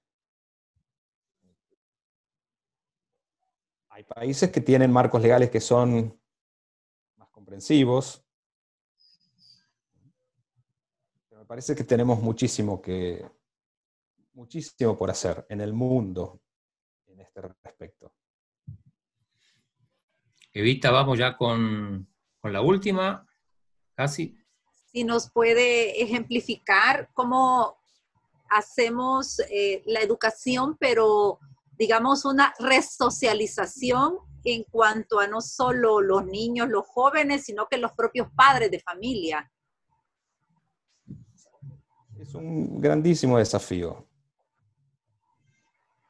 Hay 3.90 4.04
países 4.04 4.50
que 4.50 4.62
tienen 4.62 4.90
marcos 4.90 5.20
legales 5.20 5.50
que 5.50 5.60
son 5.60 6.18
más 7.16 7.28
comprensivos. 7.28 8.24
Pero 11.28 11.42
me 11.42 11.46
parece 11.46 11.74
que 11.74 11.84
tenemos 11.84 12.22
muchísimo 12.22 12.80
que 12.80 13.30
muchísimo 14.32 14.96
por 14.96 15.10
hacer 15.10 15.44
en 15.50 15.60
el 15.60 15.74
mundo 15.74 16.40
en 17.04 17.20
este 17.20 17.42
respecto. 17.42 18.14
Evita, 20.54 20.90
vamos 20.90 21.18
ya 21.18 21.36
con, 21.36 22.08
con 22.40 22.50
la 22.50 22.62
última, 22.62 23.28
casi. 24.02 24.36
Si 24.92 25.04
nos 25.04 25.30
puede 25.30 26.02
ejemplificar 26.02 27.08
cómo 27.14 27.76
hacemos 28.50 29.40
eh, 29.50 29.82
la 29.86 30.00
educación, 30.00 30.76
pero 30.78 31.38
digamos 31.78 32.24
una 32.24 32.52
resocialización 32.58 34.18
en 34.44 34.64
cuanto 34.64 35.20
a 35.20 35.26
no 35.26 35.40
solo 35.40 36.00
los 36.00 36.26
niños, 36.26 36.68
los 36.68 36.86
jóvenes, 36.86 37.44
sino 37.44 37.68
que 37.68 37.78
los 37.78 37.92
propios 37.92 38.28
padres 38.34 38.70
de 38.70 38.80
familia. 38.80 39.50
Es 42.18 42.34
un 42.34 42.80
grandísimo 42.80 43.38
desafío, 43.38 44.06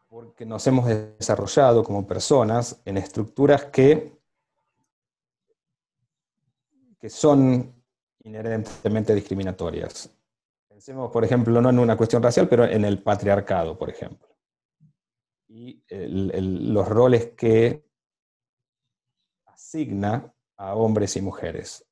porque 0.09 0.45
nos 0.45 0.66
hemos 0.66 0.86
desarrollado 0.86 1.84
como 1.84 2.07
personas 2.07 2.80
en 2.84 2.97
estructuras 2.97 3.66
que, 3.66 4.18
que 6.99 7.09
son 7.09 7.82
inherentemente 8.24 9.14
discriminatorias. 9.14 10.10
Pensemos, 10.68 11.10
por 11.10 11.24
ejemplo, 11.24 11.60
no 11.60 11.70
en 11.70 11.78
una 11.78 11.96
cuestión 11.96 12.22
racial, 12.22 12.48
pero 12.48 12.64
en 12.64 12.84
el 12.84 13.02
patriarcado, 13.02 13.78
por 13.78 13.90
ejemplo. 13.90 14.28
Y 15.48 15.82
los 15.90 16.88
roles 16.88 17.32
que 17.36 17.84
asigna 19.46 20.34
a 20.56 20.74
hombres 20.74 21.16
y 21.16 21.20
mujeres. 21.20 21.84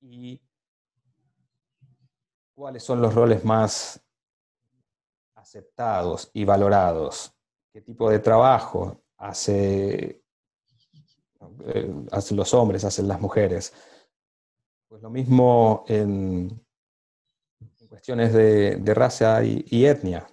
Y 0.00 0.40
cuáles 2.54 2.82
son 2.82 3.00
los 3.00 3.14
roles 3.14 3.44
más 3.44 4.00
aceptados 5.34 6.30
y 6.32 6.44
valorados. 6.44 7.32
¿Qué 7.72 7.80
tipo 7.80 8.10
de 8.10 8.18
trabajo 8.18 9.02
hace, 9.16 10.22
eh, 11.64 11.94
hacen 12.12 12.36
los 12.36 12.54
hombres, 12.54 12.84
hacen 12.84 13.08
las 13.08 13.20
mujeres? 13.20 13.72
Pues 14.94 15.02
lo 15.02 15.10
mismo 15.10 15.84
en, 15.88 16.64
cuestiones 17.88 18.32
de, 18.32 18.94
raza 18.94 19.42
y, 19.42 19.86
etnia. 19.86 20.24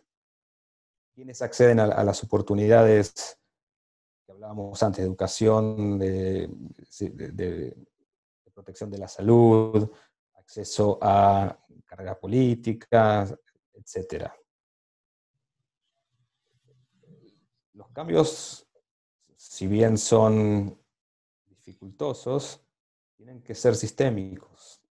¿Quiénes 1.16 1.42
acceden 1.42 1.80
a, 1.80 2.04
las 2.04 2.24
oportunidades 2.24 3.40
que 4.24 4.32
hablábamos 4.32 4.84
antes, 4.84 5.00
de 5.00 5.08
educación, 5.08 5.98
de, 5.98 6.48
protección 8.54 8.92
de 8.92 9.00
la 9.00 9.08
salud, 9.08 9.92
acceso 10.36 11.00
a 11.02 11.58
carreras 11.84 12.18
políticas, 12.18 13.36
etcétera? 13.74 14.32
Los 17.74 17.90
cambios, 17.90 18.68
si 19.36 19.66
bien 19.66 19.98
son 19.98 20.80
dificultosos, 21.48 22.64
tienen 23.24 23.44
que 23.44 23.54
ser 23.54 23.76
sistémicos. 23.76 24.82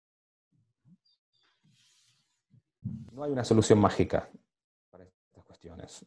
No 3.10 3.24
hay 3.24 3.32
una 3.32 3.42
solución 3.42 3.80
mágica 3.80 4.30
para 4.88 5.02
estas 5.02 5.44
cuestiones. 5.44 6.06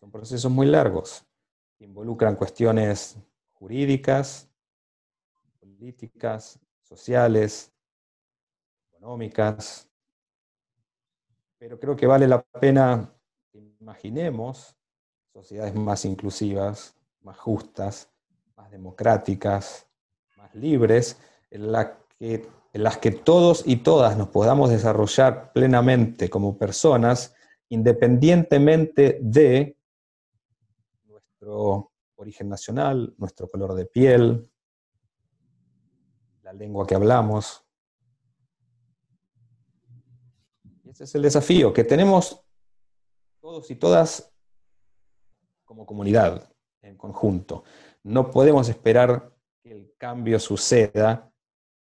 Son 0.00 0.10
procesos 0.10 0.50
muy 0.50 0.66
largos 0.66 1.24
que 1.78 1.84
involucran 1.84 2.34
cuestiones 2.34 3.16
jurídicas, 3.52 4.50
políticas, 5.60 6.58
sociales, 6.82 7.72
económicas, 8.88 9.88
pero 11.58 11.78
creo 11.78 11.94
que 11.94 12.08
vale 12.08 12.26
la 12.26 12.42
pena 12.42 13.14
que 13.52 13.58
imaginemos 13.78 14.76
sociedades 15.32 15.76
más 15.76 16.04
inclusivas, 16.04 16.96
más 17.20 17.38
justas, 17.38 18.10
más 18.56 18.68
democráticas, 18.72 19.86
libres, 20.54 21.18
en, 21.50 21.72
que, 22.18 22.48
en 22.72 22.82
las 22.82 22.98
que 22.98 23.10
todos 23.10 23.62
y 23.66 23.76
todas 23.76 24.16
nos 24.16 24.28
podamos 24.28 24.70
desarrollar 24.70 25.52
plenamente 25.52 26.28
como 26.28 26.56
personas, 26.58 27.34
independientemente 27.68 29.18
de 29.22 29.76
nuestro 31.04 31.92
origen 32.16 32.48
nacional, 32.48 33.14
nuestro 33.18 33.50
color 33.50 33.74
de 33.74 33.86
piel, 33.86 34.50
la 36.42 36.52
lengua 36.52 36.86
que 36.86 36.94
hablamos. 36.94 37.64
ese 40.84 41.04
es 41.04 41.14
el 41.14 41.22
desafío 41.22 41.72
que 41.72 41.84
tenemos 41.84 42.42
todos 43.40 43.70
y 43.70 43.76
todas 43.76 44.32
como 45.64 45.86
comunidad, 45.86 46.52
en 46.82 46.96
conjunto. 46.96 47.62
No 48.02 48.30
podemos 48.30 48.68
esperar 48.68 49.32
que 49.62 49.72
el 49.72 49.94
cambio 49.98 50.38
suceda, 50.38 51.32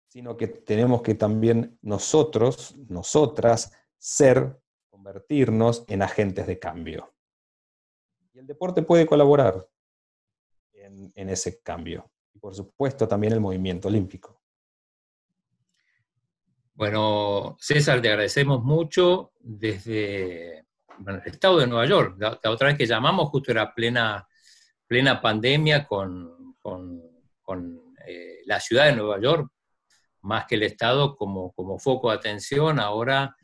sino 0.08 0.36
que 0.36 0.48
tenemos 0.48 1.02
que 1.02 1.14
también 1.14 1.78
nosotros, 1.82 2.76
nosotras, 2.88 3.72
ser, 3.98 4.60
convertirnos 4.90 5.84
en 5.88 6.02
agentes 6.02 6.46
de 6.46 6.58
cambio. 6.58 7.14
Y 8.32 8.38
el 8.38 8.46
deporte 8.46 8.82
puede 8.82 9.06
colaborar 9.06 9.66
en, 10.72 11.28
ese 11.28 11.62
cambio. 11.62 12.10
Y 12.34 12.38
por 12.38 12.54
supuesto 12.54 13.06
también 13.08 13.32
el 13.32 13.40
movimiento 13.40 13.88
olímpico. 13.88 14.40
Bueno, 16.74 17.56
César, 17.60 18.00
te 18.00 18.08
agradecemos 18.08 18.62
mucho 18.62 19.32
desde 19.38 20.58
el 21.06 21.22
estado 21.26 21.58
de 21.58 21.66
Nueva 21.66 21.86
York. 21.86 22.16
La, 22.18 22.38
otra 22.50 22.68
vez 22.68 22.76
que 22.76 22.86
llamamos 22.86 23.28
justo 23.28 23.50
era 23.50 23.74
plena, 23.74 24.26
plena 24.86 25.20
pandemia 25.20 25.86
con 25.86 26.42
con 26.62 27.02
eh, 28.06 28.38
la 28.46 28.60
ciudad 28.60 28.86
de 28.86 28.96
Nueva 28.96 29.20
York, 29.20 29.50
más 30.22 30.46
que 30.46 30.54
el 30.54 30.62
Estado, 30.62 31.16
como, 31.16 31.52
como 31.52 31.78
foco 31.78 32.10
de 32.10 32.16
atención. 32.16 32.78
Ahora 32.78 33.36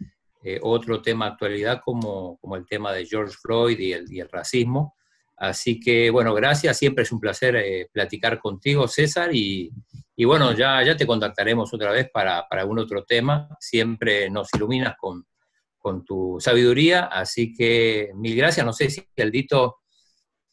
eh, 0.45 0.59
otro 0.63 1.03
tema 1.03 1.27
actualidad 1.27 1.81
como, 1.85 2.39
como, 2.39 2.57
el 2.57 2.67
tema 2.67 2.93
de 2.93 3.05
George 3.05 3.37
Floyd 3.41 3.79
y 3.79 3.93
el, 3.93 4.13
y 4.13 4.21
el, 4.21 4.29
racismo. 4.29 4.95
Así 5.37 5.81
que, 5.81 6.11
bueno, 6.11 6.35
gracias. 6.35 6.79
Siempre 6.79 7.03
es 7.03 7.13
un 7.13 7.21
placer 7.21 7.57
eh, 7.57 7.89
platicar 7.93 8.39
contigo, 8.39 8.87
César. 8.87 9.35
Y, 9.35 9.71
y, 10.17 10.25
bueno, 10.25 10.53
ya, 10.53 10.83
ya 10.83 10.97
te 10.97 11.07
contactaremos 11.07 11.73
otra 11.75 11.91
vez 11.91 12.09
para, 12.13 12.47
para 12.49 12.63
algún 12.63 12.79
otro 12.79 13.05
tema. 13.05 13.49
Siempre 13.61 14.31
nos 14.31 14.49
iluminas 14.55 14.95
con, 14.97 15.27
con 15.77 16.05
tu 16.05 16.39
sabiduría. 16.41 17.07
Así 17.07 17.53
que 17.53 18.11
mil 18.15 18.37
gracias. 18.37 18.65
No 18.65 18.73
sé 18.73 18.91
si 18.91 19.05
Aldito 19.17 19.79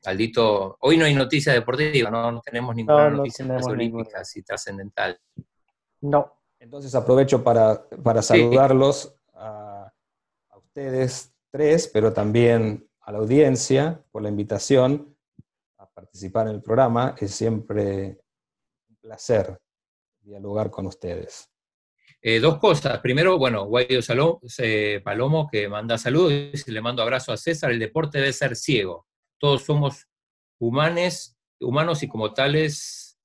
Aldito, 0.07 0.77
hoy 0.81 0.97
no 0.97 1.05
hay 1.05 1.13
noticia 1.13 1.53
deportiva, 1.53 2.09
no, 2.09 2.31
no 2.31 2.41
tenemos 2.41 2.75
ninguna 2.75 3.09
noticia 3.09 3.45
olímpica 3.45 4.19
así 4.19 4.43
trascendental. 4.43 5.19
No. 6.01 6.33
Entonces 6.59 6.95
aprovecho 6.95 7.43
para, 7.43 7.87
para 8.03 8.21
saludarlos 8.21 9.15
a, 9.33 9.91
ustedes 10.57 11.33
tres, 11.51 11.89
pero 11.93 12.11
también 12.11 12.89
a 13.01 13.11
la 13.11 13.19
audiencia 13.19 14.03
por 14.11 14.21
la 14.21 14.29
invitación 14.29 15.15
a 15.77 15.89
participar 15.89 16.47
en 16.47 16.55
el 16.55 16.61
programa. 16.61 17.15
Es 17.19 17.31
siempre 17.35 18.19
un 18.89 18.95
placer 18.97 19.57
dialogar 20.21 20.69
con 20.71 20.87
ustedes. 20.87 21.49
Eh, 22.21 22.39
dos 22.39 22.57
cosas. 22.57 22.99
Primero, 22.99 23.37
bueno, 23.37 23.65
Guaido 23.65 24.01
eh, 24.57 25.01
Palomo, 25.03 25.47
que 25.47 25.69
manda 25.69 25.97
saludos, 25.97 26.33
y 26.67 26.71
le 26.71 26.81
mando 26.81 27.03
abrazo 27.03 27.31
a 27.31 27.37
César. 27.37 27.71
El 27.71 27.79
deporte 27.79 28.17
debe 28.17 28.33
ser 28.33 28.55
ciego 28.55 29.05
todos 29.37 29.63
somos 29.63 30.07
humanos, 30.59 31.35
humanos 31.59 32.03
y 32.03 32.07
como 32.07 32.33
tales 32.33 33.17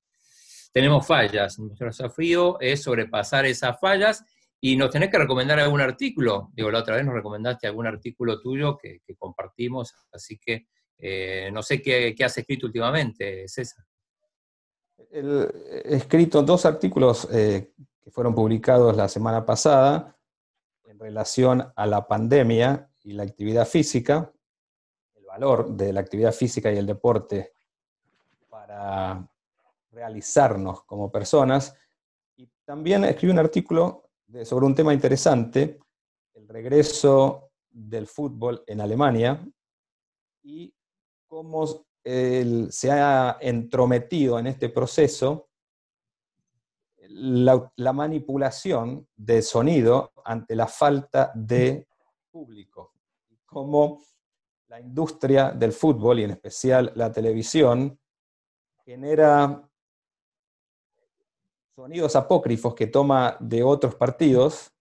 tenemos 0.72 1.06
fallas. 1.06 1.58
Nuestro 1.58 1.86
desafío 1.86 2.60
es 2.60 2.82
sobrepasar 2.82 3.46
esas 3.46 3.78
fallas 3.80 4.24
y 4.60 4.76
nos 4.76 4.90
tenés 4.90 5.10
que 5.10 5.18
recomendar 5.18 5.58
algún 5.58 5.80
artículo. 5.80 6.50
Digo, 6.52 6.70
la 6.70 6.80
otra 6.80 6.96
vez 6.96 7.04
nos 7.04 7.14
recomendaste 7.14 7.66
algún 7.66 7.86
artículo 7.86 8.40
tuyo 8.40 8.76
que, 8.76 9.00
compartimos, 9.18 9.94
así 10.12 10.38
que 10.38 10.66
eh, 10.98 11.50
no 11.52 11.62
sé 11.62 11.80
qué, 11.80 12.14
has 12.22 12.36
escrito 12.36 12.66
últimamente, 12.66 13.48
César. 13.48 13.84
he 15.10 15.96
escrito 15.96 16.42
dos 16.42 16.66
artículos 16.66 17.26
eh, 17.32 17.72
que 18.02 18.10
fueron 18.10 18.34
publicados 18.34 18.96
la 18.96 19.08
semana 19.08 19.46
pasada 19.46 20.16
en 20.84 20.98
relación 20.98 21.72
a 21.74 21.86
la 21.86 22.06
pandemia 22.06 22.90
y 23.02 23.12
la 23.12 23.22
actividad 23.22 23.66
física 23.66 24.30
valor 25.40 25.70
de 25.70 25.92
la 25.92 26.00
actividad 26.00 26.32
física 26.32 26.70
y 26.70 26.76
el 26.76 26.86
deporte 26.86 27.54
para 28.48 29.26
realizarnos 29.90 30.84
como 30.84 31.10
personas. 31.10 31.74
Y 32.36 32.46
también 32.64 33.04
escribí 33.04 33.32
un 33.32 33.38
artículo 33.38 34.10
sobre 34.44 34.66
un 34.66 34.74
tema 34.74 34.92
interesante, 34.92 35.80
el 36.34 36.46
regreso 36.46 37.52
del 37.70 38.06
fútbol 38.06 38.62
en 38.66 38.82
Alemania 38.82 39.42
y 40.42 40.74
cómo 41.26 41.86
se 42.04 42.90
ha 42.90 43.38
entrometido 43.40 44.38
en 44.38 44.46
este 44.46 44.68
proceso 44.68 45.48
la, 47.08 47.72
la, 47.76 47.92
manipulación 47.92 49.06
de 49.16 49.42
sonido 49.42 50.12
ante 50.24 50.54
la 50.54 50.66
falta 50.66 51.32
de 51.34 51.88
público. 52.30 52.92
Cómo 53.46 54.00
la 54.70 54.80
industria 54.80 55.50
del 55.50 55.72
fútbol 55.72 56.20
y 56.20 56.24
en 56.24 56.30
especial 56.30 56.92
la 56.94 57.10
televisión 57.10 57.98
genera 58.84 59.68
sonidos 61.74 62.14
apócrifos 62.14 62.76
que 62.76 62.86
toma 62.86 63.36
de 63.40 63.64
otros 63.64 63.96
partidos 63.96 64.72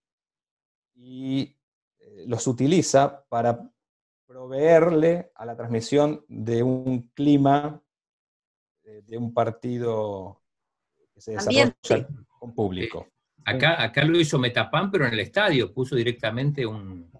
y 0.94 1.58
eh, 1.98 2.26
los 2.28 2.46
utiliza 2.46 3.26
para 3.30 3.68
proveerle 4.28 5.32
a 5.34 5.46
la 5.46 5.56
transmisión 5.56 6.24
de 6.28 6.62
un 6.62 7.10
clima 7.16 7.82
eh, 8.84 9.02
de 9.08 9.18
un 9.18 9.34
partido 9.34 10.44
que 11.12 11.20
se 11.20 11.32
desarrolla 11.32 12.08
con 12.38 12.54
público. 12.54 13.08
Acá, 13.44 13.82
acá 13.82 14.06
lo 14.06 14.20
hizo 14.20 14.38
Metapan, 14.38 14.92
pero 14.92 15.08
en 15.08 15.14
el 15.14 15.20
estadio 15.22 15.74
puso 15.74 15.96
directamente 15.96 16.64
un, 16.64 17.12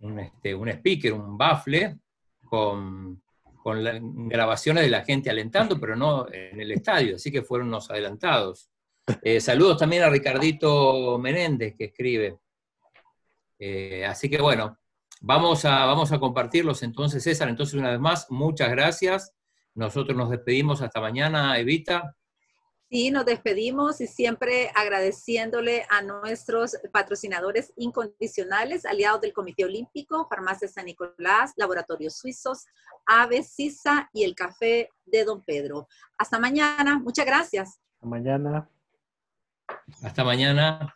un, 0.00 0.18
este, 0.18 0.56
un 0.56 0.68
speaker, 0.70 1.12
un 1.12 1.38
bafle, 1.38 2.00
con, 2.46 3.22
con 3.62 4.28
grabaciones 4.28 4.84
de 4.84 4.90
la 4.90 5.04
gente 5.04 5.28
alentando, 5.28 5.78
pero 5.78 5.96
no 5.96 6.26
en 6.32 6.60
el 6.60 6.72
estadio, 6.72 7.16
así 7.16 7.30
que 7.30 7.42
fueron 7.42 7.68
unos 7.68 7.90
adelantados. 7.90 8.70
Eh, 9.22 9.40
saludos 9.40 9.78
también 9.78 10.02
a 10.02 10.08
Ricardito 10.08 11.18
Menéndez, 11.18 11.74
que 11.76 11.86
escribe. 11.86 12.38
Eh, 13.58 14.04
así 14.04 14.28
que 14.28 14.40
bueno, 14.40 14.78
vamos 15.20 15.64
a, 15.64 15.84
vamos 15.86 16.12
a 16.12 16.18
compartirlos 16.18 16.82
entonces, 16.82 17.22
César. 17.22 17.48
Entonces, 17.48 17.74
una 17.74 17.90
vez 17.90 18.00
más, 18.00 18.30
muchas 18.30 18.70
gracias. 18.70 19.32
Nosotros 19.74 20.16
nos 20.16 20.30
despedimos 20.30 20.82
hasta 20.82 21.00
mañana, 21.00 21.58
Evita. 21.58 22.16
Sí, 22.88 23.10
nos 23.10 23.24
despedimos 23.24 24.00
y 24.00 24.06
siempre 24.06 24.70
agradeciéndole 24.76 25.84
a 25.90 26.02
nuestros 26.02 26.76
patrocinadores 26.92 27.72
incondicionales, 27.76 28.86
aliados 28.86 29.20
del 29.22 29.32
Comité 29.32 29.64
Olímpico, 29.64 30.28
Farmacia 30.28 30.68
San 30.68 30.84
Nicolás, 30.84 31.52
Laboratorios 31.56 32.16
Suizos, 32.16 32.64
Ave, 33.04 33.42
CISA 33.42 34.08
y 34.12 34.22
el 34.22 34.36
Café 34.36 34.88
de 35.04 35.24
Don 35.24 35.42
Pedro. 35.42 35.88
Hasta 36.16 36.38
mañana, 36.38 37.00
muchas 37.00 37.26
gracias. 37.26 37.80
Hasta 37.94 38.06
mañana. 38.06 38.70
Hasta 40.02 40.22
mañana. 40.22 40.95